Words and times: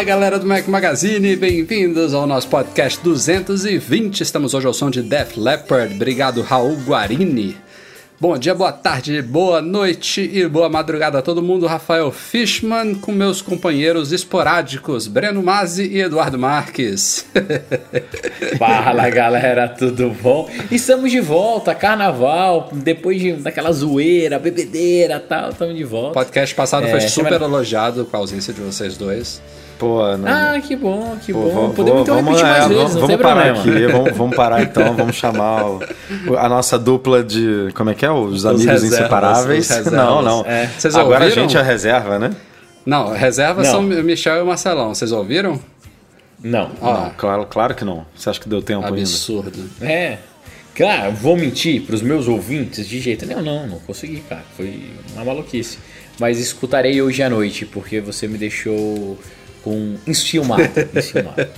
Fala 0.00 0.08
galera 0.08 0.38
do 0.38 0.46
Mac 0.46 0.66
Magazine, 0.66 1.36
bem-vindos 1.36 2.14
ao 2.14 2.26
nosso 2.26 2.48
podcast 2.48 2.98
220. 3.04 4.22
Estamos 4.22 4.54
hoje 4.54 4.66
ao 4.66 4.72
som 4.72 4.88
de 4.88 5.02
Def 5.02 5.36
Leppard. 5.36 5.94
Obrigado, 5.94 6.40
Raul 6.40 6.74
Guarini. 6.86 7.54
Bom 8.18 8.38
dia, 8.38 8.54
boa 8.54 8.72
tarde, 8.72 9.20
boa 9.20 9.60
noite 9.60 10.22
e 10.22 10.48
boa 10.48 10.70
madrugada 10.70 11.18
a 11.18 11.22
todo 11.22 11.42
mundo. 11.42 11.66
Rafael 11.66 12.10
Fishman 12.10 12.94
com 12.94 13.12
meus 13.12 13.42
companheiros 13.42 14.10
esporádicos, 14.10 15.06
Breno 15.06 15.42
Mazzi 15.42 15.86
e 15.86 16.00
Eduardo 16.00 16.38
Marques. 16.38 17.26
Fala 18.58 19.10
galera, 19.10 19.68
tudo 19.68 20.16
bom? 20.22 20.48
Estamos 20.70 21.10
de 21.10 21.20
volta, 21.20 21.74
carnaval, 21.74 22.70
depois 22.72 23.20
de, 23.20 23.34
daquela 23.34 23.70
zoeira, 23.70 24.38
bebedeira 24.38 25.16
e 25.16 25.28
tal, 25.28 25.50
estamos 25.50 25.76
de 25.76 25.84
volta. 25.84 26.08
O 26.12 26.24
podcast 26.24 26.54
passado 26.54 26.86
É, 26.86 26.90
foi 26.90 27.00
super 27.02 27.28
semana- 27.34 27.44
elogiado 27.44 28.06
com 28.06 28.16
a 28.16 28.20
ausência 28.20 28.54
de 28.54 28.62
vocês 28.62 28.96
dois. 28.96 29.42
Pô, 29.80 30.16
não. 30.18 30.28
Ah, 30.28 30.60
que 30.60 30.76
bom, 30.76 31.16
que 31.24 31.32
Pô, 31.32 31.40
bom. 31.50 31.70
Podemos 31.70 32.02
então 32.02 32.16
vamos- 32.16 32.40
repetir 32.40 32.44
mais 32.52 32.64
é, 32.64 32.68
vezes, 32.68 32.76
vamos, 32.76 32.92
não 32.94 33.00
vamos 33.00 33.08
tem 33.08 33.18
parar 33.18 33.54
problema. 33.54 33.78
aqui, 33.80 33.92
vamos, 33.92 34.16
vamos 34.18 34.36
parar 34.36 34.62
então, 34.62 34.94
vamos 34.94 35.16
chamar 35.16 35.64
o- 35.66 35.80
a 36.38 36.48
nossa 36.48 36.78
dupla 36.78 37.24
de. 37.24 37.70
Como 37.74 37.88
é 37.90 37.94
que 37.94 38.04
é? 38.04 38.10
Os 38.10 38.44
amigos 38.44 38.66
reservas, 38.66 38.98
inseparáveis. 38.98 39.70
os. 39.70 39.86
Não, 39.90 40.20
não. 40.22 40.44
É. 40.46 40.66
Vocês 40.78 40.94
Agora 40.94 41.24
ouviram? 41.24 41.42
a 41.44 41.46
gente 41.48 41.56
é 41.56 41.60
a 41.60 41.62
reserva, 41.62 42.18
né? 42.18 42.30
Não, 42.84 43.12
reserva 43.12 43.62
Não. 43.62 43.70
são 43.70 43.80
o 43.80 43.82
Michel 44.04 44.36
e 44.36 44.40
o 44.42 44.46
Marcelão. 44.46 44.94
Vocês 44.94 45.12
ouviram? 45.12 45.58
Não, 46.42 46.70
Ó, 46.80 46.92
Não, 46.94 47.10
claro, 47.16 47.46
claro 47.48 47.74
que 47.74 47.84
não. 47.84 48.06
Você 48.14 48.30
acha 48.30 48.40
que 48.40 48.48
deu 48.48 48.62
tempo 48.62 48.84
ainda? 48.84 48.98
absurdo. 49.00 49.52
é. 49.80 50.18
Claro, 50.74 51.12
vou 51.12 51.36
mentir 51.36 51.82
pros 51.82 52.00
meus 52.00 52.28
ouvintes 52.28 52.86
de 52.88 53.00
jeito 53.00 53.26
nenhum, 53.26 53.42
não, 53.42 53.66
não 53.66 53.78
consegui, 53.80 54.20
cara. 54.28 54.42
Foi 54.56 54.82
uma 55.14 55.24
maluquice. 55.24 55.78
Mas 56.18 56.38
escutarei 56.38 57.02
hoje 57.02 57.22
à 57.22 57.28
noite, 57.28 57.66
porque 57.66 58.00
você 58.00 58.26
me 58.28 58.38
deixou 58.38 59.18
com 59.62 59.94
enciumado, 60.06 60.62
enciumado. 60.94 61.46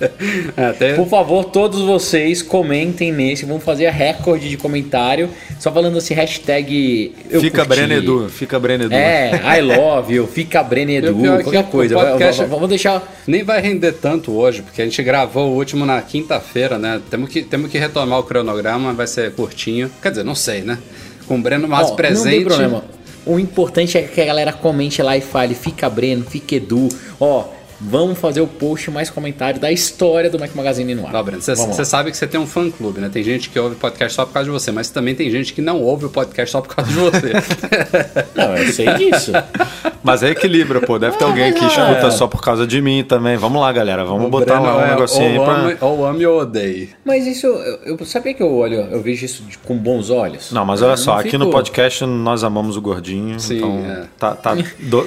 É, 0.56 0.64
até- 0.66 0.94
Por 0.94 1.08
favor, 1.08 1.44
todos 1.46 1.80
vocês 1.82 2.42
comentem 2.42 3.12
nesse. 3.12 3.44
Vamos 3.44 3.62
fazer 3.64 3.86
a 3.86 3.90
recorde 3.90 4.48
de 4.48 4.56
comentário. 4.56 5.28
Só 5.58 5.70
falando 5.72 5.98
assim, 5.98 6.14
hashtag. 6.14 7.14
eu 7.30 7.40
Fica 7.40 7.64
curti. 7.64 7.68
Breno 7.80 7.92
Edu, 7.94 8.28
fica 8.28 8.58
Breno 8.58 8.84
Edu. 8.84 8.94
É, 8.94 9.58
I 9.58 9.60
love 9.60 10.14
you, 10.14 10.26
fica 10.26 10.62
Breno 10.62 10.90
o 10.90 10.94
Edu, 10.94 11.14
pior 11.16 11.34
é 11.34 11.38
que 11.38 11.42
qualquer 11.44 11.64
coisa. 11.70 11.94
podcast- 11.94 12.44
Vamos 12.44 12.68
deixar. 12.68 13.22
Nem 13.26 13.42
vai 13.44 13.60
render 13.60 13.92
tanto 13.92 14.32
hoje, 14.32 14.62
porque 14.62 14.82
a 14.82 14.84
gente 14.84 15.02
gravou 15.02 15.50
o 15.52 15.56
último 15.56 15.84
na 15.86 16.00
quinta-feira, 16.02 16.78
né? 16.78 17.00
Temos 17.10 17.28
que, 17.30 17.42
temos 17.42 17.70
que 17.70 17.78
retomar 17.78 18.18
o 18.18 18.22
cronograma, 18.24 18.92
vai 18.92 19.06
ser 19.06 19.32
curtinho. 19.32 19.90
Quer 20.02 20.10
dizer, 20.10 20.24
não 20.24 20.34
sei, 20.34 20.60
né? 20.62 20.78
Com 21.26 21.36
o 21.36 21.42
Breno 21.42 21.66
mais 21.68 21.90
Ó, 21.90 21.94
presente. 21.94 22.24
Não 22.24 22.30
tem 22.32 22.44
problema. 22.44 22.84
O 23.24 23.38
importante 23.38 23.96
é 23.96 24.02
que 24.02 24.20
a 24.20 24.24
galera 24.24 24.52
comente 24.52 25.00
lá 25.00 25.16
e 25.16 25.20
fale: 25.20 25.54
fica 25.54 25.88
Breno, 25.88 26.24
fica 26.24 26.56
Edu. 26.56 26.88
Ó, 27.20 27.44
vamos 27.84 28.18
fazer 28.18 28.40
o 28.40 28.46
post 28.46 28.90
mais 28.90 29.10
comentário 29.10 29.60
da 29.60 29.70
história 29.72 30.30
do 30.30 30.38
Mac 30.38 30.54
Magazine 30.54 30.94
no 30.94 31.06
ar. 31.06 31.12
Não, 31.12 31.24
Breno, 31.24 31.42
você 31.42 31.84
sabe 31.84 32.10
que 32.10 32.16
você 32.16 32.26
tem 32.26 32.38
um 32.40 32.46
fã 32.46 32.70
clube, 32.70 33.00
né? 33.00 33.10
Tem 33.12 33.22
gente 33.22 33.50
que 33.50 33.58
ouve 33.58 33.74
podcast 33.76 34.14
só 34.14 34.24
por 34.24 34.32
causa 34.32 34.44
de 34.46 34.52
você, 34.52 34.70
mas 34.70 34.88
também 34.90 35.14
tem 35.14 35.30
gente 35.30 35.52
que 35.52 35.60
não 35.60 35.80
ouve 35.82 36.04
o 36.06 36.10
podcast 36.10 36.52
só 36.52 36.60
por 36.60 36.74
causa 36.74 36.90
de 36.90 36.96
você. 36.98 37.32
Não, 38.34 38.56
eu 38.56 38.72
sei 38.72 38.86
disso. 38.94 39.32
Mas 40.02 40.22
é 40.22 40.30
equilíbrio, 40.30 40.80
pô. 40.80 40.98
Deve 40.98 41.16
ter 41.16 41.24
alguém 41.24 41.52
que 41.52 41.64
escuta 41.64 42.10
só 42.10 42.26
por 42.26 42.40
causa 42.42 42.66
de 42.66 42.80
mim 42.80 43.04
também. 43.04 43.36
Vamos 43.36 43.60
lá, 43.60 43.70
galera. 43.72 44.04
Vamos 44.04 44.26
O 44.26 44.30
botar 44.30 44.54
Breno 44.60 44.64
lá 44.64 44.76
um 44.76 44.80
é 44.86 44.90
negocinho 44.90 45.26
aí 45.28 45.38
ou 45.38 45.44
pra. 45.44 45.54
ame, 45.54 45.76
ou 45.80 46.06
ame 46.06 46.26
ou 46.26 46.40
odeie. 46.40 46.90
Mas 47.04 47.26
isso, 47.26 47.46
eu, 47.46 47.96
eu 47.98 48.04
sabia 48.06 48.34
que 48.34 48.42
eu 48.42 48.52
olho, 48.52 48.76
eu 48.90 49.00
vejo 49.00 49.24
isso 49.24 49.42
de- 49.44 49.58
com 49.58 49.76
bons 49.76 50.10
olhos. 50.10 50.50
Não, 50.52 50.64
mas 50.64 50.82
olha 50.82 50.92
Eu 50.92 50.96
só, 50.96 51.14
aqui 51.18 51.30
fico- 51.30 51.44
no 51.44 51.50
podcast 51.50 52.04
nós 52.04 52.42
amamos 52.44 52.76
o 52.76 52.80
gordinho. 52.80 53.38
Sim, 53.38 53.56
então 53.58 53.78
é. 53.84 54.04
tá, 54.18 54.34
tá 54.34 54.56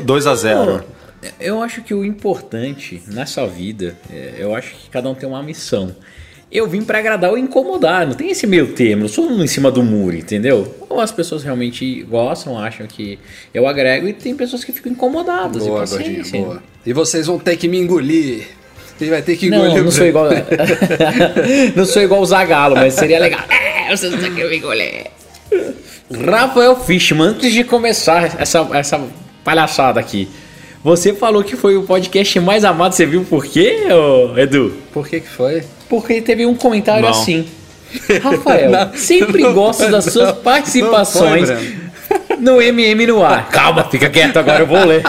2 0.03 0.27
a 0.27 0.35
0 0.35 0.83
Eu 1.39 1.61
acho 1.61 1.81
que 1.81 1.93
o 1.93 2.03
importante 2.03 3.01
nessa 3.07 3.45
vida, 3.47 3.95
é, 4.11 4.35
eu 4.37 4.55
acho 4.55 4.75
que 4.75 4.89
cada 4.89 5.09
um 5.09 5.15
tem 5.15 5.27
uma 5.27 5.41
missão. 5.41 5.95
Eu 6.51 6.67
vim 6.67 6.83
pra 6.83 6.99
agradar 6.99 7.31
ou 7.31 7.37
incomodar, 7.37 8.07
não 8.07 8.13
tem 8.13 8.29
esse 8.29 8.47
meio 8.47 8.67
termo, 8.73 9.03
não 9.03 9.09
sou 9.09 9.27
um 9.29 9.43
em 9.43 9.47
cima 9.47 9.71
do 9.71 9.83
muro, 9.83 10.15
entendeu? 10.15 10.73
Ou 10.87 11.01
as 11.01 11.11
pessoas 11.11 11.43
realmente 11.43 12.03
gostam, 12.03 12.57
acham 12.57 12.87
que 12.87 13.19
eu 13.53 13.67
agrego, 13.67 14.07
e 14.07 14.13
tem 14.13 14.35
pessoas 14.35 14.63
que 14.63 14.71
ficam 14.71 14.91
incomodadas. 14.91 15.63
Boa, 15.63 15.79
e 15.79 15.81
paciência. 15.81 16.39
boa. 16.39 16.63
E 16.85 16.93
vocês 16.93 17.27
vão 17.27 17.39
ter 17.39 17.57
que 17.57 17.67
me 17.67 17.77
engolir. 17.79 18.47
E 19.01 19.05
vai 19.09 19.21
ter 19.21 19.35
que 19.35 19.47
engolir 19.47 19.75
Não, 19.75 19.83
não 19.85 19.91
sou 19.91 20.05
igual. 20.05 20.29
não 21.75 21.85
sou 21.85 22.01
igual 22.01 22.21
o 22.21 22.25
Zagalo, 22.25 22.75
mas 22.75 22.93
seria 22.93 23.19
legal. 23.19 23.43
É, 23.49 23.93
vocês 23.95 24.11
não 24.11 24.19
querem 24.19 24.49
me 24.49 24.57
engolir. 24.57 25.07
Rafael 26.25 26.75
Fishman, 26.75 27.29
antes 27.29 27.51
de 27.51 27.63
começar 27.63 28.39
essa, 28.39 28.67
essa 28.73 29.01
palhaçada 29.43 29.99
aqui, 29.99 30.29
você 30.85 31.15
falou 31.15 31.43
que 31.43 31.55
foi 31.55 31.75
o 31.75 31.81
podcast 31.81 32.39
mais 32.39 32.63
amado, 32.63 32.93
você 32.93 33.07
viu 33.07 33.25
por 33.27 33.43
quê, 33.43 33.87
ô, 33.91 34.37
Edu? 34.37 34.71
Por 34.93 35.07
que 35.07 35.19
que 35.19 35.27
foi? 35.27 35.63
Porque 35.89 36.21
teve 36.21 36.45
um 36.45 36.53
comentário 36.53 37.01
Não. 37.01 37.09
assim. 37.09 37.47
Rafael, 38.21 38.69
Não, 38.69 38.91
sempre 38.93 39.41
não 39.41 39.51
gosto 39.51 39.81
foi, 39.81 39.91
das 39.91 40.05
suas 40.05 40.27
não. 40.27 40.35
participações 40.43 41.49
Não 41.49 41.57
foi, 41.57 42.37
no 42.37 42.61
MM 42.61 43.07
no 43.07 43.25
ar. 43.25 43.49
Calma, 43.49 43.83
fica 43.85 44.07
quieto, 44.11 44.37
agora 44.37 44.61
eu 44.61 44.67
vou 44.67 44.85
ler. 44.85 45.01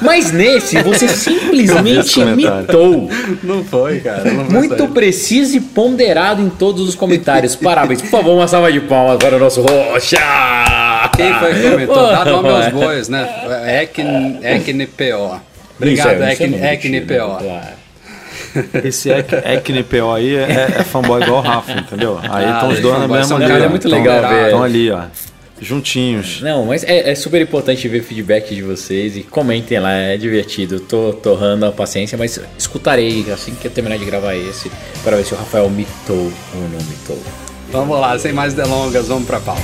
Mas 0.00 0.30
nesse, 0.30 0.80
você 0.80 1.08
simplesmente 1.08 2.20
imitou. 2.20 3.10
Não 3.42 3.64
foi, 3.64 3.98
cara. 3.98 4.30
Não 4.32 4.44
Muito 4.44 4.86
preciso 4.88 5.56
e 5.56 5.60
ponderado 5.60 6.40
em 6.40 6.48
todos 6.50 6.88
os 6.88 6.94
comentários. 6.94 7.56
Parabéns. 7.56 8.00
Por 8.00 8.10
favor, 8.10 8.36
uma 8.36 8.46
salva 8.46 8.70
de 8.70 8.78
palmas 8.80 9.16
para 9.18 9.34
o 9.34 9.40
nosso 9.40 9.60
Rocha. 9.60 10.18
Quem 11.18 11.34
foi 11.34 11.54
que 11.54 11.70
comentou? 11.70 11.96
Dá 12.08 12.24
nome 12.24 12.48
aos 12.48 12.68
bois, 12.68 13.08
né? 13.08 13.28
Ecn, 13.82 14.38
Ecnpo. 14.42 15.40
Obrigado, 15.76 16.22
é- 16.22 16.30
é 16.30 16.72
Ecnpo. 16.74 17.12
né? 17.42 17.74
Esse 18.84 19.10
Ec- 19.10 19.32
ECNPO 19.44 20.12
aí 20.12 20.34
é, 20.36 20.76
é 20.78 20.84
fanboy 20.84 21.22
igual 21.22 21.38
o 21.38 21.42
Rafa, 21.42 21.72
entendeu? 21.72 22.18
Aí 22.22 22.44
Ah, 22.46 22.52
estão 22.54 22.68
os 22.70 22.76
os 22.76 22.80
dois 22.80 22.98
na 22.98 23.08
mesma 23.08 23.36
ó. 23.36 23.40
é 23.64 23.68
muito 23.68 23.88
Tão- 23.88 23.98
legal 23.98 24.28
ver. 24.28 24.44
Estão 24.46 24.62
ali, 24.62 24.90
ó. 24.90 25.02
Juntinhos. 25.60 26.40
Não, 26.40 26.64
mas 26.64 26.84
é, 26.84 27.10
é 27.10 27.14
super 27.16 27.40
importante 27.42 27.86
ver 27.88 28.02
feedback 28.02 28.54
de 28.54 28.62
vocês 28.62 29.16
e 29.16 29.22
comentem 29.22 29.78
lá, 29.80 29.92
é 29.92 30.16
divertido. 30.16 30.78
Tô 30.80 31.12
torrando 31.12 31.66
a 31.66 31.72
paciência, 31.72 32.16
mas 32.16 32.40
escutarei 32.56 33.26
assim 33.32 33.54
que 33.54 33.66
eu 33.66 33.70
terminar 33.70 33.98
de 33.98 34.04
gravar 34.04 34.34
esse 34.36 34.70
para 35.02 35.16
ver 35.16 35.24
se 35.24 35.34
o 35.34 35.36
Rafael 35.36 35.68
mitou 35.68 36.16
ou 36.54 36.60
não 36.60 36.78
mitou. 36.88 37.20
Vamos 37.72 37.98
lá, 38.00 38.16
sem 38.18 38.32
mais 38.32 38.54
delongas, 38.54 39.08
vamos 39.08 39.26
pra 39.26 39.40
pauta. 39.40 39.60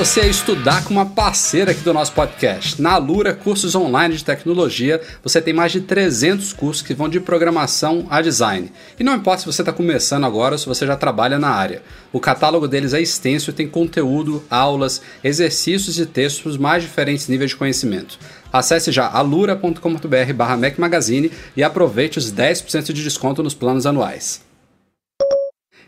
Você 0.00 0.22
estudar 0.22 0.82
com 0.84 0.94
uma 0.94 1.04
parceira 1.04 1.72
aqui 1.72 1.82
do 1.82 1.92
nosso 1.92 2.12
podcast? 2.12 2.80
Na 2.80 2.92
Alura 2.92 3.34
Cursos 3.34 3.74
Online 3.74 4.16
de 4.16 4.24
Tecnologia, 4.24 4.98
você 5.22 5.42
tem 5.42 5.52
mais 5.52 5.72
de 5.72 5.82
300 5.82 6.54
cursos 6.54 6.82
que 6.82 6.94
vão 6.94 7.06
de 7.06 7.20
programação 7.20 8.06
a 8.08 8.22
design. 8.22 8.72
E 8.98 9.04
não 9.04 9.14
importa 9.14 9.40
se 9.40 9.46
você 9.46 9.60
está 9.60 9.74
começando 9.74 10.24
agora 10.24 10.54
ou 10.54 10.58
se 10.58 10.64
você 10.64 10.86
já 10.86 10.96
trabalha 10.96 11.38
na 11.38 11.50
área. 11.50 11.82
O 12.14 12.18
catálogo 12.18 12.66
deles 12.66 12.94
é 12.94 13.02
extenso 13.02 13.50
e 13.50 13.52
tem 13.52 13.68
conteúdo, 13.68 14.42
aulas, 14.48 15.02
exercícios 15.22 15.98
e 15.98 16.06
textos 16.06 16.40
para 16.40 16.50
os 16.52 16.56
mais 16.56 16.82
diferentes 16.82 17.28
níveis 17.28 17.50
de 17.50 17.56
conhecimento. 17.56 18.18
Acesse 18.50 18.90
já 18.90 19.06
alura.com.br 19.06 20.32
barra 20.34 20.56
Mac 20.56 20.78
Magazine 20.78 21.30
e 21.54 21.62
aproveite 21.62 22.18
os 22.18 22.32
10% 22.32 22.94
de 22.94 23.02
desconto 23.04 23.42
nos 23.42 23.52
planos 23.52 23.84
anuais. 23.84 24.48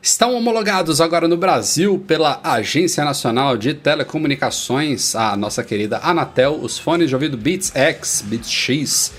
Estão 0.04 0.34
homologados 0.34 1.00
agora 1.00 1.28
no 1.28 1.36
Brasil 1.36 1.96
pela 2.08 2.40
Agência 2.42 3.04
Nacional 3.04 3.56
de 3.56 3.72
Telecomunicações, 3.72 5.14
a 5.14 5.36
nossa 5.36 5.62
querida 5.62 6.00
Anatel, 6.02 6.58
os 6.60 6.76
fones 6.76 7.08
de 7.08 7.14
ouvido 7.14 7.36
Beats 7.36 7.70
X, 7.72 8.20
Beats 8.26 8.50
X. 8.50 9.12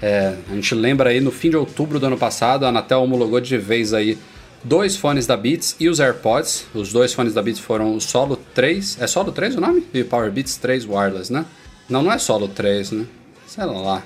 É, 0.00 0.34
a 0.50 0.54
gente 0.54 0.74
lembra 0.74 1.10
aí 1.10 1.20
no 1.20 1.30
fim 1.30 1.50
de 1.50 1.58
outubro 1.58 2.00
do 2.00 2.06
ano 2.06 2.16
passado, 2.16 2.64
a 2.64 2.70
Anatel 2.70 3.02
homologou 3.02 3.38
de 3.38 3.58
vez 3.58 3.92
aí 3.92 4.16
dois 4.64 4.96
fones 4.96 5.26
da 5.26 5.36
Beats 5.36 5.76
e 5.78 5.90
os 5.90 6.00
AirPods. 6.00 6.64
Os 6.72 6.90
dois 6.90 7.12
fones 7.12 7.34
da 7.34 7.42
Beats 7.42 7.60
foram 7.60 7.94
o 7.94 8.00
Solo 8.00 8.38
3. 8.54 8.96
É 8.98 9.06
Solo 9.06 9.32
3 9.32 9.56
o 9.56 9.60
nome? 9.60 9.86
E 9.92 10.02
Power 10.02 10.32
Beats 10.32 10.56
3 10.56 10.86
Wireless, 10.86 11.30
né? 11.30 11.44
Não, 11.86 12.02
não 12.02 12.10
é 12.10 12.16
Solo 12.16 12.48
3, 12.48 12.92
né? 12.92 13.04
Sei 13.46 13.64
lá. 13.66 14.02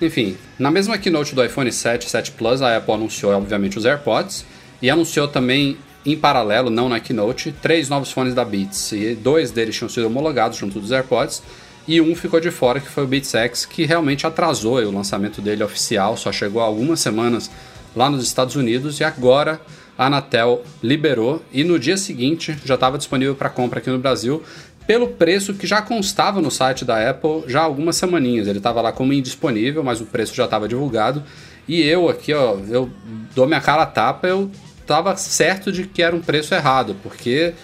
Enfim, 0.00 0.38
na 0.58 0.70
mesma 0.70 0.96
keynote 0.96 1.34
do 1.34 1.44
iPhone 1.44 1.70
7 1.70 2.08
7 2.08 2.30
Plus, 2.30 2.62
a 2.62 2.74
Apple 2.74 2.94
anunciou, 2.94 3.34
obviamente, 3.34 3.76
os 3.76 3.84
AirPods 3.84 4.46
e 4.84 4.90
anunciou 4.90 5.26
também, 5.26 5.78
em 6.04 6.14
paralelo, 6.14 6.68
não 6.68 6.90
na 6.90 7.00
keynote, 7.00 7.54
três 7.62 7.88
novos 7.88 8.12
fones 8.12 8.34
da 8.34 8.44
Beats. 8.44 8.92
E 8.92 9.14
dois 9.14 9.50
deles 9.50 9.74
tinham 9.74 9.88
sido 9.88 10.08
homologados 10.08 10.58
junto 10.58 10.78
dos 10.78 10.92
AirPods 10.92 11.42
e 11.88 12.02
um 12.02 12.14
ficou 12.14 12.38
de 12.38 12.50
fora, 12.50 12.78
que 12.78 12.90
foi 12.90 13.04
o 13.04 13.06
Beats 13.06 13.34
X, 13.34 13.64
que 13.64 13.86
realmente 13.86 14.26
atrasou 14.26 14.74
o 14.74 14.90
lançamento 14.90 15.40
dele 15.40 15.64
oficial, 15.64 16.18
só 16.18 16.30
chegou 16.30 16.60
há 16.60 16.66
algumas 16.66 17.00
semanas 17.00 17.50
lá 17.96 18.10
nos 18.10 18.22
Estados 18.26 18.56
Unidos 18.56 19.00
e 19.00 19.04
agora 19.04 19.58
a 19.96 20.04
Anatel 20.04 20.62
liberou 20.82 21.42
e 21.50 21.64
no 21.64 21.78
dia 21.78 21.96
seguinte 21.96 22.54
já 22.62 22.74
estava 22.74 22.98
disponível 22.98 23.34
para 23.34 23.48
compra 23.48 23.78
aqui 23.78 23.88
no 23.88 23.98
Brasil 23.98 24.42
pelo 24.86 25.08
preço 25.08 25.54
que 25.54 25.66
já 25.66 25.80
constava 25.80 26.42
no 26.42 26.50
site 26.50 26.84
da 26.84 27.08
Apple 27.08 27.44
já 27.46 27.60
há 27.60 27.64
algumas 27.64 27.96
semaninhas. 27.96 28.46
Ele 28.48 28.58
estava 28.58 28.82
lá 28.82 28.92
como 28.92 29.14
indisponível, 29.14 29.82
mas 29.82 30.02
o 30.02 30.04
preço 30.04 30.34
já 30.34 30.44
estava 30.44 30.68
divulgado. 30.68 31.22
E 31.66 31.80
eu 31.80 32.08
aqui, 32.08 32.34
ó, 32.34 32.58
eu 32.68 32.90
dou 33.34 33.46
minha 33.46 33.60
cara 33.60 33.82
a 33.82 33.86
tapa, 33.86 34.26
eu 34.26 34.50
estava 34.84 35.16
certo 35.16 35.72
de 35.72 35.86
que 35.86 36.02
era 36.02 36.14
um 36.14 36.20
preço 36.20 36.54
errado, 36.54 36.94
porque 37.02 37.54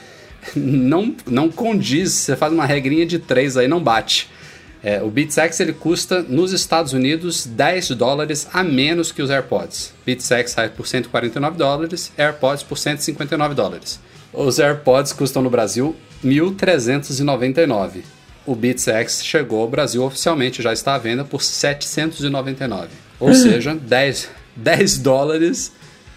não, 0.57 1.15
não 1.27 1.51
condiz, 1.51 2.13
você 2.13 2.35
faz 2.35 2.53
uma 2.53 2.67
regrinha 2.67 3.07
de 3.07 3.19
3 3.19 3.59
aí, 3.59 3.69
não 3.69 3.83
bate. 3.83 4.29
É, 4.83 5.03
o 5.03 5.11
Beats 5.11 5.37
X 5.37 5.61
ele 5.61 5.75
custa 5.75 6.23
nos 6.23 6.53
Estados 6.53 6.95
Unidos 6.95 7.45
10 7.45 7.91
dólares 7.91 8.49
a 8.51 8.65
menos 8.65 9.13
que 9.13 9.21
os 9.21 9.29
AirPods. 9.29 9.93
Beats 10.07 10.31
X 10.31 10.53
sai 10.53 10.71
por 10.71 10.87
149 10.87 11.59
dólares, 11.59 12.11
AirPods 12.17 12.63
por 12.63 12.79
159 12.79 13.55
dólares. 13.55 14.01
Os 14.33 14.59
AirPods 14.59 15.13
custam 15.13 15.43
no 15.43 15.51
Brasil 15.51 15.95
1.399. 16.25 18.03
O 18.47 18.55
Beats 18.55 18.89
X 18.89 19.23
chegou 19.23 19.61
ao 19.61 19.69
Brasil 19.69 20.03
oficialmente, 20.03 20.63
já 20.63 20.73
está 20.73 20.95
à 20.95 20.99
venda 20.99 21.25
por 21.25 21.43
799. 21.43 22.89
Ou 23.19 23.35
seja, 23.35 23.75
10, 23.75 24.31
10 24.57 24.99
dólares 24.99 25.73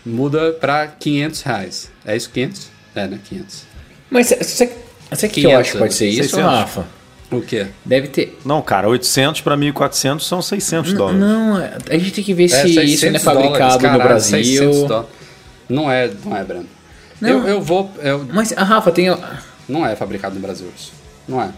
muda 0.05 0.51
para 0.53 0.87
500 0.87 1.41
reais. 1.41 1.91
É 2.05 2.15
isso, 2.15 2.29
500? 2.29 2.67
É, 2.95 3.07
né? 3.07 3.19
500. 3.23 3.63
Mas 4.09 4.27
você, 4.27 4.71
você 5.09 5.27
que 5.27 5.43
eu 5.43 5.57
acho 5.57 5.71
que 5.73 5.77
pode 5.77 5.93
ser 5.93 6.07
isso, 6.07 6.29
600. 6.29 6.43
Rafa? 6.43 6.85
O 7.31 7.41
quê? 7.41 7.67
Deve 7.83 8.07
ter. 8.09 8.39
Não, 8.45 8.61
cara, 8.61 8.87
800 8.87 9.41
para 9.41 9.57
1.400 9.57 10.19
são 10.21 10.41
600 10.41 10.93
dólares. 10.93 11.19
Não, 11.19 11.55
a 11.57 11.97
gente 11.97 12.11
tem 12.11 12.23
que 12.23 12.33
ver 12.33 12.45
É, 12.45 12.47
se 12.49 12.67
isso 12.67 12.75
não 12.75 12.83
é 12.83 12.87
600 12.87 13.23
fabricado 13.23 13.57
dólares, 13.57 13.81
no 13.81 13.97
caralho, 13.97 14.21
600 14.21 14.87
Brasil. 14.87 15.09
Não 15.69 15.91
é, 15.91 16.11
não 16.23 16.37
é, 16.37 16.43
Breno. 16.43 16.65
Não. 17.19 17.29
Eu, 17.29 17.47
eu 17.47 17.61
vou. 17.61 17.91
Eu, 17.99 18.27
Mas, 18.31 18.53
a 18.55 18.63
Rafa, 18.63 18.91
tem. 18.91 19.07
não 19.67 19.85
é 19.85 19.95
fabricado 19.95 20.35
no 20.35 20.41
Brasil 20.41 20.67
isso. 20.77 20.91
Não 21.27 21.41
é. 21.41 21.49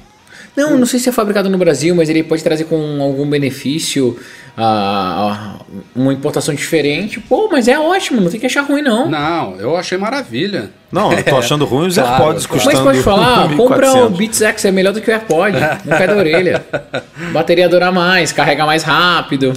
Não, 0.55 0.77
não 0.77 0.85
sei 0.85 0.99
se 0.99 1.09
é 1.09 1.11
fabricado 1.11 1.49
no 1.49 1.57
Brasil, 1.57 1.93
mas 1.95 2.09
ele 2.09 2.23
pode 2.23 2.43
trazer 2.43 2.63
com 2.65 3.01
algum 3.01 3.29
benefício 3.29 4.17
ah, 4.57 5.55
uma 5.95 6.13
importação 6.13 6.53
diferente. 6.55 7.19
Pô, 7.19 7.49
mas 7.51 7.67
é 7.67 7.77
ótimo, 7.77 8.21
não 8.21 8.29
tem 8.31 8.39
que 8.39 8.45
achar 8.45 8.61
ruim, 8.61 8.81
não. 8.81 9.09
Não, 9.09 9.55
eu 9.59 9.75
achei 9.75 9.97
maravilha. 9.97 10.71
Não, 10.91 11.11
eu 11.11 11.23
tô 11.23 11.35
achando 11.39 11.65
ruim 11.65 11.87
os 11.87 11.95
Claro, 11.95 12.09
AirPods 12.23 12.45
claro. 12.45 12.63
custando 12.63 12.85
Mas 12.85 12.95
pode 12.95 13.03
falar, 13.03 13.49
1.400. 13.49 13.55
compra 13.57 13.93
o 14.05 14.09
Beats 14.09 14.41
X, 14.41 14.65
é 14.65 14.71
melhor 14.71 14.93
do 14.93 15.01
que 15.01 15.09
o 15.09 15.13
AirPod. 15.13 15.57
Não 15.85 15.97
cai 15.97 16.07
da 16.07 16.15
orelha. 16.15 16.65
Bateria 17.33 17.67
dura 17.69 17.91
mais, 17.91 18.31
carrega 18.31 18.65
mais 18.65 18.83
rápido. 18.83 19.53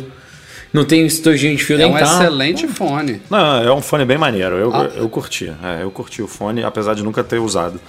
Não 0.73 0.85
tem 0.85 1.06
estojinho 1.06 1.56
de 1.56 1.65
fio 1.65 1.81
É 1.81 1.87
um 1.87 1.93
dental. 1.95 2.21
excelente 2.21 2.69
fone. 2.69 3.23
Não, 3.31 3.62
é 3.62 3.73
um 3.73 3.81
fone 3.81 4.05
bem 4.05 4.19
maneiro. 4.19 4.56
Eu, 4.56 4.75
Ah. 4.75 4.89
eu 4.97 5.09
curti. 5.09 5.50
É, 5.62 5.83
eu 5.83 5.91
curti 5.91 6.21
o 6.21 6.27
fone, 6.29 6.62
apesar 6.62 6.95
de 6.95 7.03
nunca 7.03 7.25
ter 7.25 7.39
usado. 7.39 7.81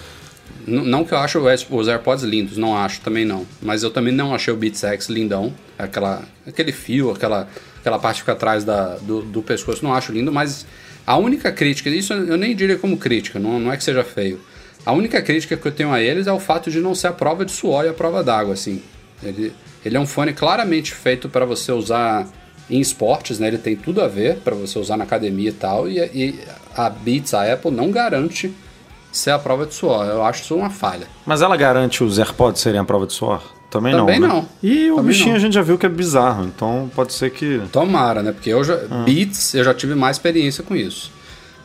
Não 0.69 1.03
que 1.03 1.13
eu 1.13 1.17
acho 1.17 1.39
os 1.39 1.67
os 1.69 1.87
AirPods 1.87 2.23
lindos, 2.23 2.57
não 2.57 2.77
acho, 2.77 3.01
também 3.01 3.25
não. 3.25 3.45
Mas 3.61 3.83
eu 3.83 3.89
também 3.89 4.13
não 4.13 4.33
achei 4.33 4.53
o 4.53 4.57
Beats 4.57 4.83
X 4.83 5.09
lindão. 5.09 5.53
Aquela, 5.77 6.23
aquele 6.45 6.71
fio, 6.71 7.11
aquela, 7.11 7.47
aquela 7.79 7.97
parte 7.97 8.17
que 8.17 8.21
fica 8.21 8.33
atrás 8.33 8.63
da, 8.63 8.95
do, 8.97 9.21
do 9.21 9.41
pescoço, 9.41 9.83
não 9.83 9.93
acho 9.93 10.11
lindo. 10.11 10.31
Mas 10.31 10.65
a 11.05 11.17
única 11.17 11.51
crítica, 11.51 11.89
isso 11.89 12.13
eu 12.13 12.37
nem 12.37 12.55
diria 12.55 12.77
como 12.77 12.97
crítica, 12.97 13.39
não, 13.39 13.59
não 13.59 13.71
é 13.71 13.77
que 13.77 13.83
seja 13.83 14.03
feio. 14.03 14.39
A 14.85 14.91
única 14.91 15.21
crítica 15.21 15.57
que 15.57 15.67
eu 15.67 15.71
tenho 15.71 15.91
a 15.91 16.01
eles 16.01 16.27
é 16.27 16.31
o 16.31 16.39
fato 16.39 16.71
de 16.71 16.79
não 16.79 16.95
ser 16.95 17.07
a 17.07 17.13
prova 17.13 17.43
de 17.43 17.51
suor 17.51 17.85
e 17.85 17.89
a 17.89 17.93
prova 17.93 18.23
d'água, 18.23 18.53
assim. 18.53 18.81
Ele, 19.21 19.53
ele 19.83 19.97
é 19.97 19.99
um 19.99 20.07
fone 20.07 20.33
claramente 20.33 20.93
feito 20.93 21.27
para 21.27 21.45
você 21.45 21.71
usar 21.71 22.27
em 22.69 22.79
esportes, 22.79 23.39
né? 23.39 23.47
Ele 23.47 23.57
tem 23.57 23.75
tudo 23.75 24.01
a 24.01 24.07
ver 24.07 24.37
para 24.37 24.55
você 24.55 24.77
usar 24.79 24.97
na 24.97 25.03
academia 25.03 25.49
e 25.49 25.53
tal. 25.53 25.89
E, 25.89 25.99
e 25.99 26.39
a 26.75 26.89
Beats, 26.89 27.33
a 27.33 27.51
Apple, 27.51 27.71
não 27.71 27.91
garante 27.91 28.53
ser 29.11 29.31
a 29.31 29.39
prova 29.39 29.65
de 29.65 29.73
suor. 29.73 30.05
Eu 30.05 30.23
acho 30.23 30.43
isso 30.43 30.55
uma 30.55 30.69
falha. 30.69 31.07
Mas 31.25 31.41
ela 31.41 31.55
garante 31.57 32.03
os 32.03 32.17
AirPods 32.19 32.61
serem 32.61 32.79
a 32.79 32.83
prova 32.83 33.05
de 33.07 33.13
suor? 33.13 33.41
Também, 33.69 33.93
Também 33.95 34.19
não. 34.19 34.27
né? 34.27 34.33
não. 34.33 34.47
E 34.63 34.89
o 34.91 34.95
Também 34.95 35.09
bichinho 35.11 35.29
não. 35.29 35.35
a 35.35 35.39
gente 35.39 35.53
já 35.53 35.61
viu 35.61 35.77
que 35.77 35.85
é 35.85 35.89
bizarro, 35.89 36.43
então 36.45 36.89
pode 36.95 37.13
ser 37.13 37.29
que. 37.29 37.61
Tomara, 37.71 38.23
né? 38.23 38.31
Porque 38.31 38.49
eu 38.49 38.63
já, 38.63 38.73
Ah. 38.89 39.03
Beats, 39.05 39.53
eu 39.53 39.63
já 39.63 39.73
tive 39.75 39.93
mais 39.93 40.17
experiência 40.17 40.63
com 40.63 40.75
isso. 40.75 41.11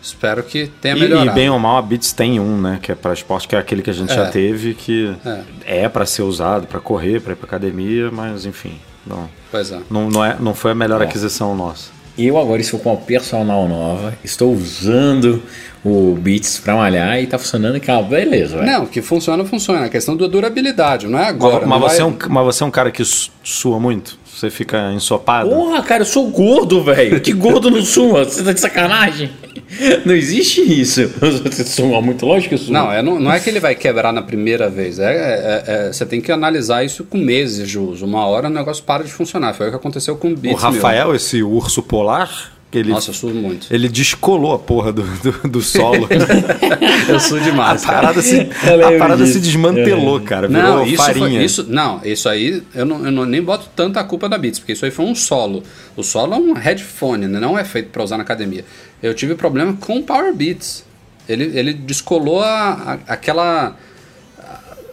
Espero 0.02 0.42
que 0.42 0.66
tenha 0.82 0.94
E, 0.94 1.00
melhorado. 1.00 1.30
e 1.30 1.32
bem 1.32 1.48
ou 1.48 1.58
mal, 1.58 1.78
a 1.78 1.82
Beats 1.82 2.12
tem 2.12 2.38
um, 2.38 2.60
né? 2.60 2.78
Que 2.82 2.92
é 2.92 2.94
para 2.94 3.14
esporte, 3.14 3.48
que 3.48 3.56
é 3.56 3.58
aquele 3.58 3.80
que 3.80 3.88
a 3.88 3.94
gente 3.94 4.12
É. 4.12 4.16
já 4.16 4.26
teve, 4.26 4.74
que 4.74 5.16
É. 5.64 5.84
é, 5.84 5.88
para 5.88 6.04
ser 6.04 6.20
usado, 6.20 6.66
para 6.66 6.78
correr, 6.78 7.20
para 7.20 7.32
ir 7.32 7.36
pra 7.36 7.46
academia, 7.46 8.10
mas 8.10 8.44
enfim. 8.44 8.78
Não, 9.06 9.26
Pois 9.50 9.70
é. 9.72 9.80
não, 9.90 10.10
não, 10.10 10.22
é, 10.22 10.36
não 10.38 10.54
foi 10.54 10.72
a 10.72 10.74
melhor 10.74 11.00
aquisição 11.00 11.54
nossa. 11.56 11.90
Eu 12.16 12.38
agora 12.38 12.60
estou 12.60 12.78
com 12.78 12.90
uma 12.90 12.96
personal 13.00 13.66
nova, 13.68 14.14
estou 14.22 14.52
usando 14.52 15.42
o 15.84 16.16
Beats 16.18 16.58
pra 16.58 16.76
malhar 16.76 17.20
e 17.20 17.26
tá 17.26 17.38
funcionando 17.38 17.80
que 17.80 17.90
é 17.90 17.94
uma 17.94 18.02
beleza, 18.04 18.56
velho. 18.58 18.70
Não, 18.70 18.86
que 18.86 19.02
funciona, 19.02 19.44
funciona. 19.44 19.86
A 19.86 19.88
questão 19.88 20.16
da 20.16 20.26
durabilidade, 20.28 21.06
não 21.08 21.18
é 21.18 21.26
agora. 21.26 21.66
mas, 21.66 21.80
não 21.80 21.88
você 21.88 21.96
vai- 21.98 22.00
é 22.00 22.04
um, 22.04 22.16
mas 22.30 22.44
você 22.44 22.62
é 22.62 22.66
um 22.66 22.70
cara 22.70 22.90
que 22.92 23.04
su- 23.04 23.30
sua 23.42 23.80
muito? 23.80 24.16
Você 24.32 24.48
fica 24.48 24.92
ensopado? 24.92 25.50
Porra, 25.50 25.82
cara, 25.82 26.02
eu 26.02 26.06
sou 26.06 26.28
gordo, 26.28 26.82
velho. 26.84 27.20
Que 27.20 27.32
gordo 27.32 27.70
não 27.70 27.82
sua? 27.82 28.24
Você 28.24 28.42
tá 28.44 28.52
de 28.52 28.60
sacanagem? 28.60 29.30
Não 30.04 30.14
existe 30.14 30.60
isso. 30.60 31.08
Você 31.44 31.64
sua 31.64 32.00
muito 32.00 32.24
lógico 32.26 32.56
sou. 32.58 32.72
Não, 32.72 32.90
é, 32.92 33.02
não, 33.02 33.18
não 33.18 33.32
é 33.32 33.40
que 33.40 33.48
ele 33.50 33.60
vai 33.60 33.74
quebrar 33.74 34.12
na 34.12 34.22
primeira 34.22 34.68
vez. 34.68 34.98
É, 34.98 35.04
é- 35.12 35.64
é- 35.88 35.92
você 35.92 36.04
tem 36.06 36.20
que 36.20 36.30
analisar 36.32 36.84
isso 36.84 37.04
com 37.04 37.18
meses 37.18 37.68
de 37.68 37.78
uso. 37.78 38.04
Uma 38.04 38.26
hora 38.26 38.48
o 38.48 38.50
negócio 38.50 38.82
para 38.84 39.04
de 39.04 39.12
funcionar. 39.12 39.54
Foi 39.54 39.66
o 39.68 39.70
que 39.70 39.76
aconteceu 39.76 40.16
com 40.16 40.28
o 40.28 40.32
o 40.32 40.36
Beats. 40.36 40.62
meu. 40.62 40.72
Rafael, 40.72 41.14
esse 41.14 41.42
urso 41.42 41.82
polar, 41.82 42.52
ele, 42.72 42.90
Nossa, 42.90 43.10
eu 43.10 43.14
muito. 43.32 43.68
ele 43.72 43.88
descolou 43.88 44.52
a 44.52 44.58
porra 44.58 44.92
do, 44.92 45.02
do, 45.02 45.48
do 45.48 45.62
solo. 45.62 46.08
Eu 47.08 47.20
suo 47.20 47.38
a 47.38 47.40
demais, 47.40 47.84
cara. 47.84 48.00
parada, 48.00 48.20
se, 48.22 48.40
a 48.40 48.98
parada 48.98 49.26
se 49.26 49.38
desmantelou, 49.38 50.20
cara. 50.20 50.48
Virou 50.48 50.62
Não, 50.62 50.84
isso 50.86 50.96
farinha. 50.96 51.28
foi, 51.28 51.44
isso, 51.44 51.66
não, 51.68 52.00
isso 52.04 52.28
aí 52.28 52.62
eu 52.74 52.84
não, 52.84 53.04
eu 53.04 53.12
não 53.12 53.24
nem 53.24 53.42
boto 53.42 53.68
tanta 53.76 54.02
culpa 54.02 54.28
da 54.28 54.36
Beats, 54.36 54.58
porque 54.58 54.72
isso 54.72 54.84
aí 54.84 54.90
foi 54.90 55.04
um 55.04 55.14
solo. 55.14 55.62
O 55.96 56.02
solo 56.02 56.34
é 56.34 56.36
um 56.36 56.52
headphone, 56.54 57.26
né? 57.28 57.38
não 57.38 57.56
é 57.58 57.64
feito 57.64 57.90
para 57.90 58.02
usar 58.02 58.16
na 58.16 58.24
academia. 58.24 58.64
Eu 59.04 59.14
tive 59.14 59.34
problema 59.34 59.74
com 59.80 59.98
o 59.98 60.02
Power 60.02 60.34
Beats. 60.34 60.84
Ele, 61.28 61.50
ele 61.58 61.72
descolou 61.72 62.40
a, 62.40 62.98
a- 63.06 63.12
aquela 63.12 63.76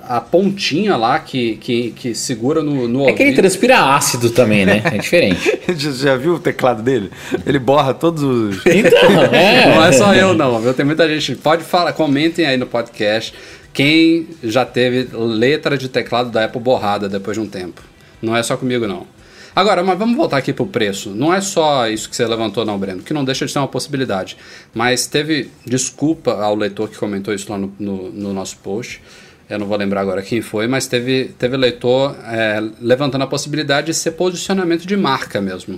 a, 0.08 0.20
pontinha 0.22 0.96
lá 0.98 1.20
que, 1.20 1.56
que, 1.58 1.92
que 1.92 2.14
segura 2.16 2.62
no, 2.62 2.88
no 2.88 3.08
É 3.08 3.14
que 3.14 3.22
ele 3.24 3.30
ouvido. 3.30 3.42
transpira 3.42 3.96
ácido 3.96 4.30
também, 4.30 4.66
né? 4.66 4.82
É 4.86 4.98
diferente. 4.98 5.60
Já, 5.78 5.92
já 5.92 6.16
viu 6.18 6.34
o 6.36 6.40
teclado 6.40 6.82
dele? 6.84 7.10
Ele 7.46 7.58
borra 7.60 7.94
todos 7.94 8.22
os. 8.24 8.62
Então, 8.68 9.00
é. 9.34 9.74
Não 9.76 9.84
é 9.86 9.92
só 9.94 10.14
eu 10.14 10.34
não, 10.34 10.60
viu? 10.60 10.74
Tem 10.74 10.86
muita 10.86 11.08
gente. 11.08 11.36
Pode 11.40 11.64
falar, 11.64 11.94
comentem 11.94 12.46
aí 12.46 12.58
no 12.58 12.66
podcast 12.66 13.34
quem 13.74 14.28
já 14.44 14.66
teve 14.66 15.08
letra 15.14 15.78
de 15.78 15.88
teclado 15.88 16.30
da 16.30 16.44
Apple 16.46 16.60
borrada 16.60 17.08
depois 17.08 17.38
de 17.38 17.42
um 17.44 17.48
tempo. 17.48 17.82
Não 18.22 18.36
é 18.36 18.44
só 18.44 18.58
comigo 18.58 18.86
não. 18.86 19.08
Agora, 19.56 19.84
mas 19.84 19.98
vamos 20.00 20.16
voltar 20.16 20.38
aqui 20.38 20.54
pro 20.54 20.66
preço. 20.66 21.10
Não 21.10 21.34
é 21.34 21.42
só 21.42 21.88
isso 21.90 22.10
que 22.10 22.16
você 22.16 22.26
levantou 22.26 22.64
não, 22.66 22.78
Breno, 22.80 23.02
que 23.04 23.14
não 23.14 23.26
deixa 23.26 23.46
de 23.46 23.52
ser 23.52 23.60
uma 23.60 23.68
possibilidade. 23.68 24.38
Mas 24.74 25.06
teve 25.08 25.50
desculpa 25.66 26.32
ao 26.42 26.56
leitor 26.56 26.90
que 26.90 26.98
comentou 26.98 27.34
isso 27.34 27.52
lá 27.52 27.58
no, 27.58 27.74
no- 27.80 28.12
no 28.12 28.34
nosso 28.34 28.58
post. 28.58 29.02
Eu 29.50 29.60
não 29.60 29.66
vou 29.68 29.78
lembrar 29.78 30.00
agora 30.02 30.22
quem 30.22 30.42
foi, 30.42 30.66
mas 30.68 30.88
teve, 30.88 31.34
teve 31.38 31.58
leitor 31.58 32.16
é, 32.26 32.64
levantando 32.80 33.24
a 33.24 33.28
possibilidade 33.28 33.88
de 33.88 33.94
ser 33.94 34.12
posicionamento 34.12 34.88
de 34.88 34.96
marca 34.96 35.42
mesmo. 35.42 35.78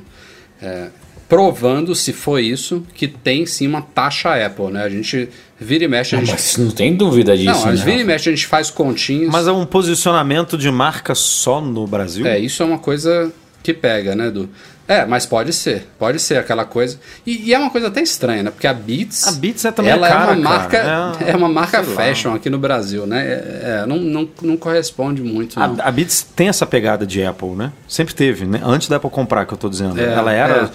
É, 0.61 0.89
provando, 1.27 1.95
se 1.95 2.13
foi 2.13 2.43
isso, 2.43 2.85
que 2.93 3.07
tem 3.07 3.43
sim 3.47 3.65
uma 3.65 3.81
taxa 3.81 4.35
Apple, 4.45 4.67
né? 4.67 4.83
A 4.83 4.89
gente 4.89 5.27
vira 5.59 5.85
e 5.85 5.87
mexe, 5.87 6.15
a 6.15 6.19
gente... 6.19 6.29
Mas 6.31 6.57
não 6.57 6.69
tem 6.69 6.95
dúvida 6.95 7.35
disso, 7.35 7.49
Não, 7.49 7.65
mas 7.65 7.79
né? 7.79 7.85
vira 7.85 8.01
e 8.01 8.03
mexe 8.03 8.29
a 8.29 8.31
gente 8.35 8.45
faz 8.45 8.69
continhos. 8.69 9.31
Mas 9.31 9.47
é 9.47 9.51
um 9.51 9.65
posicionamento 9.65 10.55
de 10.55 10.69
marca 10.69 11.15
só 11.15 11.59
no 11.59 11.87
Brasil? 11.87 12.27
É, 12.27 12.37
isso 12.37 12.61
é 12.61 12.65
uma 12.67 12.77
coisa 12.77 13.33
que 13.63 13.73
pega, 13.73 14.13
né, 14.13 14.27
Edu? 14.27 14.49
É, 14.85 15.05
mas 15.05 15.25
pode 15.25 15.53
ser. 15.53 15.87
Pode 15.97 16.19
ser 16.19 16.37
aquela 16.37 16.65
coisa. 16.65 16.99
E, 17.25 17.49
e 17.49 17.53
é 17.53 17.57
uma 17.57 17.69
coisa 17.69 17.87
até 17.87 18.01
estranha, 18.01 18.43
né? 18.43 18.51
Porque 18.51 18.67
a 18.67 18.73
Beats. 18.73 19.25
A 19.27 19.31
Beats 19.31 19.63
é 19.63 19.71
também 19.71 19.91
ela 19.91 20.09
cara, 20.09 20.33
é 20.33 20.35
uma 20.35 20.43
cara. 20.43 20.59
marca. 20.59 21.23
É, 21.25 21.31
É, 21.31 21.35
uma 21.37 21.47
marca 21.47 21.81
sei 21.83 21.93
lá. 21.93 22.01
fashion 22.03 22.35
aqui 22.35 22.49
no 22.49 22.59
Brasil, 22.59 23.07
né? 23.07 23.25
É, 23.25 23.81
é, 23.81 23.85
não, 23.87 23.97
não, 23.97 24.29
não 24.41 24.57
corresponde 24.57 25.21
muito. 25.23 25.57
Não. 25.57 25.77
A, 25.79 25.87
a 25.87 25.91
Beats 25.91 26.23
tem 26.35 26.49
essa 26.49 26.65
pegada 26.65 27.05
de 27.05 27.23
Apple, 27.23 27.51
né? 27.51 27.71
Sempre 27.87 28.13
teve, 28.13 28.45
né? 28.45 28.59
Antes 28.61 28.89
da 28.89 28.97
Apple 28.97 29.09
comprar, 29.09 29.45
que 29.45 29.53
eu 29.53 29.57
tô 29.57 29.69
dizendo. 29.69 29.97
É, 29.99 30.03
Ela 30.03 30.33
era 30.33 30.69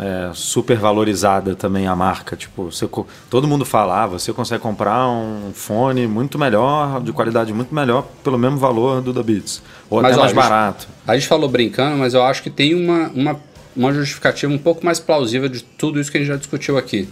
é. 0.00 0.30
su- 0.34 0.60
super 0.60 0.76
valorizada 0.78 1.54
também 1.54 1.86
a 1.86 1.94
marca. 1.94 2.36
Tipo, 2.36 2.70
você 2.72 2.88
todo 3.28 3.46
mundo 3.46 3.64
fala, 3.64 4.02
ah, 4.02 4.06
você 4.06 4.32
consegue 4.32 4.62
comprar 4.62 5.08
um 5.08 5.50
fone 5.54 6.06
muito 6.06 6.38
melhor, 6.38 7.00
de 7.02 7.12
qualidade 7.12 7.52
muito 7.52 7.74
melhor, 7.74 8.06
pelo 8.24 8.38
mesmo 8.38 8.56
valor 8.58 9.00
do 9.02 9.12
da 9.12 9.22
Beats. 9.22 9.62
Ou 9.88 10.00
Mas, 10.02 10.12
até 10.12 10.20
ó, 10.20 10.22
mais 10.24 10.32
a 10.32 10.34
gente- 10.34 10.50
barato. 10.50 10.88
A 11.06 11.14
gente 11.16 11.26
falou 11.28 11.48
brincando, 11.48 11.96
mas 11.98 12.14
eu 12.14 12.22
acho 12.22 12.42
que 12.42 12.50
tem 12.50 12.74
uma, 12.74 13.08
uma, 13.14 13.40
uma 13.76 13.92
justificativa 13.92 14.52
um 14.52 14.58
pouco 14.58 14.84
mais 14.84 14.98
plausível 15.00 15.48
de 15.48 15.62
tudo 15.62 16.00
isso 16.00 16.10
que 16.10 16.16
a 16.18 16.20
gente 16.20 16.28
já 16.28 16.36
discutiu 16.36 16.76
aqui. 16.78 17.08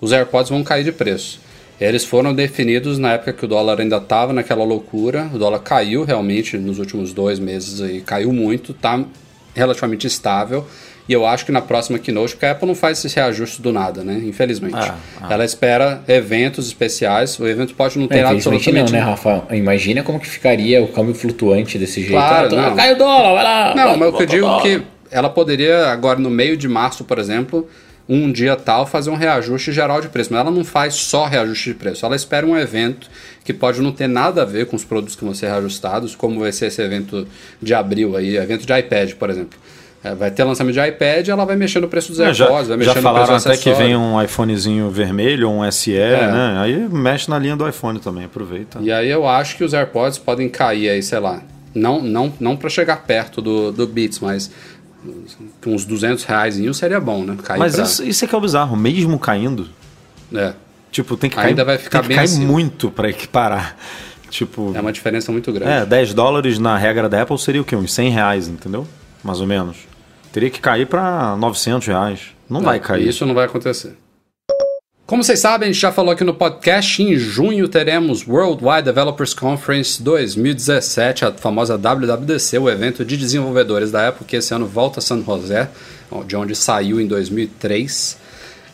Os 0.00 0.12
AirPods 0.12 0.50
vão 0.50 0.62
cair 0.64 0.84
de 0.84 0.92
preço. 0.92 1.40
Eles 1.80 2.04
foram 2.04 2.34
definidos 2.34 2.98
na 2.98 3.12
época 3.12 3.32
que 3.32 3.44
o 3.44 3.48
dólar 3.48 3.80
ainda 3.80 3.96
estava 3.96 4.32
naquela 4.34 4.64
loucura. 4.64 5.30
O 5.34 5.38
dólar 5.38 5.60
caiu 5.60 6.04
realmente 6.04 6.58
nos 6.58 6.78
últimos 6.78 7.12
dois 7.14 7.38
meses 7.38 7.80
e 7.80 8.00
caiu 8.00 8.32
muito, 8.32 8.72
está 8.72 9.02
relativamente 9.54 10.06
estável. 10.06 10.66
E 11.10 11.12
eu 11.12 11.26
acho 11.26 11.44
que 11.44 11.50
na 11.50 11.60
próxima 11.60 11.98
keynote, 11.98 12.34
porque 12.34 12.46
a 12.46 12.52
Apple 12.52 12.68
não 12.68 12.74
faz 12.76 13.04
esse 13.04 13.12
reajuste 13.16 13.60
do 13.60 13.72
nada, 13.72 14.04
né? 14.04 14.22
Infelizmente. 14.24 14.76
Ah, 14.76 14.94
ah. 15.20 15.26
Ela 15.28 15.44
espera 15.44 16.00
eventos 16.06 16.68
especiais. 16.68 17.36
O 17.40 17.48
evento 17.48 17.74
pode 17.74 17.98
não 17.98 18.06
ter 18.06 18.18
É, 18.18 18.22
nada 18.22 18.36
infelizmente 18.36 18.70
não, 18.72 18.80
absolutamente 18.82 19.26
né, 19.26 19.34
Rafa? 19.40 19.56
Imagina 19.56 20.04
como 20.04 20.20
que 20.20 20.28
ficaria 20.28 20.80
o 20.80 20.86
câmbio 20.86 21.12
flutuante 21.12 21.76
desse 21.78 22.00
jeito. 22.00 22.12
Claro, 22.12 22.54
Ah, 22.54 22.70
não. 22.70 22.76
Cai 22.76 22.92
o 22.92 22.96
dólar, 22.96 23.34
vai 23.34 23.42
lá. 23.42 23.74
Não, 23.74 23.84
vai, 23.88 23.96
mas 23.96 24.08
o 24.10 24.16
que 24.18 24.22
eu 24.22 24.26
digo 24.26 24.46
é 24.46 24.60
que 24.62 24.82
ela 25.10 25.28
poderia, 25.28 25.88
agora 25.88 26.20
no 26.20 26.30
meio 26.30 26.56
de 26.56 26.68
março, 26.68 27.02
por 27.02 27.18
exemplo, 27.18 27.68
um 28.08 28.30
dia 28.30 28.54
tal, 28.54 28.86
fazer 28.86 29.10
um 29.10 29.16
reajuste 29.16 29.72
geral 29.72 30.00
de 30.00 30.08
preço. 30.08 30.32
Mas 30.32 30.42
ela 30.42 30.50
não 30.52 30.62
faz 30.62 30.94
só 30.94 31.26
reajuste 31.26 31.70
de 31.70 31.74
preço. 31.74 32.06
Ela 32.06 32.14
espera 32.14 32.46
um 32.46 32.56
evento 32.56 33.10
que 33.44 33.52
pode 33.52 33.82
não 33.82 33.90
ter 33.90 34.06
nada 34.06 34.42
a 34.42 34.44
ver 34.44 34.66
com 34.66 34.76
os 34.76 34.84
produtos 34.84 35.16
que 35.16 35.24
vão 35.24 35.34
ser 35.34 35.48
reajustados, 35.48 36.14
como 36.14 36.38
vai 36.38 36.52
ser 36.52 36.66
esse 36.66 36.80
evento 36.80 37.26
de 37.60 37.74
abril 37.74 38.16
aí, 38.16 38.36
evento 38.36 38.64
de 38.64 38.72
iPad, 38.78 39.14
por 39.14 39.28
exemplo. 39.28 39.58
É, 40.02 40.14
vai 40.14 40.30
ter 40.30 40.44
lançamento 40.44 40.72
de 40.74 40.80
iPad, 40.80 41.28
ela 41.28 41.44
vai 41.44 41.56
mexer 41.56 41.78
no 41.78 41.86
preço 41.86 42.08
dos 42.08 42.20
É, 42.20 42.28
AirPods, 42.28 42.38
já, 42.46 42.52
vai 42.54 42.64
já 42.64 42.76
mexer 42.76 43.02
falaram 43.02 43.34
até 43.34 43.56
que 43.56 43.72
vem 43.74 43.94
um 43.94 44.20
iPhonezinho 44.22 44.88
vermelho, 44.88 45.50
um 45.50 45.70
SE, 45.70 45.90
né? 45.92 46.58
Aí 46.58 46.88
mexe 46.88 47.28
na 47.28 47.38
linha 47.38 47.54
do 47.54 47.68
iPhone 47.68 47.98
também, 48.00 48.24
aproveita. 48.24 48.78
E 48.80 48.90
aí 48.90 49.10
eu 49.10 49.28
acho 49.28 49.56
que 49.58 49.64
os 49.64 49.74
AirPods 49.74 50.16
podem 50.16 50.48
cair 50.48 50.88
aí, 50.88 51.02
sei 51.02 51.18
lá, 51.18 51.42
não, 51.74 52.00
não, 52.00 52.32
não 52.40 52.56
para 52.56 52.70
chegar 52.70 52.96
perto 53.04 53.42
do, 53.42 53.70
do 53.70 53.86
Beats, 53.86 54.20
mas 54.20 54.50
com 55.62 55.74
uns 55.74 55.84
200 55.84 56.24
reais 56.24 56.58
seria 56.74 56.98
bom, 57.00 57.22
né? 57.22 57.36
Cair 57.42 57.58
Mas 57.58 57.74
pra- 57.74 57.84
isso, 57.84 58.02
isso 58.02 58.24
é 58.24 58.28
que 58.28 58.34
é 58.34 58.38
o 58.38 58.40
bizarro, 58.40 58.76
mesmo 58.76 59.18
caindo, 59.18 59.68
É, 60.34 60.54
tipo, 60.90 61.14
tem 61.16 61.28
que 61.28 61.36
cair, 61.36 61.48
Ainda 61.48 61.64
vai 61.64 61.76
ficar 61.76 62.00
tem 62.00 62.02
que 62.02 62.16
bem 62.16 62.16
cair 62.26 62.38
muito 62.38 62.90
para 62.90 63.10
equiparar. 63.10 63.76
Tipo, 64.30 64.72
é 64.76 64.80
uma 64.80 64.92
diferença 64.92 65.32
muito 65.32 65.52
grande. 65.52 65.72
é, 65.72 65.84
10 65.84 66.14
dólares 66.14 66.56
na 66.56 66.78
regra 66.78 67.08
da 67.08 67.20
Apple 67.20 67.36
seria 67.36 67.60
o 67.60 67.64
quê? 67.64 67.74
Uns 67.74 67.92
100 67.92 68.10
reais, 68.10 68.46
entendeu? 68.46 68.86
Mais 69.22 69.40
ou 69.40 69.46
menos. 69.46 69.76
Teria 70.32 70.50
que 70.50 70.60
cair 70.60 70.86
para 70.86 71.36
900 71.36 71.88
reais. 71.88 72.20
Não 72.48 72.60
vai 72.60 72.80
cair. 72.80 73.08
Isso 73.08 73.26
não 73.26 73.34
vai 73.34 73.46
acontecer. 73.46 73.96
Como 75.10 75.24
vocês 75.24 75.40
sabem, 75.40 75.68
a 75.68 75.72
gente 75.72 75.82
já 75.82 75.90
falou 75.90 76.12
aqui 76.12 76.22
no 76.22 76.32
podcast, 76.32 77.02
em 77.02 77.16
junho 77.16 77.66
teremos 77.66 78.24
Worldwide 78.24 78.84
Developers 78.84 79.34
Conference 79.34 80.00
2017, 80.00 81.24
a 81.24 81.32
famosa 81.32 81.76
WWDC, 81.76 82.58
o 82.58 82.70
evento 82.70 83.04
de 83.04 83.16
desenvolvedores 83.16 83.90
da 83.90 84.06
Apple, 84.06 84.24
que 84.24 84.36
esse 84.36 84.54
ano 84.54 84.68
volta 84.68 85.00
a 85.00 85.02
San 85.02 85.20
José, 85.24 85.68
de 86.28 86.36
onde 86.36 86.54
saiu 86.54 87.00
em 87.00 87.08
2003. 87.08 88.19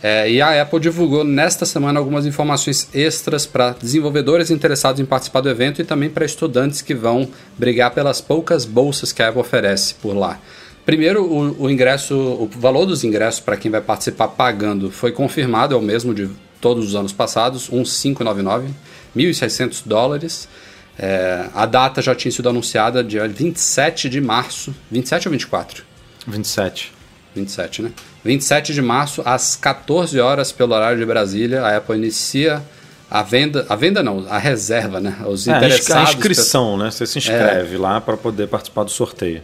É, 0.09 0.31
e 0.31 0.41
a 0.41 0.63
Apple 0.63 0.79
divulgou 0.79 1.25
nesta 1.25 1.67
semana 1.67 1.99
algumas 1.99 2.27
informações 2.27 2.89
extras 2.95 3.45
para 3.45 3.71
desenvolvedores 3.73 4.53
interessados 4.53 5.01
em 5.01 5.05
participar 5.05 5.41
do 5.41 5.51
evento 5.51 5.83
e 5.83 5.85
também 5.85 6.09
para 6.09 6.25
estudantes 6.25 6.81
que 6.81 6.95
vão 6.95 7.29
brigar 7.59 7.91
pelas 7.91 8.21
poucas 8.21 8.65
bolsas 8.65 9.11
que 9.11 9.21
a 9.21 9.31
Apple 9.31 9.41
oferece 9.41 9.95
por 9.95 10.15
lá. 10.15 10.39
Primeiro, 10.85 11.25
o, 11.25 11.65
o 11.65 11.69
ingresso, 11.69 12.15
o 12.15 12.49
valor 12.57 12.87
dos 12.87 13.03
ingressos 13.03 13.41
para 13.41 13.57
quem 13.57 13.69
vai 13.69 13.81
participar 13.81 14.29
pagando 14.29 14.93
foi 14.93 15.11
confirmado, 15.11 15.75
é 15.75 15.77
o 15.77 15.83
mesmo 15.83 16.15
de 16.15 16.31
todos 16.61 16.87
os 16.87 16.95
anos 16.95 17.13
passados, 17.13 17.69
1.599, 17.69 18.69
1.600 19.17 19.83
dólares. 19.85 20.49
É, 20.97 21.47
a 21.53 21.67
data 21.67 22.01
já 22.01 22.15
tinha 22.15 22.31
sido 22.31 22.49
anunciada 22.49 23.03
dia 23.03 23.27
27 23.27 24.09
de 24.09 24.21
março, 24.21 24.73
27 24.89 25.27
ou 25.27 25.33
24? 25.33 25.85
27. 26.29 26.93
27, 27.35 27.83
né? 27.83 27.91
27 28.27 28.75
de 28.75 28.83
março, 28.83 29.23
às 29.25 29.57
14 29.57 30.19
horas, 30.21 30.53
pelo 30.53 30.75
horário 30.75 30.99
de 30.99 31.07
Brasília, 31.07 31.63
a 31.63 31.77
Apple 31.77 31.97
inicia 31.97 32.63
a 33.11 33.23
venda, 33.23 33.65
a 33.69 33.77
venda 33.77 34.03
não, 34.03 34.27
a 34.29 34.37
reserva, 34.39 35.01
né? 35.01 35.17
Os 35.27 35.47
É, 35.47 35.57
interessados. 35.57 36.11
a 36.11 36.13
inscrição, 36.15 36.77
né? 36.77 36.91
Você 36.91 37.07
se 37.07 37.19
inscreve 37.19 37.77
lá 37.77 38.01
para 38.01 38.17
poder 38.17 38.49
participar 38.49 38.85
do 38.85 38.91
sorteio. 38.91 39.43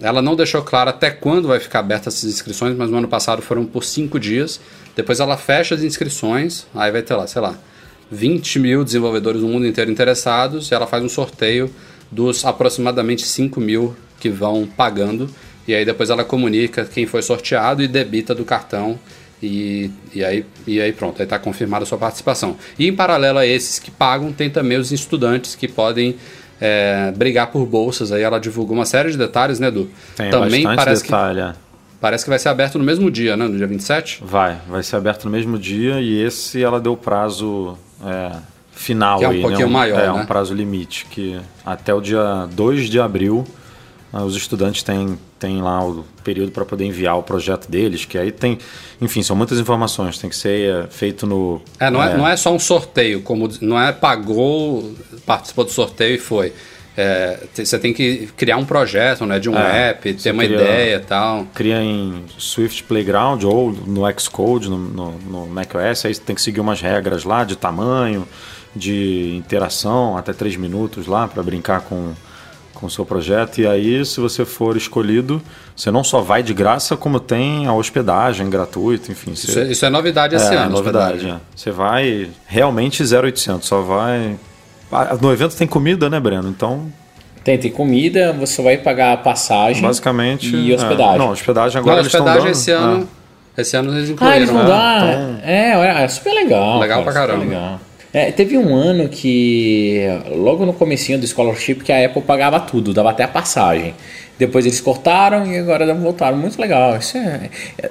Ela 0.00 0.22
não 0.22 0.36
deixou 0.36 0.62
claro 0.62 0.90
até 0.90 1.10
quando 1.10 1.48
vai 1.48 1.58
ficar 1.58 1.80
aberta 1.80 2.08
essas 2.08 2.24
inscrições, 2.24 2.76
mas 2.76 2.88
no 2.90 2.98
ano 2.98 3.08
passado 3.08 3.42
foram 3.42 3.64
por 3.64 3.82
cinco 3.82 4.20
dias. 4.20 4.60
Depois 4.94 5.18
ela 5.20 5.36
fecha 5.36 5.74
as 5.74 5.82
inscrições, 5.82 6.66
aí 6.74 6.92
vai 6.92 7.02
ter 7.02 7.14
lá, 7.14 7.26
sei 7.26 7.42
lá, 7.42 7.54
20 8.10 8.58
mil 8.58 8.84
desenvolvedores 8.84 9.42
no 9.42 9.48
mundo 9.48 9.66
inteiro 9.66 9.90
interessados, 9.90 10.70
e 10.70 10.74
ela 10.74 10.86
faz 10.86 11.02
um 11.02 11.08
sorteio 11.08 11.72
dos 12.10 12.44
aproximadamente 12.44 13.26
5 13.26 13.60
mil 13.60 13.96
que 14.20 14.28
vão 14.28 14.66
pagando. 14.66 15.28
E 15.68 15.74
aí 15.74 15.84
depois 15.84 16.08
ela 16.10 16.24
comunica 16.24 16.84
quem 16.86 17.06
foi 17.06 17.20
sorteado 17.22 17.82
e 17.82 17.86
debita 17.86 18.34
do 18.34 18.44
cartão. 18.44 18.98
E, 19.40 19.90
e, 20.12 20.24
aí, 20.24 20.44
e 20.66 20.80
aí 20.80 20.92
pronto, 20.92 21.20
aí 21.20 21.24
está 21.24 21.38
confirmada 21.38 21.84
a 21.84 21.86
sua 21.86 21.98
participação. 21.98 22.56
E 22.78 22.88
em 22.88 22.92
paralelo 22.96 23.38
a 23.38 23.46
esses 23.46 23.78
que 23.78 23.90
pagam, 23.90 24.32
tem 24.32 24.50
também 24.50 24.78
os 24.78 24.90
estudantes 24.90 25.54
que 25.54 25.68
podem 25.68 26.16
é, 26.60 27.12
brigar 27.14 27.48
por 27.48 27.64
bolsas. 27.66 28.10
Aí 28.10 28.22
ela 28.22 28.40
divulgou 28.40 28.74
uma 28.74 28.86
série 28.86 29.10
de 29.12 29.18
detalhes, 29.18 29.60
né, 29.60 29.68
Edu? 29.68 29.88
Tem 30.16 30.30
também 30.30 30.64
parece 30.64 31.04
detalhe. 31.04 31.40
é. 31.40 31.52
que, 31.52 31.58
parece 32.00 32.24
que 32.24 32.30
vai 32.30 32.38
ser 32.38 32.48
aberto 32.48 32.78
no 32.78 32.84
mesmo 32.84 33.10
dia, 33.10 33.36
né? 33.36 33.46
No 33.46 33.56
dia 33.56 33.66
27. 33.66 34.22
Vai, 34.24 34.58
vai 34.66 34.82
ser 34.82 34.96
aberto 34.96 35.26
no 35.26 35.30
mesmo 35.30 35.56
dia 35.58 36.00
e 36.00 36.20
esse 36.20 36.60
ela 36.62 36.80
deu 36.80 36.96
prazo 36.96 37.78
é, 38.04 38.32
final 38.72 39.18
Que 39.18 39.24
é 39.24 39.28
um 39.28 39.32
aí, 39.32 39.40
pouquinho 39.42 39.66
né? 39.68 39.72
maior, 39.72 40.00
É, 40.00 40.06
né? 40.06 40.12
um 40.12 40.26
prazo 40.26 40.52
limite, 40.54 41.06
que 41.10 41.38
até 41.64 41.94
o 41.94 42.00
dia 42.00 42.48
2 42.52 42.88
de 42.88 42.98
abril 42.98 43.44
os 44.12 44.34
estudantes 44.36 44.82
têm, 44.82 45.18
têm 45.38 45.60
lá 45.60 45.84
o 45.86 46.04
período 46.24 46.50
para 46.52 46.64
poder 46.64 46.84
enviar 46.84 47.18
o 47.18 47.22
projeto 47.22 47.70
deles, 47.70 48.04
que 48.04 48.16
aí 48.16 48.32
tem, 48.32 48.58
enfim, 49.00 49.22
são 49.22 49.36
muitas 49.36 49.58
informações, 49.58 50.18
tem 50.18 50.30
que 50.30 50.36
ser 50.36 50.84
é, 50.84 50.86
feito 50.88 51.26
no... 51.26 51.60
É, 51.78 51.90
não 51.90 52.02
é, 52.02 52.16
não 52.16 52.26
é 52.28 52.36
só 52.36 52.52
um 52.52 52.58
sorteio, 52.58 53.20
como 53.22 53.48
não 53.60 53.80
é 53.80 53.92
pagou, 53.92 54.94
participou 55.26 55.64
do 55.64 55.70
sorteio 55.70 56.14
e 56.14 56.18
foi. 56.18 56.52
É, 57.00 57.38
você 57.54 57.78
tem 57.78 57.92
que 57.92 58.28
criar 58.36 58.56
um 58.56 58.64
projeto, 58.64 59.24
né? 59.24 59.38
De 59.38 59.48
um 59.48 59.56
É, 59.56 59.90
app, 59.90 60.14
ter 60.14 60.32
uma 60.32 60.42
cria- 60.42 60.56
ideia 60.56 60.96
e 60.96 61.00
tal. 61.00 61.46
Cria 61.54 61.80
em 61.80 62.24
Swift 62.38 62.82
Playground 62.84 63.44
ou 63.44 63.70
no 63.70 64.02
Xcode, 64.18 64.68
no, 64.68 64.76
no, 64.78 65.12
no 65.12 65.46
macOS, 65.46 66.04
aí 66.06 66.12
você 66.14 66.20
tem 66.20 66.34
que 66.34 66.42
seguir 66.42 66.58
umas 66.58 66.80
regras 66.80 67.22
lá 67.22 67.44
de 67.44 67.54
tamanho, 67.54 68.26
de 68.74 69.36
interação, 69.36 70.16
até 70.16 70.32
3 70.32 70.56
minutos 70.56 71.06
lá 71.06 71.28
para 71.28 71.40
brincar 71.40 71.82
com 71.82 72.14
com 72.78 72.86
o 72.86 72.90
seu 72.90 73.04
projeto. 73.04 73.58
E 73.60 73.66
aí, 73.66 74.04
se 74.04 74.20
você 74.20 74.44
for 74.44 74.76
escolhido, 74.76 75.42
você 75.74 75.90
não 75.90 76.04
só 76.04 76.20
vai 76.20 76.42
de 76.42 76.54
graça, 76.54 76.96
como 76.96 77.18
tem 77.20 77.66
a 77.66 77.72
hospedagem 77.72 78.48
gratuita, 78.48 79.10
enfim. 79.10 79.34
Você, 79.34 79.48
Isso 79.50 79.58
é, 79.58 79.62
isso 79.72 79.84
é 79.86 79.90
novidade 79.90 80.36
esse 80.36 80.52
é, 80.54 80.56
ano. 80.56 80.70
novidade. 80.70 81.14
hospedagem. 81.16 81.32
é. 81.32 81.56
Você 81.56 81.70
vai 81.70 82.30
realmente 82.46 83.02
0800, 83.02 83.66
só 83.66 83.82
vai... 83.82 84.36
Ah, 84.90 85.16
No 85.20 85.32
evento 85.32 85.56
tem 85.56 85.66
comida, 85.66 86.08
né, 86.08 86.18
Breno? 86.20 86.48
Então, 86.48 86.86
Tem, 87.44 87.58
tem 87.58 87.70
comida, 87.70 88.32
você 88.32 88.62
vai 88.62 88.76
pagar 88.78 89.12
a 89.12 89.16
passagem 89.16 89.82
basicamente... 89.82 90.54
e 90.54 90.72
é. 90.72 90.74
hospedagem. 90.76 91.18
Não, 91.18 91.30
hospedagem 91.30 91.78
agora 91.78 91.96
Não, 91.96 92.02
eles 92.02 92.12
estão 92.12 92.20
hospedagem 92.26 92.52
dando... 92.52 92.58
esse 92.58 92.70
é. 92.70 92.74
ano. 92.74 93.08
Esse 93.56 93.76
ano 93.76 93.92
eles 93.98 94.08
Ah, 94.08 94.12
incluíram. 94.12 94.36
eles 94.36 94.50
vão 94.50 94.62
né? 94.62 94.68
dar. 94.68 95.04
É, 95.42 95.70
é, 95.72 96.04
é 96.04 96.08
super 96.08 96.32
legal. 96.32 96.78
Legal 96.78 97.02
cara, 97.02 97.12
pra 97.12 97.12
caramba. 97.12 97.80
É, 98.12 98.32
teve 98.32 98.56
um 98.56 98.74
ano 98.74 99.08
que, 99.08 100.02
logo 100.34 100.64
no 100.64 100.72
comecinho 100.72 101.18
do 101.18 101.26
Scholarship, 101.26 101.76
que 101.76 101.92
a 101.92 102.06
Apple 102.06 102.22
pagava 102.22 102.58
tudo, 102.58 102.94
dava 102.94 103.10
até 103.10 103.22
a 103.24 103.28
passagem. 103.28 103.94
Depois 104.38 104.64
eles 104.64 104.80
cortaram 104.80 105.46
e 105.46 105.58
agora 105.58 105.92
voltaram. 105.94 106.36
Muito 106.38 106.58
legal. 106.60 106.96
Isso 106.96 107.16
é, 107.18 107.50
é- 107.82 107.90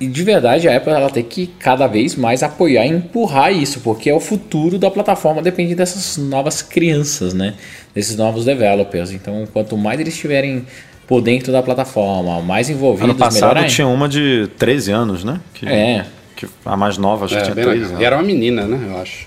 e 0.00 0.06
de 0.08 0.22
verdade 0.24 0.68
a 0.68 0.76
Apple 0.76 0.92
ela 0.92 1.08
tem 1.08 1.22
que 1.22 1.46
cada 1.46 1.86
vez 1.86 2.16
mais 2.16 2.42
apoiar 2.42 2.84
e 2.84 2.90
empurrar 2.90 3.52
isso, 3.52 3.80
porque 3.80 4.10
é 4.10 4.14
o 4.14 4.18
futuro 4.20 4.76
da 4.76 4.90
plataforma 4.90 5.40
depende 5.40 5.74
dessas 5.74 6.16
novas 6.18 6.60
crianças, 6.60 7.32
né? 7.32 7.54
Desses 7.94 8.16
novos 8.16 8.44
developers. 8.44 9.12
Então, 9.12 9.44
quanto 9.52 9.76
mais 9.78 9.98
eles 10.00 10.12
estiverem 10.14 10.66
por 11.06 11.20
dentro 11.22 11.52
da 11.52 11.62
plataforma, 11.62 12.42
mais 12.42 12.68
envolvidos, 12.68 13.10
Ano 13.10 13.18
passado 13.18 13.54
melhor 13.54 13.68
tinha 13.68 13.86
uma 13.86 14.08
de 14.08 14.48
13 14.58 14.90
anos, 14.90 15.22
né? 15.22 15.40
Que, 15.54 15.66
É. 15.68 16.04
que 16.34 16.46
a 16.66 16.76
mais 16.76 16.98
nova, 16.98 17.26
acho 17.26 17.34
que 17.34 17.40
É, 17.40 17.44
tinha 17.44 17.54
bem 17.54 17.64
13 17.64 17.76
legal. 17.78 17.90
anos. 17.92 18.02
E 18.02 18.04
era 18.04 18.16
uma 18.16 18.22
menina, 18.24 18.66
né? 18.66 18.80
Eu 18.88 19.00
acho. 19.00 19.26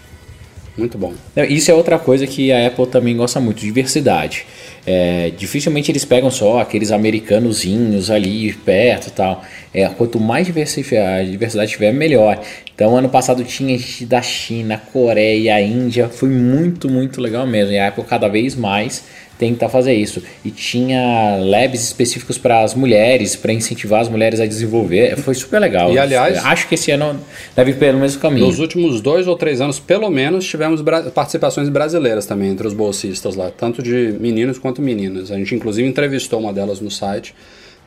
Muito 0.78 0.96
bom. 0.96 1.12
Isso 1.50 1.72
é 1.72 1.74
outra 1.74 1.98
coisa 1.98 2.28
que 2.28 2.52
a 2.52 2.68
Apple 2.68 2.86
também 2.86 3.18
gosta 3.18 3.40
muito, 3.40 3.62
diversidade. 3.62 4.46
É, 4.86 5.32
dificilmente 5.36 5.92
eles 5.92 6.06
pegam 6.06 6.30
só 6.30 6.60
aqueles 6.60 6.92
americanozinhos 6.92 8.12
ali 8.12 8.54
perto 8.54 9.08
e 9.08 9.12
tal. 9.12 9.44
É, 9.74 9.88
quanto 9.90 10.20
mais 10.20 10.46
diversidade, 10.46 11.32
diversidade 11.32 11.72
tiver, 11.72 11.92
melhor. 11.92 12.40
Então, 12.76 12.96
ano 12.96 13.10
passado 13.10 13.44
tinha 13.44 13.76
gente 13.76 14.06
da 14.06 14.22
China, 14.22 14.80
Coreia, 14.94 15.60
Índia. 15.60 16.08
Foi 16.10 16.30
muito, 16.30 16.88
muito 16.88 17.20
legal 17.20 17.48
mesmo. 17.48 17.74
E 17.74 17.80
a 17.80 17.88
Apple 17.88 18.04
cada 18.04 18.28
vez 18.28 18.56
mais 18.56 19.04
tentar 19.38 19.70
fazer 19.70 19.94
isso. 19.94 20.22
E 20.44 20.52
tinha 20.52 21.38
labs 21.40 21.84
específicos 21.84 22.38
para 22.38 22.64
as 22.64 22.74
mulheres, 22.74 23.36
para 23.36 23.54
incentivar 23.54 24.02
as 24.02 24.10
mulheres 24.10 24.40
a 24.40 24.46
desenvolver. 24.46 25.18
Foi 25.18 25.34
super 25.34 25.60
legal. 25.60 25.92
E 25.92 26.00
aliás, 26.00 26.44
acho 26.46 26.68
que 26.68 26.76
esse 26.76 26.92
ano 26.92 27.20
deve 27.56 27.72
ir 27.72 27.78
pelo 27.78 28.00
mesmo 28.00 28.20
caminho. 28.20 28.46
Nos 28.46 28.60
últimos 28.60 29.02
dois 29.02 29.28
ou 29.28 29.36
três 29.36 29.62
anos, 29.62 29.80
pelo 29.80 30.10
menos, 30.10 30.46
tivemos 30.46 30.82
participações 31.14 31.70
brasileiras 31.70 32.26
também 32.26 32.50
entre 32.50 32.68
os 32.68 32.74
bolsistas 32.74 33.36
lá, 33.36 33.52
tanto 33.52 33.82
de 33.82 34.16
meninos 34.20 34.58
quanto 34.58 34.82
meninas. 34.82 35.32
A 35.32 35.38
gente 35.38 35.54
inclusive 35.56 35.88
entrevistou 35.88 36.40
uma 36.40 36.54
delas 36.54 36.80
no 36.80 36.90
site, 36.90 37.34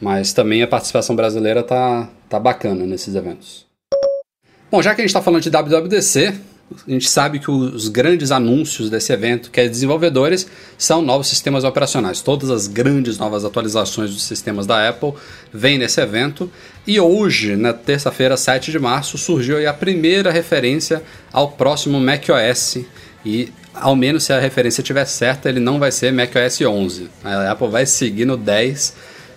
mas 0.00 0.33
também 0.33 0.62
a 0.62 0.66
participação 0.66 1.14
brasileira 1.14 1.62
tá, 1.62 2.09
tá 2.28 2.38
bacana 2.38 2.87
nesses 2.87 3.14
eventos. 3.14 3.66
Bom, 4.71 4.80
já 4.80 4.95
que 4.95 5.00
a 5.00 5.02
gente 5.02 5.09
está 5.11 5.21
falando 5.21 5.42
de 5.42 5.50
WWDC, 5.50 6.33
a 6.87 6.91
gente 6.91 7.09
sabe 7.11 7.39
que 7.39 7.50
os 7.50 7.89
grandes 7.89 8.31
anúncios 8.31 8.89
desse 8.89 9.12
evento, 9.12 9.50
que 9.50 9.61
é 9.61 9.69
desenvolvedores, 9.69 10.47
são 10.79 11.03
novos 11.03 11.27
sistemas 11.27 11.65
operacionais. 11.65 12.21
Todas 12.21 12.50
as 12.50 12.67
grandes 12.67 13.19
novas 13.19 13.45
atualizações 13.45 14.11
dos 14.11 14.23
sistemas 14.23 14.67
da 14.67 14.89
Apple 14.89 15.12
vêm 15.53 15.79
nesse 15.79 16.00
evento. 16.00 16.50
E 16.87 17.00
hoje, 17.00 17.57
na 17.57 17.73
terça-feira, 17.73 18.37
7 18.37 18.71
de 18.71 18.79
março, 18.79 19.19
surgiu 19.19 19.69
a 19.69 19.73
primeira 19.73 20.31
referência 20.31 21.03
ao 21.33 21.50
próximo 21.50 22.00
macOS. 22.00 22.79
E, 23.27 23.53
ao 23.75 23.97
menos 23.97 24.25
se 24.25 24.33
a 24.33 24.39
referência 24.39 24.81
estiver 24.81 25.05
certa, 25.07 25.49
ele 25.49 25.61
não 25.61 25.79
vai 25.79 25.91
ser 25.91 26.12
macOS 26.12 26.61
11. 26.61 27.11
A 27.25 27.50
Apple 27.50 27.69
vai 27.69 27.85
seguir 27.85 28.25
no 28.25 28.37
10, 28.37 28.95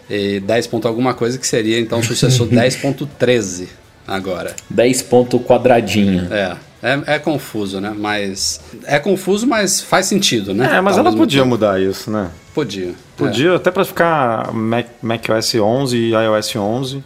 e 0.10 0.40
10. 0.40 0.70
alguma 0.86 1.14
coisa, 1.14 1.38
que 1.38 1.48
seria 1.48 1.80
então 1.80 2.00
o 2.00 2.04
sucessor 2.04 2.48
10.13 2.50 3.68
agora. 4.08 4.56
10 4.70 5.02
ponto 5.04 5.40
quadradinho. 5.40 6.32
É. 6.32 6.56
É, 6.84 7.16
é, 7.16 7.20
confuso, 7.20 7.80
né? 7.80 7.96
Mas. 7.98 8.60
É 8.84 9.00
confuso, 9.00 9.48
mas 9.48 9.80
faz 9.80 10.06
sentido, 10.06 10.54
né? 10.54 10.76
É, 10.76 10.82
mas 10.82 10.98
ela 10.98 11.14
podia 11.14 11.40
tempo. 11.40 11.50
mudar 11.52 11.82
isso, 11.82 12.12
né? 12.12 12.30
Podia. 12.54 12.94
Podia, 13.16 13.52
é. 13.52 13.56
até 13.56 13.72
para 13.72 13.86
ficar 13.86 14.54
Mac, 14.54 14.88
macOS 15.02 15.56
11 15.56 15.98
e 15.98 16.12
iOS 16.12 16.56
11 16.58 17.04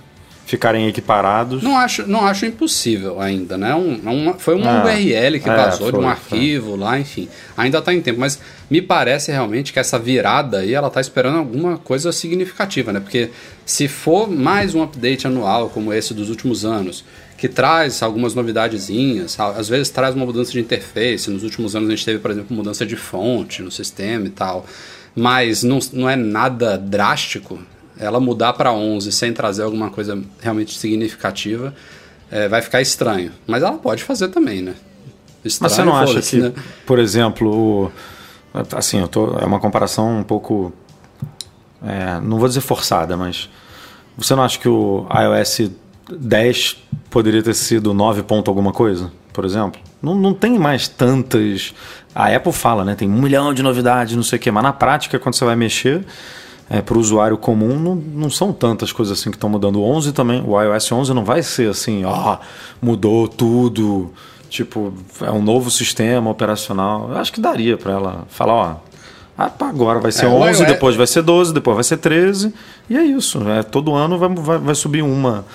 ficarem 0.47 0.87
equiparados. 0.87 1.61
Não 1.61 1.77
acho, 1.77 2.07
não 2.07 2.25
acho 2.25 2.45
impossível 2.45 3.19
ainda, 3.19 3.57
né? 3.57 3.75
Um, 3.75 3.99
é 4.03 4.09
uma, 4.09 4.33
foi 4.35 4.55
uma 4.55 4.81
ah, 4.81 4.85
URL 4.85 5.39
que 5.41 5.49
é, 5.49 5.55
vazou 5.55 5.91
foi, 5.91 5.99
de 5.99 6.05
um 6.05 6.07
arquivo 6.07 6.69
foi. 6.69 6.79
lá, 6.79 6.97
enfim. 6.97 7.27
Ainda 7.57 7.79
está 7.79 7.93
em 7.93 7.99
tempo, 7.99 8.21
mas 8.21 8.39
me 8.69 8.81
parece 8.81 9.29
realmente 9.29 9.73
que 9.73 9.79
essa 9.79 9.99
virada 9.99 10.59
aí, 10.59 10.73
ela 10.73 10.87
está 10.87 11.01
esperando 11.01 11.37
alguma 11.37 11.77
coisa 11.77 12.13
significativa, 12.13 12.93
né? 12.93 13.01
Porque 13.01 13.29
se 13.65 13.89
for 13.89 14.29
mais 14.31 14.73
um 14.73 14.81
update 14.81 15.27
anual 15.27 15.69
como 15.69 15.93
esse 15.93 16.13
dos 16.13 16.29
últimos 16.29 16.63
anos, 16.63 17.03
que 17.37 17.47
traz 17.47 18.01
algumas 18.01 18.33
novidadezinhas, 18.33 19.39
às 19.39 19.69
vezes 19.69 19.89
traz 19.89 20.15
uma 20.15 20.25
mudança 20.25 20.51
de 20.51 20.59
interface. 20.59 21.29
Nos 21.29 21.43
últimos 21.43 21.75
anos 21.75 21.87
a 21.87 21.91
gente 21.91 22.03
teve, 22.03 22.19
por 22.19 22.31
exemplo, 22.31 22.55
mudança 22.55 22.85
de 22.85 22.95
fonte 22.95 23.61
no 23.61 23.71
sistema 23.71 24.25
e 24.25 24.31
tal, 24.31 24.65
mas 25.15 25.61
não, 25.61 25.77
não 25.93 26.09
é 26.09 26.15
nada 26.15 26.77
drástico. 26.77 27.59
Ela 27.99 28.19
mudar 28.19 28.53
para 28.53 28.73
11 28.73 29.11
sem 29.11 29.33
trazer 29.33 29.63
alguma 29.63 29.89
coisa 29.89 30.21
realmente 30.41 30.77
significativa 30.77 31.73
é, 32.31 32.47
vai 32.47 32.61
ficar 32.61 32.81
estranho. 32.81 33.31
Mas 33.45 33.63
ela 33.63 33.77
pode 33.77 34.03
fazer 34.03 34.29
também, 34.29 34.61
né? 34.61 34.73
Estranho, 35.45 35.61
mas 35.61 35.73
você 35.73 35.83
não 35.83 35.95
acha 35.95 36.21
que, 36.21 36.37
né? 36.37 36.53
por 36.85 36.99
exemplo, 36.99 37.91
assim, 38.75 38.99
eu 38.99 39.07
tô, 39.07 39.37
é 39.37 39.45
uma 39.45 39.59
comparação 39.59 40.19
um 40.19 40.23
pouco, 40.23 40.73
é, 41.83 42.19
não 42.19 42.39
vou 42.39 42.47
dizer 42.47 42.61
forçada, 42.61 43.15
mas 43.15 43.49
você 44.17 44.35
não 44.35 44.43
acha 44.43 44.59
que 44.59 44.67
o 44.67 45.07
iOS 45.09 45.71
10 46.09 46.77
poderia 47.09 47.41
ter 47.41 47.53
sido 47.53 47.93
9 47.93 48.23
ponto 48.23 48.49
alguma 48.49 48.71
coisa, 48.71 49.11
por 49.33 49.45
exemplo. 49.45 49.79
Não, 50.01 50.15
não 50.15 50.33
tem 50.33 50.57
mais 50.57 50.87
tantas. 50.87 51.73
A 52.13 52.27
Apple 52.35 52.51
fala, 52.51 52.85
né? 52.85 52.95
Tem 52.95 53.09
um 53.09 53.21
milhão 53.21 53.53
de 53.53 53.63
novidades, 53.63 54.15
não 54.15 54.23
sei 54.23 54.37
o 54.37 54.41
quê, 54.41 54.51
mas 54.51 54.63
na 54.63 54.73
prática, 54.73 55.17
quando 55.19 55.35
você 55.35 55.45
vai 55.45 55.55
mexer, 55.55 56.05
é, 56.69 56.81
para 56.81 56.97
o 56.97 56.99
usuário 56.99 57.37
comum, 57.37 57.79
não, 57.79 57.95
não 57.95 58.29
são 58.29 58.51
tantas 58.51 58.91
coisas 58.91 59.17
assim 59.17 59.31
que 59.31 59.37
estão 59.37 59.49
mudando. 59.49 59.79
O 59.79 59.83
11 59.83 60.11
também, 60.11 60.43
o 60.45 60.61
iOS 60.61 60.91
11 60.91 61.13
não 61.13 61.23
vai 61.23 61.41
ser 61.41 61.69
assim, 61.69 62.03
ó, 62.05 62.37
mudou 62.81 63.27
tudo, 63.27 64.11
tipo, 64.49 64.93
é 65.21 65.31
um 65.31 65.41
novo 65.41 65.71
sistema 65.71 66.29
operacional. 66.29 67.09
Eu 67.11 67.17
acho 67.17 67.31
que 67.31 67.39
daria 67.39 67.77
para 67.77 67.93
ela 67.93 68.25
falar, 68.29 68.53
ó, 68.53 68.75
ah, 69.37 69.51
agora 69.61 69.99
vai 69.99 70.11
ser 70.11 70.25
é, 70.25 70.29
11, 70.29 70.65
depois 70.65 70.95
vai 70.95 71.07
ser 71.07 71.21
12, 71.21 71.53
depois 71.53 71.75
vai 71.75 71.83
ser 71.83 71.97
13, 71.97 72.53
e 72.89 72.97
é 72.97 73.03
isso. 73.03 73.47
É, 73.49 73.63
todo 73.63 73.93
ano 73.93 74.17
vai, 74.17 74.29
vai, 74.29 74.57
vai 74.57 74.75
subir 74.75 75.03
uma 75.03 75.45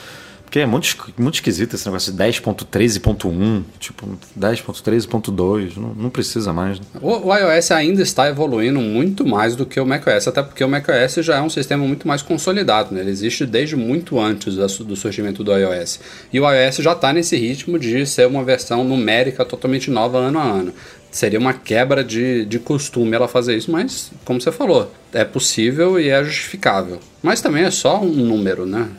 porque 0.53 0.61
é 0.61 0.67
muito, 0.67 1.15
muito 1.17 1.37
esquisito 1.37 1.75
esse 1.75 1.87
negócio 1.87 2.12
de 2.12 2.19
10.13.1, 2.19 3.62
tipo 3.81 4.07
10.13.2, 4.38 5.79
não, 5.79 5.95
não 5.95 6.11
precisa 6.11 6.53
mais. 6.53 6.79
Né? 6.79 6.85
O, 7.01 7.29
o, 7.29 7.35
iOS 7.35 7.71
ainda 7.71 8.03
está 8.03 8.29
evoluindo 8.29 8.79
muito 8.79 9.27
mais 9.27 9.57
do 9.57 9.65
que 9.65 9.81
o 9.81 9.87
macOS, 9.87 10.29
até 10.29 10.43
porque 10.43 10.62
o 10.62 10.69
macOS 10.69 11.25
já 11.25 11.38
é 11.38 11.41
um 11.41 11.49
sistema 11.49 11.87
muito 11.87 12.07
mais 12.07 12.21
consolidado, 12.21 12.95
né? 12.95 13.01
ele 13.01 13.09
existe 13.09 13.47
desde 13.47 13.77
muito 13.77 14.21
antes 14.21 14.57
do 14.57 14.95
surgimento 14.95 15.43
do 15.43 15.57
iOS. 15.57 16.01
E 16.31 16.38
o 16.38 16.47
iOS 16.47 16.77
já 16.77 16.93
está 16.93 17.15
nesse 17.15 17.35
ritmo 17.35 17.79
de 17.79 18.05
ser 18.05 18.27
uma 18.27 18.45
versão 18.45 18.85
numérica 18.85 19.47
totalmente 19.47 19.91
nova 19.91 20.19
ano 20.19 20.38
a 20.38 20.43
ano. 20.43 20.75
Seria 21.11 21.38
uma 21.38 21.55
quebra 21.55 22.05
de, 22.05 22.45
de 22.45 22.59
costume 22.59 23.17
ela 23.17 23.27
fazer 23.27 23.57
isso, 23.57 23.71
mas, 23.73 24.12
como 24.23 24.38
você 24.38 24.53
falou, 24.53 24.93
é 25.15 25.25
possível 25.25 25.99
e 25.99 26.11
é 26.11 26.23
justificável. 26.23 27.01
Mas 27.23 27.41
também 27.41 27.65
é 27.65 27.71
só 27.71 28.03
um 28.03 28.12
número, 28.12 28.67
né? 28.67 28.91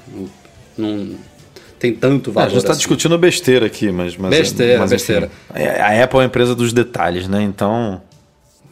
Não, 0.76 1.10
tem 1.84 1.94
tanto 1.94 2.32
valor. 2.32 2.46
É, 2.46 2.48
a 2.48 2.50
gente 2.52 2.60
está 2.60 2.72
assim. 2.72 2.80
discutindo 2.80 3.18
besteira 3.18 3.66
aqui, 3.66 3.92
mas. 3.92 4.16
mas 4.16 4.30
besteira, 4.30 4.80
mas, 4.80 4.90
besteira. 4.90 5.30
Enfim, 5.52 5.64
a 5.64 6.04
Apple 6.04 6.20
é 6.20 6.22
a 6.22 6.26
empresa 6.26 6.56
dos 6.56 6.72
detalhes, 6.72 7.28
né? 7.28 7.42
Então. 7.42 8.02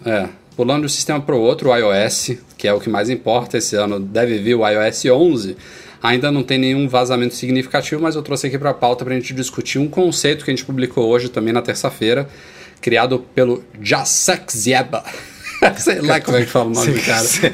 É. 0.06 0.30
Pulando 0.56 0.82
de 0.82 0.86
um 0.86 0.90
sistema 0.90 1.20
para 1.20 1.36
o 1.36 1.40
outro, 1.40 1.70
o 1.70 1.76
iOS, 1.76 2.38
que 2.58 2.68
é 2.68 2.74
o 2.74 2.80
que 2.80 2.90
mais 2.90 3.10
importa 3.10 3.58
esse 3.58 3.76
ano, 3.76 4.00
deve 4.00 4.38
vir 4.38 4.56
o 4.56 4.66
iOS 4.66 5.06
11. 5.06 5.58
Ainda 6.02 6.32
não 6.32 6.42
tem 6.42 6.58
nenhum 6.58 6.88
vazamento 6.88 7.36
significativo, 7.36 8.02
mas 8.02 8.16
eu 8.16 8.22
trouxe 8.22 8.48
aqui 8.48 8.58
para 8.58 8.70
a 8.70 8.74
pauta 8.74 9.04
para 9.04 9.14
a 9.14 9.18
gente 9.20 9.34
discutir 9.34 9.78
um 9.78 9.88
conceito 9.88 10.46
que 10.46 10.52
a 10.52 10.54
gente 10.54 10.66
publicou 10.66 11.08
hoje 11.08 11.30
também 11.30 11.54
na 11.54 11.62
terça-feira, 11.62 12.30
criado 12.80 13.20
pelo 13.36 13.64
Jacek 13.82 14.56
Zieba. 14.56 15.04
Sei 15.78 16.02
lá 16.02 16.20
como 16.20 16.38
é 16.38 16.42
que 16.42 16.48
fala 16.48 16.66
o 16.66 16.70
nome 16.70 16.92
do 16.92 17.02
cara. 17.02 17.24
Você 17.24 17.52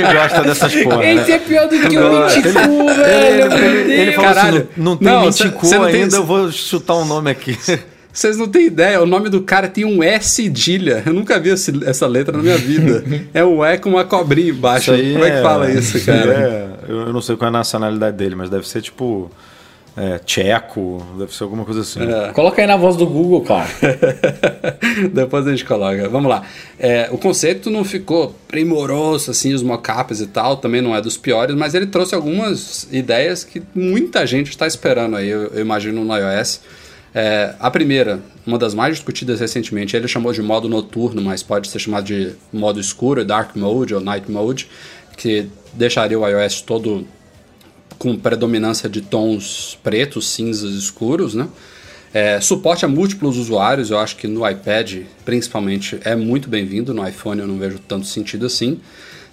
gosta 0.00 0.42
dessas 0.42 0.74
porra. 0.84 1.04
Esse 1.04 1.30
né? 1.30 1.36
é 1.36 1.38
pior 1.38 1.68
do 1.68 1.78
que 1.80 1.98
o 1.98 2.24
Miticu, 2.24 2.94
velho. 2.94 3.52
Ele, 3.52 3.64
ele, 3.64 3.92
ele 3.92 4.12
falou 4.12 4.34
Caralho. 4.34 4.56
assim: 4.58 4.68
não, 4.76 4.84
não 4.84 4.96
tem 4.96 5.08
não, 5.08 5.26
Miticu 5.26 5.74
ainda, 5.74 5.90
tem... 5.90 6.18
eu 6.18 6.24
vou 6.24 6.52
chutar 6.52 6.94
um 6.96 7.04
nome 7.04 7.30
aqui. 7.30 7.56
Vocês 8.12 8.36
não 8.36 8.46
têm 8.46 8.66
ideia, 8.66 9.02
o 9.02 9.06
nome 9.06 9.28
do 9.28 9.42
cara 9.42 9.66
tem 9.66 9.84
um 9.84 10.00
S 10.00 10.28
cedilha. 10.36 11.02
Eu 11.04 11.12
nunca 11.12 11.40
vi 11.40 11.50
esse, 11.50 11.72
essa 11.84 12.06
letra 12.06 12.36
na 12.36 12.44
minha 12.44 12.56
vida. 12.56 13.02
é 13.34 13.44
um 13.44 13.64
E 13.64 13.76
com 13.78 13.90
uma 13.90 14.04
cobrinha 14.04 14.50
embaixo. 14.50 14.92
Como 14.92 15.24
é, 15.24 15.28
é 15.28 15.36
que 15.36 15.42
fala 15.42 15.70
isso, 15.70 16.00
cara? 16.04 16.32
É, 16.32 16.68
eu 16.88 17.12
não 17.12 17.20
sei 17.20 17.34
qual 17.34 17.46
é 17.46 17.48
a 17.48 17.52
nacionalidade 17.58 18.16
dele, 18.16 18.36
mas 18.36 18.48
deve 18.48 18.68
ser 18.68 18.82
tipo 18.82 19.30
é, 19.96 20.18
tcheco, 20.18 21.06
deve 21.16 21.32
ser 21.32 21.44
alguma 21.44 21.64
coisa 21.64 21.82
assim. 21.82 22.00
É. 22.02 22.32
Coloca 22.32 22.60
aí 22.60 22.66
na 22.66 22.76
voz 22.76 22.96
do 22.96 23.06
Google, 23.06 23.42
cara. 23.42 23.68
Depois 25.12 25.46
a 25.46 25.50
gente 25.50 25.64
coloca. 25.64 26.08
Vamos 26.08 26.28
lá. 26.28 26.42
É, 26.78 27.08
o 27.12 27.18
conceito 27.18 27.70
não 27.70 27.84
ficou 27.84 28.34
primoroso, 28.48 29.30
assim, 29.30 29.54
os 29.54 29.62
mockups 29.62 30.20
e 30.20 30.26
tal, 30.26 30.56
também 30.56 30.82
não 30.82 30.96
é 30.96 31.00
dos 31.00 31.16
piores, 31.16 31.54
mas 31.54 31.74
ele 31.74 31.86
trouxe 31.86 32.14
algumas 32.14 32.88
ideias 32.90 33.44
que 33.44 33.62
muita 33.72 34.26
gente 34.26 34.50
está 34.50 34.66
esperando 34.66 35.16
aí, 35.16 35.28
eu, 35.28 35.44
eu, 35.48 35.60
imagino, 35.60 36.04
no 36.04 36.16
iOS. 36.16 36.60
É, 37.14 37.54
a 37.60 37.70
primeira, 37.70 38.18
uma 38.44 38.58
das 38.58 38.74
mais 38.74 38.96
discutidas 38.96 39.38
recentemente, 39.38 39.96
ele 39.96 40.08
chamou 40.08 40.32
de 40.32 40.42
modo 40.42 40.68
noturno, 40.68 41.22
mas 41.22 41.44
pode 41.44 41.68
ser 41.68 41.78
chamado 41.78 42.04
de 42.04 42.32
modo 42.52 42.80
escuro, 42.80 43.24
dark 43.24 43.54
mode 43.54 43.94
ou 43.94 44.00
night 44.00 44.28
mode, 44.28 44.68
que 45.16 45.46
deixaria 45.72 46.18
o 46.18 46.28
iOS 46.28 46.62
todo 46.62 47.06
com 47.98 48.16
predominância 48.16 48.88
de 48.88 49.00
tons 49.00 49.78
pretos, 49.82 50.28
cinzas 50.28 50.72
escuros, 50.74 51.34
né? 51.34 51.48
É, 52.12 52.40
suporte 52.40 52.84
a 52.84 52.88
múltiplos 52.88 53.36
usuários, 53.36 53.90
eu 53.90 53.98
acho 53.98 54.16
que 54.16 54.28
no 54.28 54.48
iPad, 54.48 55.02
principalmente, 55.24 55.98
é 56.04 56.14
muito 56.14 56.48
bem-vindo. 56.48 56.94
No 56.94 57.06
iPhone 57.06 57.40
eu 57.40 57.46
não 57.46 57.58
vejo 57.58 57.80
tanto 57.80 58.06
sentido 58.06 58.46
assim. 58.46 58.78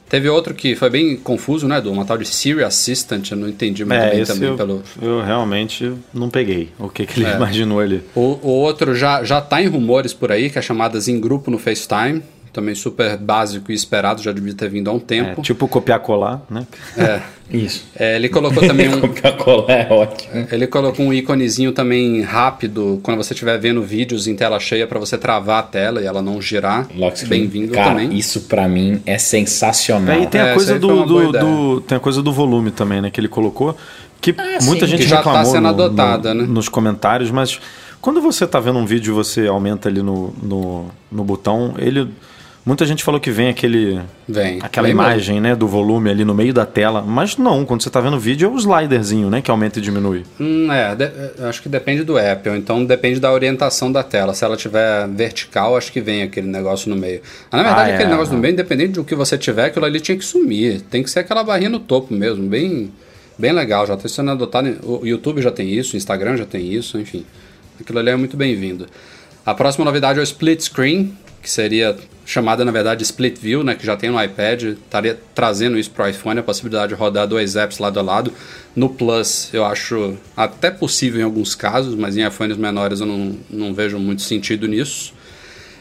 Teve 0.10 0.28
outro 0.28 0.54
que 0.54 0.76
foi 0.76 0.90
bem 0.90 1.16
confuso, 1.16 1.68
né, 1.68 1.80
do 1.80 1.92
uma 1.92 2.04
tal 2.04 2.18
de 2.18 2.26
Siri 2.26 2.64
Assistant, 2.64 3.32
eu 3.32 3.38
não 3.38 3.48
entendi 3.48 3.86
muito 3.86 4.02
é, 4.02 4.10
bem 4.10 4.26
também 4.26 4.50
eu, 4.50 4.58
pelo. 4.58 4.84
Eu 5.02 5.22
realmente 5.22 5.94
não 6.14 6.30
peguei 6.30 6.70
o 6.78 6.90
que, 6.90 7.06
que 7.06 7.22
ele 7.22 7.30
é. 7.30 7.36
imaginou 7.36 7.80
ali. 7.80 8.04
O, 8.14 8.40
o 8.42 8.50
outro 8.50 8.94
já, 8.94 9.24
já 9.24 9.40
tá 9.40 9.62
em 9.62 9.68
rumores 9.68 10.12
por 10.12 10.32
aí, 10.32 10.50
que 10.50 10.60
é 10.60 10.62
chamadas 10.62 11.08
em 11.08 11.20
grupo 11.20 11.50
no 11.52 11.58
FaceTime 11.58 12.24
também 12.54 12.76
super 12.76 13.18
básico 13.18 13.72
e 13.72 13.76
esperado, 13.76 14.22
já 14.22 14.32
devia 14.32 14.54
ter 14.54 14.70
vindo 14.70 14.90
há 14.90 14.94
um 14.94 15.00
tempo. 15.00 15.40
É, 15.40 15.44
tipo 15.44 15.68
copiar-colar, 15.68 16.42
né? 16.50 16.66
É. 16.98 17.22
Isso. 17.52 17.86
É, 18.00 18.16
ele 18.16 18.30
colocou 18.30 18.66
também 18.66 18.88
um. 18.96 19.02
Coca-Cola 19.02 19.70
é 19.74 19.92
ótimo. 19.92 20.48
Ele 20.50 20.68
colocou 20.68 21.06
um 21.06 21.14
íconezinho 21.14 21.74
também 21.74 22.22
rápido 22.22 23.02
quando 23.04 23.18
você 23.18 23.34
estiver 23.34 23.58
vendo 23.60 23.82
vídeos 23.84 24.26
em 24.26 24.36
tela 24.38 24.58
cheia 24.58 24.88
para 24.88 24.98
você 24.98 25.18
travar 25.18 25.60
a 25.60 25.64
tela 25.64 26.02
e 26.02 26.06
ela 26.06 26.22
não 26.22 26.42
girar. 26.42 26.88
Bem-vindo 27.28 27.74
também. 27.74 28.14
isso 28.18 28.42
pra 28.42 28.70
mim 28.70 29.02
é 29.06 29.18
sensacional. 29.18 30.16
É, 30.16 30.22
e 30.24 30.28
tem 30.28 30.40
É, 30.40 30.44
a 30.44 30.48
isso 30.48 30.56
coisa 30.56 30.80
do, 30.80 31.06
do, 31.06 31.32
do- 31.34 31.82
tem 31.82 31.98
a 31.98 32.00
coisa 32.00 32.22
do 32.24 32.32
volume 32.32 32.72
também, 32.72 33.02
né? 33.02 33.10
Que 33.12 33.20
ele 33.20 33.28
colocou. 33.28 33.76
Que 34.22 34.34
muita 34.64 34.86
sim, 34.86 34.92
gente 34.92 35.04
que 35.04 35.10
já 35.10 35.18
tá 35.18 35.24
reclamou 35.32 35.52
sendo 35.52 35.64
no- 35.64 35.68
adotada, 35.70 36.34
no- 36.34 36.42
né? 36.44 36.48
nos 36.48 36.70
comentários, 36.70 37.32
mas 37.32 37.60
quando 38.00 38.22
você 38.22 38.48
tá 38.48 38.60
vendo 38.62 38.80
um 38.80 38.86
vídeo 38.86 39.12
e 39.12 39.14
você 39.14 39.48
aumenta 39.48 39.90
ali 39.90 40.02
no, 40.02 40.34
no, 40.42 40.86
no 41.12 41.24
botão, 41.26 41.74
ele. 41.78 42.08
Muita 42.64 42.86
gente 42.86 43.04
falou 43.04 43.20
que 43.20 43.32
vem 43.32 43.50
aquele. 43.50 44.00
Vem. 44.30 44.60
Aquela 44.62 44.86
Vem 44.86 44.94
imagem, 44.94 45.42
né, 45.42 45.56
do 45.56 45.68
volume 45.68 46.12
ali 46.12 46.24
no 46.24 46.36
meio 46.36 46.54
da 46.54 46.64
tela. 46.64 47.02
Mas 47.02 47.36
não, 47.36 47.66
quando 47.66 47.82
você 47.82 47.90
tá 47.90 48.00
vendo 48.00 48.18
o 48.18 48.20
vídeo 48.20 48.48
é 48.48 48.52
o 48.52 48.56
sliderzinho, 48.56 49.32
né? 49.32 49.42
Que 49.42 49.50
aumenta 49.50 49.80
e 49.80 49.82
diminui. 49.82 50.24
Hum, 50.40 50.72
é, 50.72 50.94
de- 50.96 51.12
eu 51.40 51.50
acho 51.50 51.60
que 51.60 51.68
depende 51.68 52.04
do 52.04 52.20
app, 52.20 52.48
ou 52.48 52.56
então 52.56 52.86
depende 52.86 53.20
da 53.20 53.32
orientação 53.34 53.92
da 53.92 54.04
tela. 54.04 54.36
Se 54.36 54.46
ela 54.46 54.56
tiver 54.56 55.08
vertical, 55.08 55.76
acho 55.76 55.92
que 55.92 56.00
vem 56.00 56.22
aquele 56.22 56.48
negócio 56.48 56.88
no 56.88 56.96
meio. 56.96 57.22
Mas, 57.50 57.62
na 57.64 57.68
verdade, 57.68 57.92
Ah, 57.92 57.94
aquele 57.96 58.10
é, 58.10 58.12
negócio 58.12 58.34
no 58.34 58.38
é. 58.38 58.42
meio, 58.44 58.54
independente 58.54 58.92
do 58.92 59.04
que 59.04 59.16
você 59.16 59.40
tiver, 59.40 59.66
aquilo 59.66 59.86
ali 59.86 60.00
tinha 60.00 60.16
que 60.16 60.24
sumir. 60.24 60.82
Tem 60.82 61.02
que 61.02 61.10
ser 61.10 61.20
aquela 61.22 61.44
barrinha 61.44 61.70
no 61.72 61.80
topo 61.80 62.14
mesmo, 62.14 62.48
bem, 62.48 62.92
bem 63.40 63.54
legal. 63.54 63.88
Já 63.88 63.96
está 63.96 64.08
sendo 64.08 64.30
adotado. 64.30 64.78
O 64.84 65.04
YouTube 65.04 65.42
já 65.42 65.50
tem 65.52 65.68
isso, 65.68 65.96
o 65.96 65.98
Instagram 65.98 66.38
já 66.38 66.46
tem 66.46 66.72
isso, 66.72 67.00
enfim. 67.00 67.26
Aquilo 67.80 67.98
ali 67.98 68.12
é 68.12 68.16
muito 68.16 68.38
bem-vindo. 68.38 68.86
A 69.44 69.56
próxima 69.56 69.84
novidade 69.84 70.20
é 70.20 70.22
o 70.22 70.24
Split 70.24 70.62
Screen, 70.62 71.18
que 71.42 71.50
seria 71.50 71.98
chamada, 72.26 72.64
na 72.64 72.72
verdade, 72.72 73.04
Split 73.04 73.38
View, 73.38 73.64
né, 73.64 73.76
que 73.76 73.86
já 73.86 73.98
tem 73.98 74.10
no 74.10 74.22
iPad. 74.22 74.64
Estaria 74.64 75.20
trazendo 75.34 75.78
isso 75.78 75.92
para 75.92 76.06
o 76.06 76.10
iPhone, 76.10 76.40
a 76.40 76.44
possibilidade 76.44 76.94
de 76.94 77.00
rodar 77.00 77.28
dois 77.28 77.56
apps 77.56 77.80
lado 77.80 78.00
a 78.00 78.04
lado. 78.04 78.32
No 78.76 78.90
Plus, 78.90 79.50
eu 79.54 79.66
acho 79.66 80.16
até 80.36 80.72
possível 80.72 81.20
em 81.20 81.24
alguns 81.24 81.56
casos, 81.56 81.96
mas 81.96 82.16
em 82.16 82.26
iPhones 82.26 82.58
menores 82.58 83.00
eu 83.00 83.06
não, 83.06 83.38
não 83.50 83.74
vejo 83.74 83.98
muito 84.00 84.22
sentido 84.22 84.68
nisso. 84.68 85.14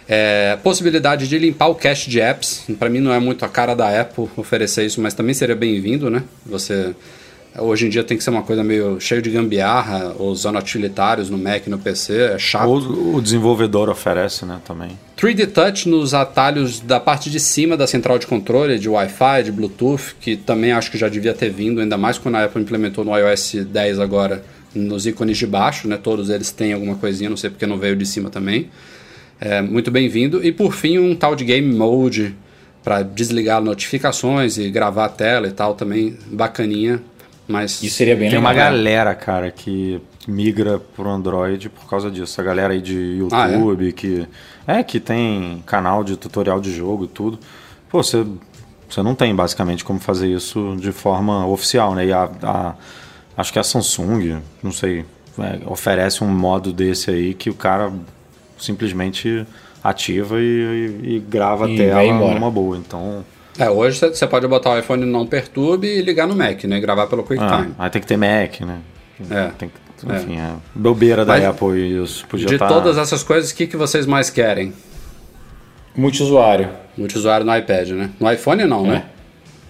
É, 0.09 0.59
possibilidade 0.65 1.29
de 1.29 1.39
limpar 1.39 1.69
o 1.69 1.75
cache 1.75 2.11
de 2.11 2.21
apps. 2.21 2.65
Para 2.79 2.89
mim 2.89 2.99
não 2.99 3.13
é 3.13 3.21
muito 3.21 3.45
a 3.45 3.49
cara 3.49 3.75
da 3.75 4.01
Apple 4.01 4.29
oferecer 4.37 4.85
isso, 4.85 5.01
mas 5.01 5.15
também 5.15 5.35
seria 5.35 5.55
bem-vindo, 5.55 6.11
né? 6.11 6.25
Você 6.45 6.97
hoje 7.59 7.87
em 7.87 7.89
dia 7.89 8.05
tem 8.05 8.17
que 8.17 8.23
ser 8.23 8.31
uma 8.31 8.43
coisa 8.43 8.63
meio 8.63 9.01
cheio 9.01 9.21
de 9.21 9.31
gambiarra, 9.31 10.15
usando 10.19 10.59
utilitários 10.59 11.29
no 11.31 11.39
Mac 11.39 11.67
e 11.67 11.71
no 11.71 11.79
PC, 11.79 12.35
é 12.35 12.39
chato. 12.39 12.69
Ou 12.69 13.17
o 13.17 13.23
desenvolvedor 13.23 13.89
oferece, 13.89 14.45
né, 14.45 14.61
também. 14.65 14.91
3D 15.17 15.53
Touch 15.53 15.89
nos 15.89 16.15
atalhos 16.15 16.81
da 16.81 16.99
parte 16.99 17.29
de 17.29 17.39
cima 17.39 17.77
da 17.77 17.87
central 17.87 18.19
de 18.19 18.27
controle, 18.27 18.79
de 18.79 18.89
Wi-Fi, 18.89 19.43
de 19.45 19.53
Bluetooth, 19.53 20.17
que 20.21 20.37
também 20.37 20.73
acho 20.73 20.91
que 20.91 20.97
já 20.97 21.09
devia 21.09 21.35
ter 21.35 21.51
vindo, 21.51 21.81
ainda 21.81 21.99
mais 21.99 22.17
quando 22.17 22.37
a 22.37 22.45
Apple 22.45 22.63
implementou 22.63 23.05
no 23.05 23.17
iOS 23.17 23.57
10 23.67 23.99
agora, 23.99 24.43
nos 24.75 25.07
ícones 25.07 25.37
de 25.37 25.47
baixo, 25.47 25.89
né? 25.89 25.99
Todos 26.03 26.31
eles 26.31 26.51
têm 26.51 26.73
alguma 26.73 26.95
coisinha, 26.95 27.29
não 27.29 27.37
sei 27.37 27.51
porque 27.51 27.67
não 27.67 27.77
veio 27.77 27.97
de 27.97 28.07
cima 28.07 28.31
também. 28.31 28.71
É, 29.41 29.61
muito 29.61 29.91
bem-vindo. 29.91 30.45
E 30.45 30.53
por 30.53 30.73
fim, 30.73 30.99
um 30.99 31.15
tal 31.15 31.35
de 31.35 31.45
Game 31.45 31.75
Mode 31.75 32.35
para 32.83 33.03
desligar 33.03 33.61
notificações 33.61 34.59
e 34.59 34.71
gravar 34.71 35.07
a 35.07 35.09
tela 35.09 35.47
e 35.49 35.51
tal, 35.51 35.75
também 35.75 36.17
bacaninha. 36.31 37.03
Mas 37.51 37.83
Isso 37.83 37.97
seria 37.97 38.15
bem 38.15 38.31
Tem 38.31 38.39
legal. 38.39 38.41
uma 38.53 38.55
galera, 38.55 39.15
cara, 39.15 39.51
que 39.51 40.01
migra 40.29 40.79
pro 40.79 41.09
Android 41.09 41.69
por 41.69 41.89
causa 41.89 42.11
disso. 42.11 42.41
A 42.41 42.45
galera 42.45 42.73
aí 42.73 42.81
de 42.81 43.21
Ah, 43.33 43.49
é? 43.49 43.55
YouTube, 43.55 43.93
que. 43.93 44.27
É, 44.67 44.83
que 44.83 45.01
tem 45.01 45.63
canal 45.67 46.05
de 46.05 46.17
tutorial 46.17 46.61
de 46.61 46.73
jogo 46.73 47.05
e 47.05 47.09
tudo. 47.09 47.39
Pô, 47.89 48.03
você, 48.03 48.25
você 48.89 49.03
não 49.03 49.15
tem 49.15 49.35
basicamente 49.35 49.85
como 49.85 49.99
fazer 49.99 50.29
isso 50.29 50.77
de 50.79 50.93
forma 50.93 51.47
oficial, 51.47 51.95
né? 51.95 52.07
E 52.07 52.13
a, 52.13 52.31
a- 52.43 52.75
acho 53.37 53.53
que 53.53 53.59
a 53.59 53.65
Samsung, 53.65 54.39
não 54.63 54.71
sei, 54.71 55.05
é, 55.39 55.59
oferece 55.67 56.23
um 56.23 56.29
modo 56.29 56.73
desse 56.73 57.11
aí 57.11 57.35
que 57.35 57.51
o 57.51 57.55
cara 57.55 57.91
simplesmente 58.59 59.45
ativa 59.83 60.39
e, 60.41 60.43
e- 61.03 61.17
e 61.17 61.19
grava 61.19 61.69
E 61.69 61.75
a 61.75 61.95
tela 61.97 62.35
numa 62.35 62.51
boa. 62.51 62.77
Então. 62.77 63.25
É, 63.61 63.69
hoje 63.69 63.99
você- 63.99 64.27
pode 64.27 64.49
botar 64.49 64.71
o 64.71 64.79
iPhone 64.79 65.05
não 65.05 65.27
perturbe 65.27 65.87
e 65.87 66.01
ligar 66.01 66.27
no 66.27 66.35
Mac, 66.35 66.65
né? 66.65 66.81
Gravar 66.81 67.07
pelo 67.07 67.21
Ah, 67.23 67.25
QuickTime. 67.27 67.75
aí 67.79 67.91
tem 67.91 68.01
que 68.01 68.09
ter 68.09 68.17
Mac, 68.17 68.61
né? 68.63 68.79
É. 69.31 69.49
Tem 69.59 69.69
que, 69.69 69.75
enfim, 70.15 70.39
é. 70.41 70.53
bobeira 70.75 71.27
da 71.27 71.35
Mas, 71.35 71.45
Apple 71.45 72.03
isso. 72.03 72.27
Podia 72.27 72.47
De 72.47 72.57
tá... 72.57 72.67
todas 72.67 72.97
essas 72.97 73.23
coisas, 73.23 73.51
o 73.51 73.55
que, 73.55 73.67
que 73.67 73.77
vocês 73.77 74.07
mais 74.07 74.31
querem? 74.31 74.73
Multiusuário. 75.95 76.71
Multiusuário 76.97 77.45
no 77.45 77.55
iPad, 77.55 77.89
né? 77.91 78.11
No 78.19 78.33
iPhone 78.33 78.65
não, 78.65 78.87
né? 78.87 79.05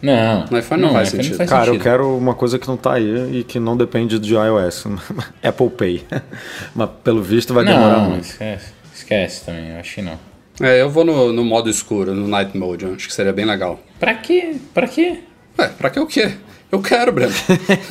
Não. 0.00 0.44
No 0.50 0.58
iPhone 0.58 0.80
não 0.80 0.92
faz 0.92 1.08
sentido. 1.08 1.44
Cara, 1.46 1.70
eu 1.70 1.78
quero 1.80 2.16
uma 2.16 2.34
coisa 2.34 2.58
que 2.58 2.68
não 2.68 2.76
tá 2.76 2.94
aí 2.94 3.40
e 3.40 3.44
que 3.44 3.58
não 3.58 3.76
depende 3.76 4.18
de 4.18 4.34
iOS. 4.34 4.86
Apple 5.42 5.70
Pay. 5.70 6.04
Mas 6.74 6.90
pelo 7.02 7.22
visto 7.22 7.52
vai 7.52 7.64
demorar 7.64 7.98
Não, 7.98 8.10
muito. 8.10 8.24
esquece. 8.24 8.72
Esquece 8.94 9.44
também, 9.46 9.70
eu 9.70 9.80
acho 9.80 9.94
que 9.96 10.02
não. 10.02 10.29
É, 10.60 10.80
eu 10.82 10.90
vou 10.90 11.04
no, 11.04 11.32
no 11.32 11.44
modo 11.44 11.70
escuro, 11.70 12.14
no 12.14 12.28
Night 12.28 12.56
Mode, 12.56 12.84
acho 12.86 13.08
que 13.08 13.14
seria 13.14 13.32
bem 13.32 13.44
legal. 13.44 13.80
Pra 13.98 14.14
quê? 14.14 14.56
Pra 14.74 14.86
quê? 14.86 15.18
Ué, 15.58 15.68
pra 15.78 15.90
que 15.90 15.98
o 16.00 16.06
quê? 16.06 16.30
Eu 16.70 16.80
quero, 16.80 17.10
Breno. 17.12 17.32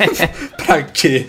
pra 0.64 0.82
quê? 0.82 1.26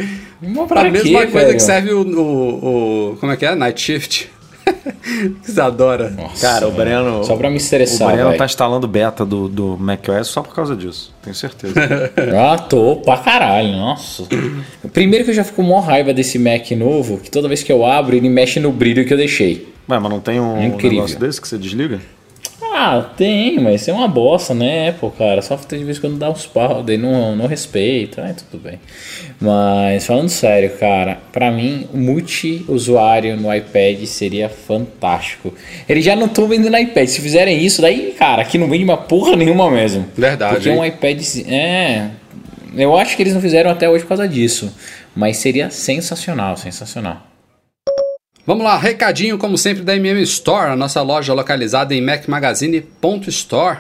Pra, 0.55 0.65
pra 0.67 0.83
mesma 0.85 1.01
quê, 1.09 1.13
coisa 1.31 1.47
velho? 1.47 1.53
que 1.53 1.59
serve 1.59 1.91
o, 1.93 2.01
o, 2.01 3.11
o- 3.13 3.17
Como 3.17 3.31
é 3.31 3.37
que 3.37 3.45
é? 3.45 3.53
Night 3.55 3.81
Shift. 3.81 4.29
que 5.43 5.51
você 5.51 5.59
adora. 5.59 6.09
Nossa, 6.11 6.39
Cara, 6.47 6.67
o. 6.67 6.71
Breno. 6.71 7.23
Só 7.23 7.35
pra 7.35 7.49
me 7.49 7.55
O 7.55 7.57
estressar, 7.57 8.11
Breno 8.13 8.27
velho. 8.29 8.37
tá 8.37 8.45
instalando 8.45 8.87
beta 8.87 9.25
do, 9.25 9.49
do 9.49 9.77
macOS 9.77 10.27
só 10.27 10.41
por 10.41 10.53
causa 10.55 10.75
disso. 10.75 11.13
Tenho 11.23 11.35
certeza. 11.35 11.73
Ah, 12.39 12.57
tô 12.57 12.97
pra 12.97 13.17
caralho, 13.17 13.71
nossa. 13.71 14.23
Primeiro 14.93 15.25
que 15.25 15.31
eu 15.31 15.35
já 15.35 15.43
fico 15.43 15.57
com 15.57 15.63
mó 15.63 15.79
raiva 15.79 16.13
desse 16.13 16.37
Mac 16.39 16.71
novo, 16.71 17.17
que 17.17 17.29
toda 17.29 17.47
vez 17.47 17.63
que 17.63 17.71
eu 17.71 17.85
abro, 17.85 18.15
ele 18.15 18.29
mexe 18.29 18.59
no 18.59 18.71
brilho 18.71 19.05
que 19.05 19.13
eu 19.13 19.17
deixei. 19.17 19.67
Ué, 19.91 19.99
mas 19.99 20.11
não 20.11 20.19
tem 20.19 20.39
um 20.39 20.63
Incrível. 20.63 20.97
negócio 20.97 21.19
desse 21.19 21.41
que 21.41 21.47
você 21.47 21.57
desliga? 21.57 21.99
Ah, 22.73 23.01
tem, 23.15 23.59
mas 23.59 23.87
é 23.87 23.93
uma 23.93 24.07
bosta, 24.07 24.53
né, 24.53 24.89
Apple, 24.89 25.11
cara? 25.17 25.41
Só 25.41 25.55
de 25.55 25.83
vez 25.83 25.97
em 25.97 26.01
quando 26.01 26.17
dá 26.17 26.31
uns 26.31 26.47
pau, 26.47 26.81
daí 26.81 26.97
não, 26.97 27.35
não 27.35 27.45
respeita, 27.45 28.23
aí 28.23 28.33
tudo 28.33 28.63
bem. 28.63 28.79
Mas 29.39 30.05
falando 30.05 30.29
sério, 30.29 30.71
cara, 30.79 31.19
pra 31.31 31.51
mim, 31.51 31.87
multi-usuário 31.93 33.35
no 33.35 33.53
iPad 33.53 34.03
seria 34.05 34.47
fantástico. 34.47 35.53
Eles 35.87 36.05
já 36.05 36.15
não 36.15 36.27
estão 36.27 36.47
vendendo 36.47 36.77
iPad. 36.77 37.07
Se 37.07 37.21
fizerem 37.21 37.63
isso, 37.63 37.81
daí, 37.81 38.15
cara, 38.17 38.41
aqui 38.41 38.57
não 38.57 38.69
vende 38.69 38.83
uma 38.83 38.97
porra 38.97 39.35
nenhuma 39.35 39.69
mesmo. 39.69 40.07
Verdade, 40.15 40.55
Porque 40.55 40.69
hein? 40.69 40.77
um 40.79 40.85
iPad. 40.85 41.21
É. 41.47 42.09
Eu 42.75 42.95
acho 42.97 43.17
que 43.17 43.21
eles 43.21 43.33
não 43.33 43.41
fizeram 43.41 43.69
até 43.69 43.89
hoje 43.89 44.03
por 44.03 44.09
causa 44.09 44.27
disso. 44.27 44.73
Mas 45.13 45.37
seria 45.37 45.69
sensacional, 45.69 46.55
sensacional. 46.55 47.30
Vamos 48.45 48.63
lá, 48.63 48.75
recadinho 48.75 49.37
como 49.37 49.55
sempre 49.55 49.83
da 49.83 49.95
MM 49.95 50.19
Store, 50.23 50.71
a 50.71 50.75
nossa 50.75 50.99
loja 51.03 51.31
localizada 51.31 51.93
em 51.93 52.01
macmagazine.store. 52.01 53.77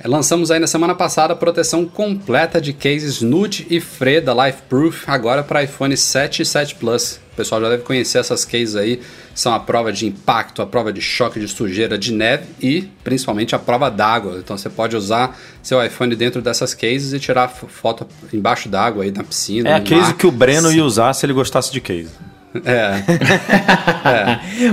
É, 0.00 0.06
Lançamos 0.06 0.52
aí 0.52 0.60
na 0.60 0.68
semana 0.68 0.94
passada 0.94 1.32
a 1.32 1.36
proteção 1.36 1.84
completa 1.84 2.60
de 2.60 2.72
cases 2.72 3.20
Nude 3.20 3.66
e 3.68 3.80
Fre 3.80 4.20
da 4.20 4.32
LifeProof, 4.32 5.02
agora 5.08 5.42
para 5.42 5.64
iPhone 5.64 5.96
7 5.96 6.42
e 6.42 6.44
7 6.44 6.76
Plus. 6.76 7.20
O 7.32 7.36
pessoal 7.36 7.60
já 7.60 7.68
deve 7.70 7.82
conhecer 7.82 8.18
essas 8.18 8.44
cases 8.44 8.76
aí, 8.76 9.00
são 9.34 9.52
a 9.52 9.58
prova 9.58 9.92
de 9.92 10.06
impacto, 10.06 10.62
a 10.62 10.66
prova 10.66 10.92
de 10.92 11.00
choque 11.00 11.40
de 11.40 11.48
sujeira 11.48 11.98
de 11.98 12.12
neve 12.12 12.44
e 12.60 12.82
principalmente 13.02 13.56
a 13.56 13.58
prova 13.58 13.90
d'água. 13.90 14.38
Então 14.38 14.56
você 14.56 14.70
pode 14.70 14.94
usar 14.94 15.36
seu 15.60 15.84
iPhone 15.84 16.14
dentro 16.14 16.40
dessas 16.40 16.72
cases 16.72 17.12
e 17.12 17.18
tirar 17.18 17.48
foto 17.48 18.06
embaixo 18.32 18.68
d'água 18.68 19.02
aí 19.02 19.10
na 19.10 19.24
piscina. 19.24 19.70
É 19.70 19.74
a 19.74 19.78
no 19.80 19.84
case 19.84 20.00
mar. 20.02 20.16
que 20.16 20.26
o 20.26 20.30
Breno 20.30 20.70
ia 20.70 20.84
usar 20.84 21.12
se 21.14 21.26
ele 21.26 21.32
gostasse 21.32 21.72
de 21.72 21.80
case. 21.80 22.10
É. 22.64 22.94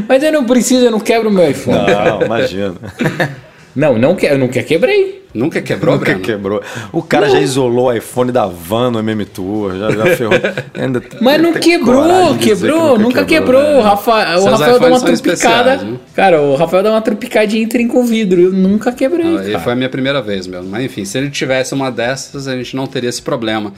Mas 0.08 0.24
eu 0.24 0.32
não 0.32 0.46
preciso, 0.46 0.86
eu 0.86 0.92
não 0.92 1.00
quebro 1.00 1.30
o 1.30 1.32
meu 1.32 1.50
iPhone. 1.50 1.78
Não, 1.78 2.22
imagina. 2.26 2.76
Não, 3.76 3.98
não 3.98 4.16
que, 4.16 4.26
eu 4.26 4.38
nunca 4.38 4.64
quebrei. 4.64 5.26
Nunca 5.34 5.62
quebrou, 5.62 5.96
Nunca 5.96 6.06
Breno? 6.06 6.22
quebrou. 6.22 6.62
O 6.94 7.04
cara 7.04 7.30
já 7.30 7.42
isolou 7.42 7.88
o 7.88 7.94
iPhone 7.94 8.32
da 8.32 8.46
van 8.48 8.90
no 8.90 9.00
MM 9.00 9.26
Tour, 9.26 9.78
já, 9.78 9.92
já 9.92 10.16
ferrou. 10.16 10.40
Ainda 10.74 11.04
Mas 11.20 11.42
não 11.42 11.52
quebrou, 11.52 12.28
dizer 12.36 12.40
que 12.40 12.46
quebrou, 12.56 12.98
nunca 12.98 13.26
quebrou. 13.26 13.62
né? 13.62 13.76
O 13.76 13.82
Rafa- 13.82 14.38
o 14.40 14.46
Rafael 14.46 14.80
dá 14.80 14.88
uma 14.88 15.02
trupicada. 15.02 15.88
Cara, 16.14 16.42
o 16.42 16.56
Rafael 16.56 16.84
dá 16.84 16.92
uma 16.92 17.02
trupicadinha 17.02 17.64
e 17.64 17.66
entra 17.66 17.86
com 17.86 18.06
vidro. 18.06 18.40
Eu 18.44 18.54
nunca 18.54 18.94
quebrei. 18.94 19.38
Ah, 19.40 19.58
e 19.58 19.60
foi 19.60 19.74
a 19.74 19.76
minha 19.76 19.90
primeira 19.90 20.22
vez 20.22 20.48
mesmo. 20.48 20.70
Mas 20.70 20.86
enfim, 20.86 21.04
se 21.04 21.18
ele 21.18 21.30
tivesse 21.30 21.74
uma 21.74 21.92
dessas, 21.92 22.48
a 22.48 22.56
gente 22.56 22.74
não 22.78 22.88
teria 22.88 23.10
esse 23.10 23.22
problema. 23.22 23.74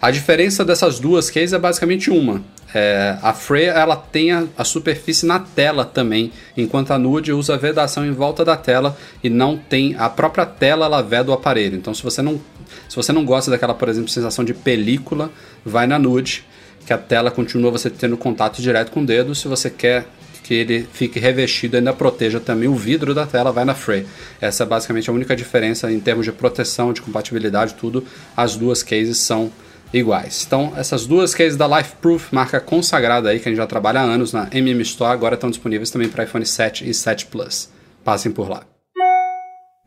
A 0.00 0.12
diferença 0.12 0.64
dessas 0.64 1.00
duas 1.00 1.28
cases 1.28 1.52
é 1.52 1.58
basicamente 1.58 2.08
uma. 2.08 2.40
É, 2.74 3.16
a 3.20 3.32
Freya 3.32 3.72
ela 3.72 3.96
tem 3.96 4.30
a, 4.30 4.44
a 4.56 4.64
superfície 4.64 5.26
na 5.26 5.40
tela 5.40 5.84
também, 5.84 6.32
enquanto 6.56 6.92
a 6.92 6.98
Nude 6.98 7.32
usa 7.32 7.56
vedação 7.56 8.06
em 8.06 8.12
volta 8.12 8.44
da 8.44 8.56
tela 8.56 8.96
e 9.22 9.28
não 9.28 9.56
tem 9.56 9.96
a 9.98 10.08
própria 10.08 10.46
tela 10.46 10.86
ela 10.86 11.02
veda 11.02 11.30
o 11.30 11.34
aparelho. 11.34 11.76
Então 11.76 11.92
se 11.92 12.02
você 12.02 12.22
não 12.22 12.40
se 12.88 12.96
você 12.96 13.12
não 13.12 13.24
gosta 13.24 13.50
daquela, 13.50 13.74
por 13.74 13.88
exemplo, 13.88 14.08
sensação 14.08 14.44
de 14.44 14.54
película, 14.54 15.30
vai 15.64 15.86
na 15.86 15.98
Nude, 15.98 16.44
que 16.86 16.92
a 16.92 16.98
tela 16.98 17.30
continua 17.30 17.70
você 17.70 17.90
tendo 17.90 18.16
contato 18.16 18.62
direto 18.62 18.90
com 18.92 19.02
o 19.02 19.06
dedo. 19.06 19.34
Se 19.34 19.48
você 19.48 19.68
quer 19.68 20.06
que 20.42 20.54
ele 20.54 20.88
fique 20.92 21.18
revestido 21.20 21.76
e 21.76 21.78
ainda 21.78 21.92
proteja 21.92 22.40
também 22.40 22.68
o 22.68 22.74
vidro 22.74 23.14
da 23.14 23.26
tela, 23.26 23.52
vai 23.52 23.64
na 23.64 23.74
Frey. 23.74 24.06
Essa 24.40 24.64
é 24.64 24.66
basicamente 24.66 25.08
a 25.08 25.12
única 25.12 25.36
diferença 25.36 25.92
em 25.92 26.00
termos 26.00 26.24
de 26.24 26.32
proteção, 26.32 26.92
de 26.92 27.00
compatibilidade, 27.00 27.74
tudo. 27.74 28.04
As 28.36 28.56
duas 28.56 28.82
cases 28.82 29.18
são 29.18 29.52
iguais. 29.92 30.44
Então, 30.46 30.72
essas 30.76 31.04
duas 31.06 31.34
cases 31.34 31.56
da 31.56 31.66
LifeProof, 31.66 32.32
marca 32.34 32.60
consagrada 32.60 33.30
aí, 33.30 33.40
que 33.40 33.48
a 33.48 33.50
gente 33.50 33.58
já 33.58 33.66
trabalha 33.66 34.00
há 34.00 34.04
anos 34.04 34.32
na 34.32 34.48
MM 34.52 34.80
Store, 34.82 35.12
agora 35.12 35.34
estão 35.34 35.50
disponíveis 35.50 35.90
também 35.90 36.08
para 36.08 36.22
iPhone 36.24 36.46
7 36.46 36.88
e 36.88 36.94
7 36.94 37.26
Plus. 37.26 37.68
Passem 38.04 38.32
por 38.32 38.48
lá. 38.48 38.62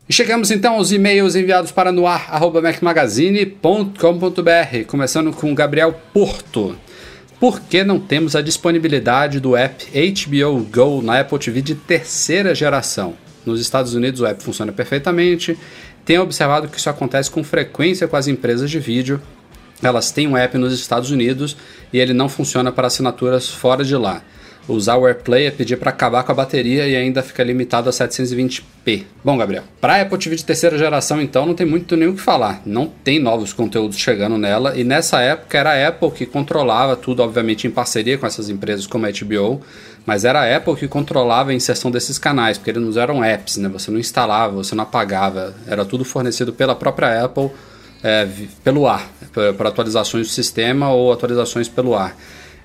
E 0.07 0.13
chegamos 0.13 0.51
então 0.51 0.75
aos 0.75 0.91
e-mails 0.91 1.35
enviados 1.35 1.71
para 1.71 1.91
noar.macmagazine.com.br, 1.91 4.85
começando 4.85 5.31
com 5.31 5.55
Gabriel 5.55 5.99
Porto. 6.13 6.77
Por 7.39 7.61
que 7.61 7.83
não 7.83 7.99
temos 7.99 8.35
a 8.35 8.41
disponibilidade 8.41 9.39
do 9.39 9.55
app 9.55 9.85
HBO 9.85 10.67
Go 10.71 11.01
na 11.01 11.21
Apple 11.21 11.39
TV 11.39 11.61
de 11.61 11.73
terceira 11.75 12.53
geração? 12.53 13.15
Nos 13.45 13.61
Estados 13.61 13.93
Unidos 13.93 14.21
o 14.21 14.25
app 14.25 14.41
funciona 14.43 14.71
perfeitamente. 14.71 15.57
Tenho 16.05 16.21
observado 16.21 16.67
que 16.67 16.77
isso 16.77 16.89
acontece 16.89 17.31
com 17.31 17.43
frequência 17.43 18.07
com 18.07 18.15
as 18.15 18.27
empresas 18.27 18.69
de 18.69 18.79
vídeo. 18.79 19.21
Elas 19.83 20.11
têm 20.11 20.27
um 20.27 20.37
app 20.37 20.57
nos 20.57 20.73
Estados 20.73 21.11
Unidos 21.11 21.57
e 21.91 21.99
ele 21.99 22.13
não 22.13 22.29
funciona 22.29 22.71
para 22.71 22.87
assinaturas 22.87 23.49
fora 23.49 23.83
de 23.83 23.95
lá 23.95 24.23
usar 24.67 24.95
o 24.95 25.05
AirPlay 25.05 25.47
é 25.47 25.51
pedir 25.51 25.77
para 25.77 25.89
acabar 25.89 26.23
com 26.23 26.31
a 26.31 26.35
bateria 26.35 26.87
e 26.87 26.95
ainda 26.95 27.21
fica 27.21 27.43
limitado 27.43 27.89
a 27.89 27.91
720p. 27.91 29.03
Bom, 29.23 29.37
Gabriel, 29.37 29.63
para 29.81 30.01
Apple 30.01 30.17
TV 30.17 30.35
de 30.35 30.45
terceira 30.45 30.77
geração, 30.77 31.21
então, 31.21 31.45
não 31.45 31.53
tem 31.53 31.65
muito 31.65 31.95
nem 31.95 32.07
o 32.07 32.13
que 32.13 32.21
falar. 32.21 32.61
Não 32.65 32.87
tem 32.87 33.19
novos 33.19 33.51
conteúdos 33.51 33.97
chegando 33.97 34.37
nela 34.37 34.77
e 34.77 34.83
nessa 34.83 35.19
época 35.21 35.57
era 35.57 35.71
a 35.71 35.87
Apple 35.87 36.11
que 36.11 36.25
controlava 36.25 36.95
tudo, 36.95 37.21
obviamente 37.21 37.67
em 37.67 37.71
parceria 37.71 38.17
com 38.17 38.25
essas 38.25 38.49
empresas 38.49 38.87
como 38.87 39.05
a 39.05 39.11
HBO, 39.11 39.61
mas 40.05 40.25
era 40.25 40.41
a 40.41 40.57
Apple 40.57 40.75
que 40.75 40.87
controlava 40.87 41.51
a 41.51 41.53
inserção 41.53 41.91
desses 41.91 42.17
canais, 42.17 42.57
porque 42.57 42.71
eles 42.71 42.81
não 42.81 43.01
eram 43.01 43.23
apps, 43.23 43.57
né? 43.57 43.69
Você 43.69 43.91
não 43.91 43.99
instalava, 43.99 44.53
você 44.53 44.75
não 44.75 44.83
apagava, 44.83 45.53
era 45.67 45.83
tudo 45.83 46.05
fornecido 46.05 46.53
pela 46.53 46.75
própria 46.75 47.23
Apple 47.23 47.49
é, 48.03 48.27
pelo 48.63 48.85
ar, 48.85 49.09
para 49.57 49.69
atualizações 49.69 50.27
do 50.27 50.33
sistema 50.33 50.91
ou 50.91 51.11
atualizações 51.11 51.69
pelo 51.69 51.95
ar. 51.95 52.15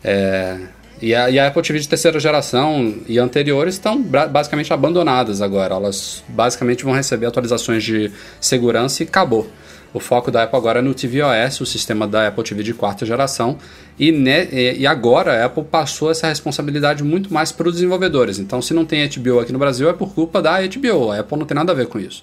É, 0.02 0.58
e 1.00 1.14
a, 1.14 1.30
e 1.30 1.38
a, 1.38 1.46
Apple 1.46 1.62
TV 1.62 1.78
de 1.78 1.88
terceira 1.88 2.18
geração 2.18 2.96
e 3.06 3.18
anteriores 3.18 3.74
estão 3.74 4.02
basicamente 4.02 4.72
abandonadas 4.72 5.40
agora. 5.40 5.76
Elas 5.76 6.24
basicamente 6.28 6.84
vão 6.84 6.92
receber 6.92 7.26
atualizações 7.26 7.84
de 7.84 8.10
segurança 8.40 9.02
e 9.02 9.06
acabou. 9.06 9.48
O 9.94 10.00
foco 10.00 10.30
da 10.30 10.42
Apple 10.42 10.58
agora 10.58 10.80
é 10.80 10.82
no 10.82 10.92
tvOS, 10.92 11.60
o 11.62 11.66
sistema 11.66 12.06
da 12.06 12.28
Apple 12.28 12.44
TV 12.44 12.62
de 12.62 12.74
quarta 12.74 13.06
geração, 13.06 13.56
e, 13.98 14.12
ne, 14.12 14.74
e 14.76 14.86
agora 14.86 15.42
a 15.42 15.46
Apple 15.46 15.64
passou 15.64 16.10
essa 16.10 16.28
responsabilidade 16.28 17.02
muito 17.02 17.32
mais 17.32 17.52
para 17.52 17.68
os 17.68 17.74
desenvolvedores. 17.74 18.38
Então, 18.38 18.60
se 18.60 18.74
não 18.74 18.84
tem 18.84 19.08
HBO 19.08 19.40
aqui 19.40 19.52
no 19.52 19.58
Brasil, 19.58 19.88
é 19.88 19.94
por 19.94 20.12
culpa 20.12 20.42
da 20.42 20.60
HBO. 20.60 21.10
A 21.10 21.20
Apple 21.20 21.38
não 21.38 21.46
tem 21.46 21.54
nada 21.54 21.72
a 21.72 21.74
ver 21.74 21.86
com 21.86 21.98
isso. 21.98 22.22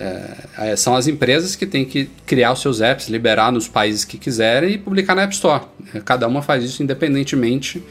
É, 0.00 0.70
é, 0.70 0.76
são 0.76 0.96
as 0.96 1.06
empresas 1.06 1.54
que 1.54 1.66
têm 1.66 1.84
que 1.84 2.08
criar 2.24 2.52
os 2.52 2.62
seus 2.62 2.80
apps, 2.80 3.08
liberar 3.08 3.52
nos 3.52 3.68
países 3.68 4.02
que 4.02 4.16
quiserem 4.16 4.72
e 4.72 4.78
publicar 4.78 5.14
na 5.14 5.22
App 5.22 5.34
Store. 5.34 5.64
É, 5.94 6.00
cada 6.00 6.26
uma 6.26 6.40
faz 6.40 6.64
isso 6.64 6.82
independentemente. 6.82 7.84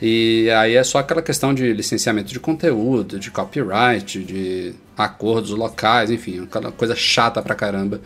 E 0.00 0.48
aí 0.50 0.74
é 0.74 0.82
só 0.82 0.98
aquela 0.98 1.20
questão 1.20 1.52
de 1.52 1.74
licenciamento 1.74 2.32
de 2.32 2.40
conteúdo, 2.40 3.18
de 3.18 3.30
copyright, 3.30 4.24
de 4.24 4.72
acordos 4.96 5.50
locais, 5.50 6.10
enfim, 6.10 6.44
aquela 6.44 6.72
coisa 6.72 6.96
chata 6.96 7.42
pra 7.42 7.54
caramba. 7.54 8.00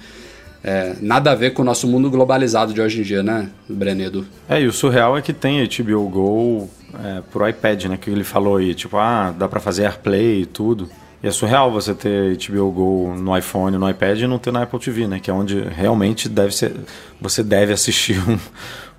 É, 0.65 0.97
nada 1.01 1.31
a 1.31 1.35
ver 1.37 1.53
com 1.53 1.63
o 1.63 1.65
nosso 1.65 1.87
mundo 1.87 2.11
globalizado 2.11 2.75
de 2.75 2.81
hoje 2.81 3.01
em 3.01 3.03
dia, 3.03 3.23
né, 3.23 3.49
Brenedo? 3.69 4.27
É, 4.49 4.61
e 4.61 4.67
o 4.67 4.73
surreal 4.73 5.17
é 5.17 5.23
que 5.23 5.33
tem 5.33 5.65
HBO 5.65 6.09
Go 6.09 6.71
é, 7.05 7.23
pro 7.31 7.49
iPad, 7.49 7.85
né, 7.85 7.97
que 7.97 8.11
ele 8.11 8.25
falou 8.25 8.57
aí, 8.57 8.75
tipo, 8.75 8.97
ah, 8.97 9.33
dá 9.39 9.47
pra 9.47 9.61
fazer 9.61 9.85
AirPlay 9.85 10.43
e 10.43 10.47
tudo. 10.47 10.89
E 11.25 11.27
é 11.27 11.31
surreal 11.31 11.73
você 11.73 11.95
ter 11.95 12.37
HBO 12.37 12.71
Go 12.71 13.15
no 13.17 13.35
iPhone, 13.35 13.79
no 13.79 13.89
iPad 13.89 14.21
e 14.21 14.27
não 14.27 14.39
ter 14.39 14.53
na 14.53 14.65
Apple 14.65 14.79
TV, 14.79 15.09
né? 15.09 15.19
Que 15.19 15.31
é 15.31 15.33
onde 15.33 15.59
realmente 15.59 16.29
deve 16.29 16.55
ser, 16.55 16.77
você 17.19 17.43
deve 17.43 17.73
assistir 17.73 18.19
um, 18.29 18.39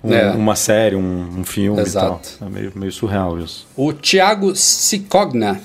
um, 0.02 0.12
é. 0.12 0.32
uma 0.32 0.56
série, 0.56 0.96
um, 0.96 1.38
um 1.38 1.44
filme 1.44 1.80
Exato. 1.80 2.28
e 2.34 2.38
tal. 2.38 2.48
É 2.48 2.50
meio, 2.50 2.72
meio 2.74 2.90
surreal 2.90 3.38
isso. 3.38 3.64
O 3.76 3.92
Thiago 3.92 4.56
Sicogna, 4.56 5.60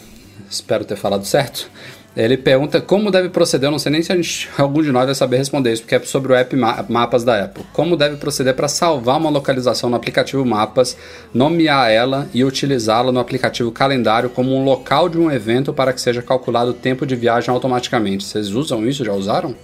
espero 0.47 0.85
ter 0.85 0.97
falado 0.97 1.25
certo, 1.25 1.67
ele 2.15 2.35
pergunta 2.35 2.81
como 2.81 3.09
deve 3.09 3.29
proceder, 3.29 3.67
eu 3.67 3.71
não 3.71 3.79
sei 3.79 3.91
nem 3.91 4.01
se 4.01 4.13
gente, 4.13 4.49
algum 4.59 4.81
de 4.81 4.91
nós 4.91 5.05
vai 5.05 5.15
saber 5.15 5.37
responder 5.37 5.71
isso, 5.71 5.83
porque 5.83 5.95
é 5.95 5.99
sobre 6.01 6.33
o 6.33 6.35
app 6.35 6.55
Mapas 6.89 7.23
da 7.23 7.45
Apple. 7.45 7.63
Como 7.71 7.95
deve 7.95 8.17
proceder 8.17 8.53
para 8.53 8.67
salvar 8.67 9.17
uma 9.17 9.29
localização 9.29 9.89
no 9.89 9.95
aplicativo 9.95 10.45
Mapas, 10.45 10.97
nomear 11.33 11.89
ela 11.89 12.27
e 12.33 12.43
utilizá-la 12.43 13.11
no 13.11 13.19
aplicativo 13.19 13.71
Calendário 13.71 14.29
como 14.29 14.53
um 14.53 14.63
local 14.63 15.07
de 15.07 15.17
um 15.17 15.31
evento 15.31 15.73
para 15.73 15.93
que 15.93 16.01
seja 16.01 16.21
calculado 16.21 16.71
o 16.71 16.73
tempo 16.73 17.05
de 17.05 17.15
viagem 17.15 17.49
automaticamente. 17.53 18.25
Vocês 18.25 18.49
usam 18.49 18.85
isso? 18.85 19.05
Já 19.05 19.13
usaram? 19.13 19.55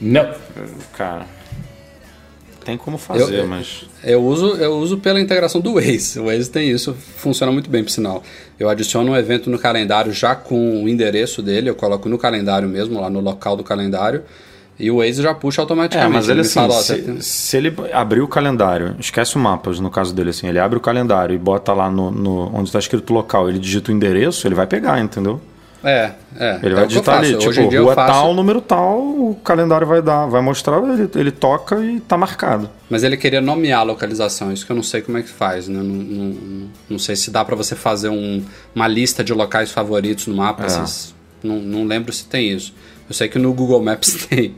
Não. 0.00 0.34
Cara, 0.96 1.26
tem 2.70 2.76
como 2.76 2.96
fazer, 2.96 3.34
eu, 3.34 3.46
mas. 3.46 3.84
Eu 4.04 4.24
uso, 4.24 4.54
eu 4.56 4.72
uso 4.78 4.98
pela 4.98 5.20
integração 5.20 5.60
do 5.60 5.74
Waze. 5.74 6.20
O 6.20 6.26
Waze 6.26 6.48
tem 6.48 6.70
isso, 6.70 6.94
funciona 7.16 7.52
muito 7.52 7.68
bem, 7.68 7.82
por 7.82 7.90
sinal. 7.90 8.22
Eu 8.58 8.68
adiciono 8.68 9.12
um 9.12 9.16
evento 9.16 9.50
no 9.50 9.58
calendário 9.58 10.12
já 10.12 10.34
com 10.34 10.84
o 10.84 10.88
endereço 10.88 11.42
dele, 11.42 11.68
eu 11.68 11.74
coloco 11.74 12.08
no 12.08 12.16
calendário 12.16 12.68
mesmo, 12.68 13.00
lá 13.00 13.10
no 13.10 13.20
local 13.20 13.56
do 13.56 13.64
calendário. 13.64 14.22
E 14.78 14.90
o 14.90 14.98
Waze 14.98 15.20
já 15.20 15.34
puxa 15.34 15.60
automaticamente. 15.60 16.10
É, 16.10 16.16
mas 16.16 16.28
ele, 16.28 16.40
ele 16.40 16.40
assim, 16.46 16.54
fala, 16.54 16.72
se, 16.74 17.02
tem... 17.02 17.20
se, 17.20 17.56
ele 17.56 17.74
abrir 17.92 18.22
o 18.22 18.28
calendário, 18.28 18.96
esquece 18.98 19.36
o 19.36 19.38
mapas 19.38 19.78
no 19.78 19.90
caso 19.90 20.14
dele, 20.14 20.30
assim, 20.30 20.48
ele 20.48 20.58
abre 20.58 20.78
o 20.78 20.80
calendário 20.80 21.34
e 21.34 21.38
bota 21.38 21.74
lá 21.74 21.90
no, 21.90 22.10
no 22.10 22.50
onde 22.54 22.70
está 22.70 22.78
escrito 22.78 23.12
local, 23.12 23.48
ele 23.48 23.58
digita 23.58 23.92
o 23.92 23.94
endereço, 23.94 24.46
ele 24.46 24.54
vai 24.54 24.66
pegar, 24.66 24.98
entendeu? 25.00 25.38
É, 25.82 26.10
é. 26.38 26.58
Ele 26.62 26.74
é 26.74 26.76
vai 26.76 26.86
digitar 26.86 27.18
ali, 27.18 27.36
tipo, 27.36 27.48
Hoje 27.48 27.62
rua 27.62 27.94
faço... 27.94 28.12
tal, 28.12 28.34
número 28.34 28.60
tal, 28.60 28.98
o 29.00 29.34
calendário 29.42 29.86
vai 29.86 30.02
dar, 30.02 30.26
vai 30.26 30.42
mostrar, 30.42 30.78
ele, 30.82 31.08
ele 31.14 31.30
toca 31.30 31.80
e 31.80 32.00
tá 32.00 32.18
marcado. 32.18 32.68
Mas 32.88 33.02
ele 33.02 33.16
queria 33.16 33.40
nomear 33.40 33.80
a 33.80 33.82
localização, 33.82 34.52
isso 34.52 34.66
que 34.66 34.72
eu 34.72 34.76
não 34.76 34.82
sei 34.82 35.00
como 35.00 35.16
é 35.18 35.22
que 35.22 35.30
faz, 35.30 35.68
né? 35.68 35.80
Não, 35.82 35.84
não, 35.84 36.68
não 36.90 36.98
sei 36.98 37.16
se 37.16 37.30
dá 37.30 37.44
para 37.44 37.56
você 37.56 37.74
fazer 37.74 38.10
um, 38.10 38.44
uma 38.74 38.86
lista 38.86 39.24
de 39.24 39.32
locais 39.32 39.70
favoritos 39.70 40.26
no 40.26 40.34
mapa, 40.34 40.66
é. 40.66 41.46
não, 41.46 41.56
não 41.56 41.84
lembro 41.84 42.12
se 42.12 42.26
tem 42.26 42.50
isso. 42.50 42.74
Eu 43.08 43.14
sei 43.14 43.28
que 43.28 43.38
no 43.40 43.52
Google 43.52 43.82
Maps 43.82 44.26
tem. 44.28 44.54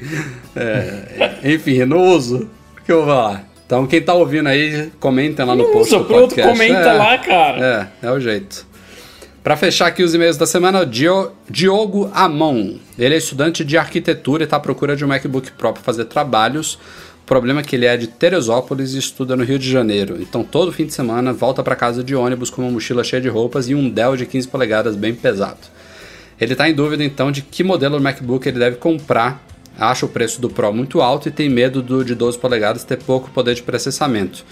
É, 0.54 1.40
enfim, 1.54 1.84
não 1.86 2.14
uso. 2.14 2.50
O 2.78 2.84
que 2.84 2.92
eu 2.92 2.98
vou 2.98 3.06
falar? 3.06 3.48
Então, 3.64 3.86
quem 3.86 4.02
tá 4.02 4.12
ouvindo 4.12 4.48
aí, 4.48 4.92
comenta 5.00 5.42
lá 5.42 5.54
no 5.54 5.64
não 5.64 5.72
post 5.72 5.94
usa, 5.94 6.04
do 6.04 6.04
podcast. 6.04 6.52
comenta 6.52 6.90
é, 6.90 6.92
lá, 6.92 7.16
cara. 7.16 7.90
É, 8.02 8.06
é 8.08 8.10
o 8.10 8.20
jeito. 8.20 8.66
Para 9.42 9.56
fechar 9.56 9.88
aqui 9.88 10.04
os 10.04 10.14
e-mails 10.14 10.36
da 10.36 10.46
semana, 10.46 10.86
Diogo 10.86 12.08
Amon. 12.14 12.76
Ele 12.96 13.16
é 13.16 13.18
estudante 13.18 13.64
de 13.64 13.76
arquitetura 13.76 14.44
e 14.44 14.46
está 14.46 14.56
à 14.56 14.60
procura 14.60 14.94
de 14.94 15.04
um 15.04 15.08
MacBook 15.08 15.50
Pro 15.52 15.72
para 15.72 15.82
fazer 15.82 16.04
trabalhos. 16.04 16.74
O 17.24 17.26
problema 17.26 17.60
é 17.60 17.64
que 17.64 17.74
ele 17.74 17.84
é 17.84 17.96
de 17.96 18.06
Teresópolis 18.06 18.94
e 18.94 18.98
estuda 18.98 19.34
no 19.34 19.42
Rio 19.42 19.58
de 19.58 19.68
Janeiro. 19.68 20.22
Então, 20.22 20.44
todo 20.44 20.70
fim 20.70 20.86
de 20.86 20.94
semana, 20.94 21.32
volta 21.32 21.60
para 21.60 21.74
casa 21.74 22.04
de 22.04 22.14
ônibus 22.14 22.50
com 22.50 22.62
uma 22.62 22.70
mochila 22.70 23.02
cheia 23.02 23.20
de 23.20 23.28
roupas 23.28 23.68
e 23.68 23.74
um 23.74 23.90
Dell 23.90 24.16
de 24.16 24.26
15 24.26 24.46
polegadas 24.46 24.94
bem 24.94 25.12
pesado. 25.12 25.58
Ele 26.40 26.52
está 26.52 26.68
em 26.68 26.74
dúvida, 26.74 27.02
então, 27.02 27.32
de 27.32 27.42
que 27.42 27.64
modelo 27.64 27.96
de 27.96 28.02
MacBook 28.04 28.48
ele 28.48 28.60
deve 28.60 28.76
comprar. 28.76 29.44
Acha 29.76 30.06
o 30.06 30.08
preço 30.08 30.40
do 30.40 30.48
Pro 30.48 30.72
muito 30.72 31.00
alto 31.00 31.28
e 31.28 31.32
tem 31.32 31.48
medo 31.48 31.82
do 31.82 32.04
de 32.04 32.14
12 32.14 32.38
polegadas 32.38 32.84
ter 32.84 32.98
pouco 32.98 33.28
poder 33.30 33.56
de 33.56 33.62
processamento. 33.62 34.44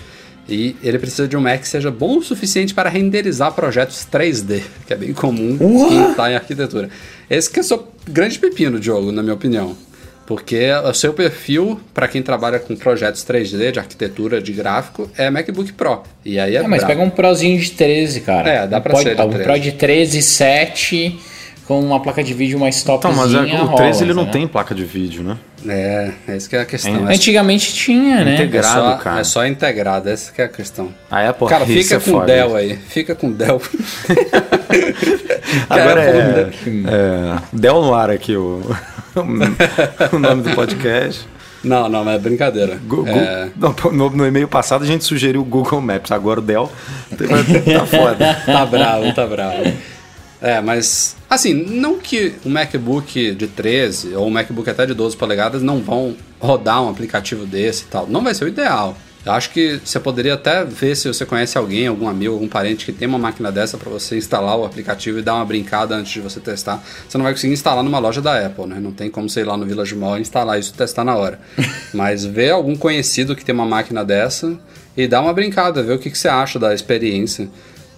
E 0.51 0.77
ele 0.83 0.99
precisa 0.99 1.29
de 1.29 1.37
um 1.37 1.41
Mac 1.41 1.61
que 1.61 1.69
seja 1.69 1.91
bom 1.91 2.19
o 2.19 2.23
suficiente 2.23 2.75
para 2.75 2.91
renderizar 2.91 3.53
projetos 3.53 4.07
3D, 4.11 4.63
que 4.87 4.93
é 4.93 4.97
bem 4.97 5.13
comum 5.13 5.57
quem 5.89 6.11
está 6.11 6.31
em 6.31 6.35
arquitetura. 6.35 6.89
Esse 7.29 7.51
que 7.51 7.61
é 7.61 7.63
o 7.63 7.65
seu 7.65 7.89
grande 8.09 8.39
pepino, 8.39 8.81
Diogo, 8.81 9.13
na 9.13 9.23
minha 9.23 9.35
opinião. 9.35 9.77
Porque 10.27 10.71
o 10.85 10.95
seu 10.95 11.13
perfil, 11.13 11.81
para 11.93 12.07
quem 12.07 12.23
trabalha 12.23 12.61
com 12.61 12.77
projetos 12.77 13.25
3D, 13.25 13.73
de 13.73 13.79
arquitetura, 13.81 14.41
de 14.41 14.53
gráfico, 14.53 15.11
é 15.19 15.29
MacBook 15.29 15.73
Pro. 15.73 16.03
E 16.25 16.39
aí 16.39 16.55
é. 16.55 16.61
é 16.61 16.69
mas 16.69 16.85
pega 16.85 17.03
um 17.03 17.11
Prozinho 17.11 17.59
de 17.59 17.71
13, 17.73 18.21
cara. 18.21 18.49
É, 18.49 18.67
dá 18.67 18.81
para 18.81 18.95
ser. 18.97 19.17
De 19.17 19.23
um 19.23 19.31
Pro 19.31 19.59
de 19.59 19.73
13, 19.73 20.23
7 20.23 21.19
com 21.67 21.81
uma 21.81 22.01
placa 22.01 22.23
de 22.23 22.35
vídeo 22.35 22.59
mais 22.59 22.83
topzinha. 22.83 23.13
Então, 23.13 23.25
mas 23.25 23.33
é, 23.35 23.63
o 23.63 23.77
13 23.77 24.03
ele 24.03 24.13
não 24.13 24.25
né? 24.25 24.31
tem 24.33 24.49
placa 24.49 24.75
de 24.75 24.85
vídeo, 24.85 25.23
né? 25.23 25.37
É, 25.69 26.13
essa 26.27 26.49
que 26.49 26.57
é 26.57 26.61
a 26.61 26.65
questão. 26.65 27.09
É, 27.09 27.15
Antigamente 27.15 27.75
tinha, 27.75 28.25
né? 28.25 28.35
Integrado, 28.35 28.81
é 28.81 28.83
só, 28.83 28.97
cara. 28.97 29.21
É 29.21 29.25
só 29.25 29.47
integrado, 29.47 30.09
essa 30.09 30.33
que 30.33 30.41
é 30.41 30.45
a 30.45 30.49
questão. 30.49 30.95
A 31.11 31.29
Apple 31.29 31.49
Cara, 31.49 31.67
fica 31.67 31.97
é 31.97 32.01
com 32.01 32.13
o 32.13 32.25
Dell 32.25 32.57
aí. 32.57 32.77
Fica 32.77 33.15
com 33.15 33.31
Dell. 33.31 33.61
Agora 35.69 36.03
é, 36.03 36.51
é, 36.87 37.39
Dell 37.53 37.83
no 37.83 37.95
ar 37.95 38.11
aqui 38.11 38.37
o, 38.37 38.63
o 40.13 40.19
nome 40.19 40.43
do 40.43 40.55
podcast. 40.55 41.29
Não, 41.63 41.91
não, 41.91 42.05
mas 42.05 42.15
é 42.15 42.19
brincadeira. 42.19 42.81
Google, 42.87 43.15
é... 43.15 43.51
no, 43.93 44.11
no, 44.11 44.27
e-mail 44.27 44.49
passado 44.49 44.83
a 44.83 44.87
gente 44.87 45.05
sugeriu 45.05 45.43
o 45.43 45.45
Google 45.45 45.81
Maps, 45.81 46.11
agora 46.11 46.41
o 46.41 46.43
Dell 46.43 46.73
tá 47.11 47.87
foda. 47.87 48.43
tá 48.47 48.65
bravo, 48.65 49.15
tá 49.15 49.27
bravo. 49.27 49.71
É, 50.43 50.61
mas 50.61 51.17
assim, 51.29 51.53
não 51.53 51.99
que 51.99 52.35
o 52.45 52.49
MacBook 52.49 53.33
de 53.33 53.47
13 53.47 54.15
ou 54.15 54.27
o 54.27 54.31
MacBook 54.31 54.69
até 54.71 54.87
de 54.87 54.95
12 54.95 55.17
polegadas 55.17 55.63
não 55.63 55.81
vão 55.81 56.17
rodar 56.39 56.83
um 56.83 56.89
aplicativo 56.89 57.45
desse 57.45 57.85
e 57.85 57.87
tal. 57.87 58.07
Não 58.07 58.23
vai 58.23 58.35
ser 58.35 58.45
o 58.45 58.49
ideal. 58.49 58.97
Eu 59.25 59.33
acho 59.33 59.51
que 59.51 59.79
você 59.85 60.01
poderia 60.01 60.33
até 60.33 60.65
ver 60.65 60.97
se 60.97 61.07
você 61.07 61.27
conhece 61.27 61.59
alguém, 61.59 61.87
algum 61.87 62.09
amigo, 62.09 62.33
algum 62.33 62.49
parente 62.49 62.87
que 62.87 62.93
tem 62.93 63.07
uma 63.07 63.19
máquina 63.19 63.53
dessa 63.53 63.77
para 63.77 63.91
você 63.91 64.17
instalar 64.17 64.59
o 64.59 64.65
aplicativo 64.65 65.19
e 65.19 65.23
dar 65.23 65.35
uma 65.35 65.45
brincada 65.45 65.95
antes 65.95 66.11
de 66.11 66.21
você 66.21 66.41
testar. 66.41 66.83
Você 67.07 67.19
não 67.19 67.25
vai 67.25 67.35
conseguir 67.35 67.53
instalar 67.53 67.85
numa 67.85 67.99
loja 67.99 68.23
da 68.23 68.47
Apple, 68.47 68.67
né? 68.67 68.81
Não 68.81 68.93
tem 68.93 69.11
como 69.11 69.27
ir 69.29 69.45
lá 69.45 69.59
no 69.59 69.67
Village 69.67 69.95
Mall 69.95 70.19
instalar 70.19 70.59
isso 70.59 70.73
e 70.73 70.77
testar 70.77 71.05
na 71.05 71.15
hora. 71.17 71.39
Mas 71.93 72.25
ver 72.25 72.53
algum 72.53 72.75
conhecido 72.75 73.37
que 73.37 73.45
tem 73.45 73.55
uma 73.55 73.67
máquina 73.67 74.03
dessa 74.03 74.59
e 74.97 75.07
dar 75.07 75.21
uma 75.21 75.35
brincada, 75.35 75.83
ver 75.83 75.93
o 75.93 75.99
que, 75.99 76.11
que 76.11 76.17
você 76.17 76.29
acha 76.29 76.59
da 76.59 76.73
experiência. 76.73 77.47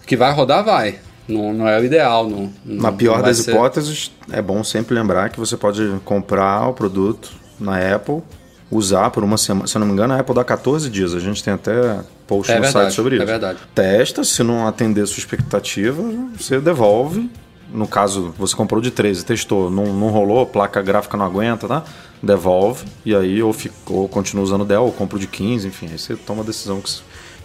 Que 0.04 0.16
vai 0.16 0.32
rodar, 0.32 0.64
vai. 0.64 0.98
Não, 1.28 1.52
não 1.52 1.68
é 1.68 1.78
o 1.80 1.84
ideal. 1.84 2.28
Não, 2.28 2.50
Na 2.64 2.90
não 2.90 2.96
pior 2.96 3.14
vai 3.20 3.24
das 3.30 3.38
ser- 3.38 3.52
hipóteses, 3.52 4.10
é 4.30 4.42
bom 4.42 4.62
sempre 4.64 4.94
lembrar 4.94 5.28
que 5.30 5.38
você 5.38 5.56
pode 5.56 5.82
comprar 6.04 6.68
o 6.68 6.72
produto 6.72 7.30
na 7.60 7.76
Apple, 7.94 8.22
usar 8.70 9.10
por 9.10 9.22
uma 9.22 9.36
semana. 9.38 9.66
Se 9.66 9.76
eu 9.76 9.80
não 9.80 9.86
me 9.86 9.92
engano, 9.92 10.14
a 10.14 10.18
Apple 10.18 10.34
dá 10.34 10.44
14 10.44 10.90
dias. 10.90 11.14
A 11.14 11.20
gente 11.20 11.42
tem 11.44 11.54
até 11.54 12.00
post 12.26 12.50
É 12.50 12.56
no 12.56 12.62
verdade, 12.62 12.84
site 12.86 12.94
sobre 12.96 13.14
é 13.14 13.18
isso. 13.18 13.26
verdade. 13.26 13.58
Testa, 13.74 14.24
se 14.24 14.42
não 14.42 14.66
atender 14.66 15.06
sua 15.06 15.18
expectativa, 15.20 16.02
você 16.36 16.60
devolve. 16.60 17.30
No 17.72 17.86
caso, 17.88 18.34
você 18.36 18.54
comprou 18.54 18.82
de 18.82 18.90
13, 18.90 19.24
testou, 19.24 19.70
não, 19.70 19.86
não 19.94 20.08
rolou, 20.08 20.44
placa 20.44 20.82
gráfica 20.82 21.16
não 21.16 21.24
aguenta, 21.24 21.66
tá? 21.66 21.82
Devolve, 22.22 22.84
e 23.02 23.14
aí 23.16 23.42
ou, 23.42 23.50
fica, 23.52 23.74
ou 23.88 24.06
continua 24.08 24.44
usando 24.44 24.60
o 24.60 24.64
Dell, 24.66 24.82
ou 24.84 24.92
compra 24.92 25.16
o 25.16 25.18
de 25.18 25.26
15, 25.26 25.68
enfim, 25.68 25.88
aí 25.90 25.98
você 25.98 26.14
toma 26.14 26.42
a 26.42 26.44
decisão 26.44 26.82
que, 26.82 26.90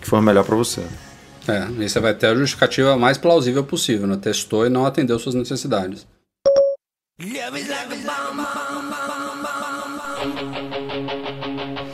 que 0.02 0.08
for 0.08 0.22
melhor 0.22 0.44
para 0.44 0.56
você. 0.56 0.82
É, 1.48 1.84
e 1.84 1.90
você 1.90 2.00
vai 2.00 2.14
ter 2.14 2.28
a 2.28 2.36
justificativa 2.36 2.98
mais 2.98 3.18
plausível 3.18 3.64
possível, 3.64 4.06
né? 4.06 4.18
Testou 4.22 4.66
e 4.66 4.70
não 4.70 4.86
atendeu 4.86 5.18
suas 5.18 5.36
necessidades. 5.36 6.06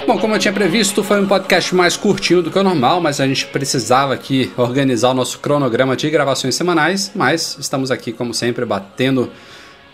Bom, 0.05 0.19
como 0.19 0.35
eu 0.35 0.39
tinha 0.39 0.53
previsto, 0.53 1.03
foi 1.03 1.21
um 1.21 1.27
podcast 1.27 1.73
mais 1.73 1.95
curtinho 1.95 2.41
do 2.41 2.51
que 2.51 2.59
o 2.59 2.63
normal, 2.63 2.99
mas 2.99 3.21
a 3.21 3.27
gente 3.27 3.45
precisava 3.47 4.13
aqui 4.13 4.51
organizar 4.57 5.11
o 5.11 5.13
nosso 5.13 5.39
cronograma 5.39 5.95
de 5.95 6.09
gravações 6.09 6.55
semanais, 6.55 7.11
mas 7.15 7.57
estamos 7.59 7.89
aqui, 7.89 8.11
como 8.11 8.33
sempre, 8.33 8.65
batendo 8.65 9.31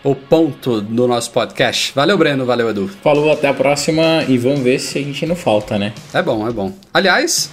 o 0.02 0.14
ponto 0.14 0.80
do 0.80 1.06
nosso 1.06 1.30
podcast. 1.30 1.92
Valeu, 1.94 2.18
Breno, 2.18 2.44
valeu, 2.44 2.70
Edu. 2.70 2.88
Falou, 3.02 3.30
até 3.30 3.48
a 3.48 3.54
próxima 3.54 4.24
e 4.26 4.36
vamos 4.36 4.60
ver 4.60 4.78
se 4.78 4.98
a 4.98 5.02
gente 5.02 5.24
não 5.26 5.36
falta, 5.36 5.78
né? 5.78 5.92
É 6.12 6.22
bom, 6.22 6.48
é 6.48 6.50
bom. 6.50 6.72
Aliás, 6.92 7.50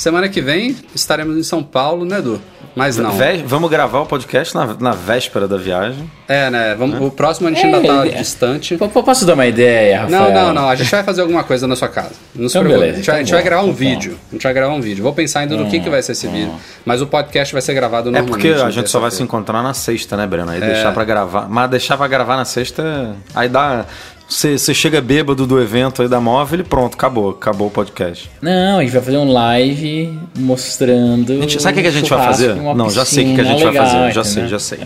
semana 0.00 0.28
que 0.28 0.40
vem 0.40 0.76
estaremos 0.94 1.36
em 1.36 1.42
São 1.42 1.62
Paulo, 1.62 2.04
né, 2.04 2.18
Edu? 2.18 2.40
Mas 2.74 2.96
não. 2.96 3.10
Vé- 3.12 3.42
vamos 3.44 3.68
gravar 3.68 4.00
o 4.00 4.06
podcast 4.06 4.54
na, 4.54 4.74
na 4.78 4.92
véspera 4.92 5.48
da 5.48 5.56
viagem. 5.56 6.08
É, 6.28 6.48
né? 6.50 6.74
Vamos, 6.76 7.00
O 7.00 7.10
próximo 7.10 7.48
a 7.48 7.52
gente 7.52 7.66
ainda 7.66 7.80
tá 7.80 8.06
É, 8.06 8.10
é. 8.10 8.12
distante. 8.12 8.76
P- 8.76 8.88
Posso 9.02 9.26
dar 9.26 9.34
uma 9.34 9.46
ideia, 9.46 10.06
Não, 10.08 10.18
Rafael? 10.20 10.34
não, 10.46 10.52
não. 10.54 10.68
A 10.68 10.76
gente 10.76 10.88
vai 10.88 11.02
fazer 11.02 11.20
alguma 11.22 11.42
coisa 11.42 11.66
na 11.66 11.74
sua 11.74 11.88
casa. 11.88 12.12
Não 12.34 12.48
se 12.48 12.56
Então, 12.56 12.62
preocupe. 12.62 12.80
beleza, 12.80 12.92
a 12.92 12.96
gente, 12.98 13.06
vai, 13.06 13.16
a 13.16 13.18
gente 13.18 13.32
vai 13.32 13.42
gravar 13.42 13.62
um 13.62 13.66
então. 13.66 13.76
vídeo. 13.76 14.18
A 14.28 14.32
gente 14.34 14.42
vai 14.44 14.54
gravar 14.54 14.72
um 14.74 14.80
vídeo. 14.80 15.02
Vou 15.02 15.12
pensar 15.12 15.40
ainda 15.40 15.56
no 15.56 15.68
que, 15.68 15.80
que 15.80 15.90
vai 15.90 16.00
ser 16.00 16.12
esse 16.12 16.28
vídeo. 16.28 16.54
Mas 16.84 17.02
o 17.02 17.06
podcast 17.08 17.52
vai 17.52 17.60
ser 17.60 17.74
gravado 17.74 18.08
É 18.08 18.12
normalmente. 18.12 18.30
porque 18.48 18.62
a 18.62 18.70
gente 18.70 18.88
só 18.88 19.00
vai 19.00 19.10
se 19.10 19.20
encontrar 19.20 19.62
na 19.64 19.74
sexta, 19.74 20.16
né, 20.16 20.24
Breno? 20.26 20.50
Aí 20.52 20.62
É. 20.62 20.66
deixar 20.66 20.92
pra 20.94 21.02
gravar. 21.04 21.48
Mas 21.48 21.68
deixar 21.70 21.96
pra 21.96 22.06
gravar 22.06 22.36
na 22.36 22.44
sexta, 22.44 23.16
aí 23.34 23.48
dá. 23.48 23.84
Você 24.30 24.56
você 24.56 24.72
chega 24.72 25.00
bêbado 25.00 25.44
do 25.44 25.60
evento 25.60 26.02
aí 26.02 26.08
da 26.08 26.20
móvel 26.20 26.60
e 26.60 26.62
pronto, 26.62 26.94
acabou. 26.94 27.30
Acabou 27.30 27.66
o 27.66 27.70
podcast. 27.70 28.30
Não, 28.40 28.78
a 28.78 28.82
gente 28.82 28.92
vai 28.92 29.02
fazer 29.02 29.16
um 29.16 29.32
live 29.32 30.16
mostrando. 30.38 31.32
A 31.32 31.36
gente- 31.40 31.60
sabe 31.60 31.72
o 31.72 31.76
que, 31.76 31.82
que 31.82 31.88
a 31.88 32.00
gente 32.00 32.08
vai 32.08 32.24
fazer? 32.26 32.54
Não, 32.54 32.88
já 32.88 33.04
sei 33.04 33.24
o 33.24 33.28
que, 33.28 33.34
que 33.34 33.40
a 33.40 33.44
gente 33.44 33.54
piscina 33.56 33.72
vai 33.72 33.82
fazer. 33.84 33.96
legal, 33.98 34.12
Já 34.12 34.24
sei, 34.24 34.46
já 34.48 34.58
sei. 34.60 34.78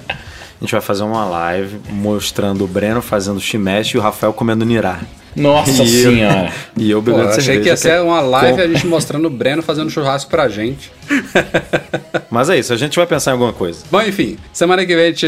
A 0.64 0.66
gente 0.66 0.72
vai 0.72 0.80
fazer 0.80 1.02
uma 1.02 1.26
live 1.26 1.78
mostrando 1.90 2.64
o 2.64 2.66
Breno 2.66 3.02
fazendo 3.02 3.38
shimeshi 3.38 3.98
e 3.98 4.00
o 4.00 4.02
Rafael 4.02 4.32
comendo 4.32 4.64
nirá. 4.64 4.98
Nossa 5.36 5.70
E 5.84 6.02
eu- 6.02 6.10
senhora. 6.10 6.52
E 6.74 6.90
eu 6.90 7.02
Pô, 7.02 7.10
bebendo 7.10 7.24
eu 7.24 7.28
achei 7.32 7.42
cerveja. 7.42 7.62
que 7.62 7.68
ia 7.68 7.76
ser 7.76 8.00
uma 8.00 8.20
live 8.22 8.56
Com- 8.56 8.62
a 8.62 8.66
gente 8.66 8.86
mostrando 8.86 9.26
o 9.26 9.30
Breno 9.30 9.60
fazendo 9.62 9.90
churrasco 9.90 10.30
pra 10.30 10.48
gente. 10.48 10.90
Mas 12.30 12.48
é 12.48 12.58
isso, 12.58 12.72
a 12.72 12.76
gente 12.78 12.96
vai 12.96 13.06
pensar 13.06 13.32
em 13.32 13.34
alguma 13.34 13.52
coisa. 13.52 13.80
Bom, 13.90 14.00
enfim, 14.00 14.38
semana 14.54 14.86
que 14.86 14.94
vem 14.96 15.04
a 15.04 15.08
gente, 15.08 15.26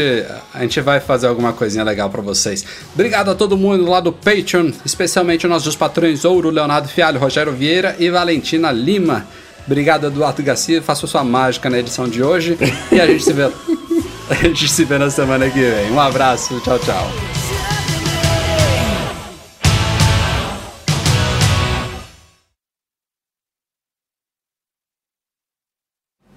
a 0.55 0.61
gente 0.61 0.81
vai 0.81 0.99
fazer 0.99 1.27
alguma 1.27 1.53
coisinha 1.53 1.83
legal 1.83 2.09
pra 2.09 2.21
vocês. 2.23 2.65
Obrigado 2.95 3.29
a 3.29 3.35
todo 3.35 3.55
mundo 3.55 3.87
lá 3.87 3.99
do 3.99 4.11
Patreon, 4.11 4.71
especialmente 4.83 5.45
os 5.45 5.51
nossos 5.51 5.75
patrões 5.75 6.25
Ouro, 6.25 6.49
Leonardo 6.49 6.87
Fialho, 6.87 7.19
Rogério 7.19 7.53
Vieira 7.53 7.95
e 7.99 8.09
Valentina 8.09 8.71
Lima. 8.71 9.27
Obrigado, 9.67 10.07
Eduardo 10.07 10.41
Garcia. 10.41 10.81
Faça 10.81 11.05
sua 11.05 11.23
mágica 11.25 11.69
na 11.69 11.77
edição 11.77 12.07
de 12.07 12.23
hoje. 12.23 12.57
E 12.91 12.99
a 13.01 13.05
gente 13.05 13.21
se 13.23 13.33
vê. 13.33 13.51
A 14.29 14.33
gente 14.33 14.67
se 14.67 14.83
vê 14.83 14.97
na 14.97 15.09
semana 15.09 15.49
que 15.49 15.59
vem. 15.59 15.91
Um 15.91 15.99
abraço, 15.99 16.59
tchau, 16.61 16.77
tchau. 16.79 17.07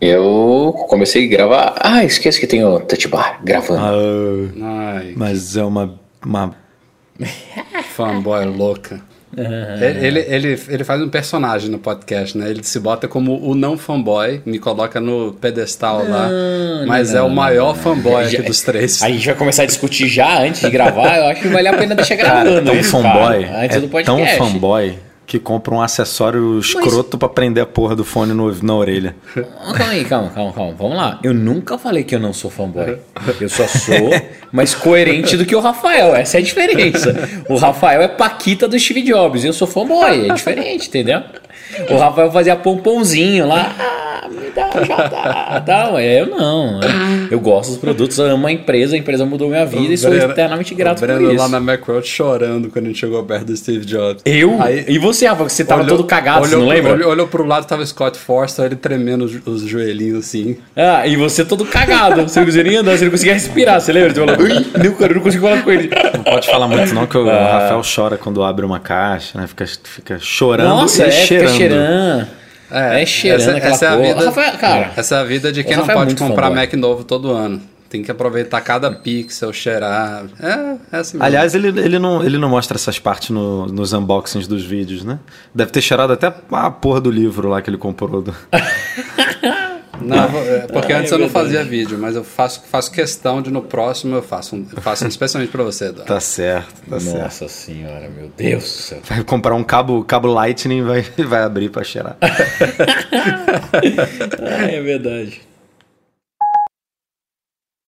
Eu 0.01 0.73
comecei 0.89 1.27
a 1.27 1.29
gravar. 1.29 1.75
Ah, 1.81 2.05
esquece 2.05 2.39
que 2.39 2.47
tem 2.47 2.65
o 2.65 2.81
touch 2.81 3.09
bar 3.09 3.41
gravando. 3.45 3.83
Ah, 4.63 4.99
Ai, 4.99 5.15
mas 5.17 5.57
é 5.57 5.65
uma. 5.65 6.01
uma... 6.25 6.55
fanboy 7.95 8.47
louca. 8.47 9.03
Ele, 9.37 10.19
ele, 10.21 10.61
ele 10.69 10.85
faz 10.85 11.01
um 11.01 11.09
personagem 11.09 11.71
no 11.71 11.79
podcast, 11.79 12.37
né? 12.37 12.51
Ele 12.51 12.63
se 12.65 12.79
bota 12.81 13.07
como 13.07 13.39
o 13.41 13.55
não 13.55 13.79
fanboy, 13.79 14.41
me 14.45 14.59
coloca 14.59 15.01
no 15.01 15.33
pedestal 15.41 16.05
lá, 16.09 16.29
mas 16.87 17.15
é 17.15 17.23
o 17.23 17.31
maior 17.31 17.77
fanboy 17.77 18.25
aqui 18.25 18.37
Já- 18.39 18.43
dos 18.43 18.61
três. 18.61 19.03
A 19.03 19.09
gente 19.09 19.25
vai 19.27 19.35
começar 19.37 19.63
a 19.63 19.67
discutir 19.67 20.09
já 20.09 20.43
antes 20.43 20.61
de 20.61 20.71
gravar. 20.71 21.17
Eu 21.19 21.27
acho 21.27 21.43
que 21.43 21.49
vale 21.49 21.69
a 21.69 21.77
pena 21.77 21.95
deixar 21.95 22.17
Cara, 22.17 22.43
gravando. 22.43 22.67
tão 22.67 22.75
isso, 22.81 22.91
fanboy. 22.91 23.45
cara, 23.45 23.65
é 23.65 23.69
do 23.69 23.81
tão 23.81 23.89
podcast. 23.89 24.39
fanboy 24.39 24.99
que 25.31 25.39
compra 25.39 25.73
um 25.73 25.81
acessório 25.81 26.59
escroto 26.59 27.17
pra 27.17 27.29
prender 27.29 27.63
a 27.63 27.67
porra 27.67 27.95
do 27.95 28.03
fone 28.05 28.33
no- 28.35 28.53
na 28.65 28.75
orelha. 28.75 29.15
Calma 29.77 29.93
aí, 29.93 30.05
calma, 30.05 30.29
calma, 30.31 30.53
calma. 30.53 30.75
Vamos 30.77 30.97
lá. 30.97 31.21
Eu 31.23 31.33
nunca 31.33 31.79
falei 31.79 32.03
que 32.03 32.13
eu 32.13 32.19
não 32.19 32.33
sou 32.33 32.51
fanboy. 32.51 32.99
Eu 33.41 33.49
só 33.49 33.65
sou 33.69 34.11
mais 34.51 34.75
coerente 34.75 35.37
do 35.37 35.47
que 35.47 35.55
o 35.55 35.61
Rafael. 35.61 36.17
Essa 36.17 36.39
é 36.39 36.41
a 36.41 36.43
diferença. 36.43 37.15
O 37.49 37.55
Rafael 37.59 38.03
é 38.03 38.09
Paquita 38.09 38.67
do 38.67 38.77
Steve 38.77 39.03
Jobs. 39.03 39.45
Eu 39.45 39.53
sou 39.53 39.69
fanboy. 39.69 40.29
É 40.29 40.35
diferente, 40.35 40.89
entendeu? 40.89 41.23
O 41.89 41.97
Rafael 41.97 42.31
fazia 42.31 42.57
pompomzinho 42.57 43.47
lá. 43.47 43.75
Ah, 43.79 44.29
me 44.29 44.51
dá, 44.51 44.71
já 44.85 45.07
dá. 45.09 45.65
Não, 45.67 45.99
é, 45.99 46.21
eu 46.21 46.27
não. 46.27 46.81
Eu 47.31 47.41
gosto 47.41 47.71
dos 47.71 47.79
produtos, 47.79 48.19
eu 48.19 48.27
amo 48.27 48.47
a 48.47 48.53
empresa, 48.53 48.95
a 48.95 48.99
empresa 48.99 49.25
mudou 49.25 49.49
minha 49.49 49.65
vida 49.65 49.93
e 49.93 49.97
sou 49.97 50.13
eternamente 50.15 50.75
grato 50.75 50.99
o 50.99 51.01
por 51.01 51.07
Breno 51.07 51.31
isso. 51.33 51.41
lá 51.43 51.49
na 51.49 51.61
Macworld 51.61 52.07
chorando 52.07 52.69
quando 52.69 52.87
a 52.87 52.89
gente 52.89 52.99
chegou 52.99 53.23
perto 53.25 53.47
do 53.47 53.57
Steve 53.57 53.85
Jobs. 53.85 54.23
Eu? 54.25 54.61
Aí- 54.61 54.85
e 54.89 54.99
você, 54.99 55.27
Rafa, 55.27 55.45
você 55.49 55.65
tava 55.65 55.83
Olhou- 55.83 55.97
todo 55.97 56.07
cagado, 56.07 56.47
você 56.47 56.55
olhou 56.55 56.67
não 56.67 56.67
pro- 56.69 56.77
lembra? 56.77 56.93
Olhou, 56.95 57.11
olhou 57.11 57.29
pro 57.29 57.45
lado, 57.47 57.67
tava 57.67 57.85
Scott 57.87 58.19
Forster, 58.19 58.67
ele 58.67 58.77
tremendo 58.77 59.25
os, 59.25 59.33
os 59.47 59.63
joelhinhos 59.63 60.19
assim. 60.19 60.57
Ah, 60.77 61.07
e 61.07 61.17
você 61.17 61.45
todo 61.45 61.65
cagado. 61.65 62.23
Você 62.23 62.41
não 62.41 62.47
conseguia 62.47 62.65
nem 62.71 62.77
andar, 62.81 62.99
você 62.99 63.05
não 63.05 63.11
conseguia 63.13 63.35
respirar, 63.35 63.81
você 63.81 63.93
lembra? 63.93 64.11
Você 64.13 64.21
falou, 64.27 64.37
"Ui, 64.45 64.55
não, 64.85 64.95
cara, 64.95 65.13
eu 65.13 65.17
não 65.17 65.23
consigo 65.23 65.47
falar 65.49 65.63
com 65.63 65.71
ele. 65.71 65.91
Não 66.15 66.25
pode 66.25 66.47
falar 66.49 66.69
muito, 66.69 66.95
não, 66.95 67.07
que 67.07 67.17
o 67.17 67.29
Ah. 67.31 67.53
Rafael 67.61 67.83
chora 67.95 68.17
quando 68.19 68.43
abre 68.43 68.65
uma 68.67 68.81
caixa, 68.81 69.39
né? 69.39 69.47
Fica, 69.47 69.65
fica 69.67 70.19
chorando 70.21 70.69
Nossa, 70.69 71.05
e 71.05 71.09
é, 71.09 71.11
cheirando. 71.11 71.57
Fica 71.69 71.75
cheirando. 71.75 72.29
É, 72.73 73.07
cheirando 73.07 73.57
aquela 73.57 73.75
essa 73.75 73.85
é 73.85 73.89
a 73.89 73.97
vida, 73.97 74.25
Rafael, 74.27 74.59
cara, 74.59 74.93
essa 74.97 75.17
é 75.17 75.19
a 75.19 75.25
vida 75.25 75.51
de 75.53 75.65
quem 75.65 75.77
não 75.77 75.85
é 75.85 75.93
pode 75.93 76.07
muito 76.07 76.19
comprar 76.23 76.49
fanboy. 76.49 76.61
Mac 76.65 76.73
novo 76.75 77.05
todo 77.05 77.33
ano. 77.33 77.61
Tem 77.89 78.05
que 78.05 78.11
aproveitar 78.13 78.61
cada 78.61 78.89
pixel, 78.93 79.53
cheirar. 79.53 80.23
É, 80.41 80.97
é 80.97 81.01
assim 81.01 81.17
mesmo. 81.17 81.25
Aliás, 81.25 81.57
ele, 81.57 81.69
ele, 81.81 81.99
não, 81.99 82.23
ele 82.25 82.39
não 82.39 82.49
mostra 82.49 82.77
essas 82.77 83.01
partes 83.01 83.31
no- 83.31 83.67
nos 83.67 83.93
unboxings 83.93 84.47
dos 84.47 84.65
vídeos, 84.65 85.03
né? 85.03 85.19
Deve 85.53 85.73
ter 85.73 85.81
cheirado 85.81 86.13
até 86.13 86.33
a 86.53 86.71
porra 86.71 87.01
do 87.01 87.11
livro 87.11 87.49
lá 87.49 87.61
que 87.61 87.69
ele 87.69 87.77
comprou. 87.77 88.23
Do... 88.23 88.33
Não, 90.01 90.17
é, 90.39 90.67
porque 90.67 90.93
Ah, 90.93 90.99
antes 90.99 91.13
é 91.13 91.15
eu 91.15 91.19
não 91.19 91.29
fazia 91.29 91.65
vídeo, 91.65 91.99
mas 91.99 92.17
eu 92.17 92.25
faço, 92.25 92.63
faço 92.71 92.91
questão 92.91 93.41
de 93.43 93.51
no 93.51 93.63
próximo 93.63 94.17
eu 94.17 94.23
faço, 94.23 94.57
um, 94.57 94.67
eu 94.75 94.81
faço 94.83 95.05
um 95.05 95.09
especialmente 95.09 95.51
pra 95.51 95.63
você, 95.63 95.87
Eduardo. 95.87 96.13
Tá 96.13 96.21
certo, 96.21 96.75
tá 96.89 97.01
certo. 97.01 97.23
Nossa 97.23 97.49
senhora, 97.49 98.09
meu 98.09 98.31
Deus 98.37 98.63
do 98.63 98.69
céu. 98.69 98.99
Vai 99.05 99.25
comprar 99.25 99.55
um 99.55 99.65
cabo, 99.65 100.03
cabo 100.05 100.29
Lightning 100.29 100.79
e 100.79 100.83
vai, 100.83 101.03
vai 101.27 101.43
abrir 101.43 101.71
pra 101.71 101.85
cheirar. 101.85 102.17
Ah, 103.73 104.65
é 104.71 104.81
verdade. 104.83 105.41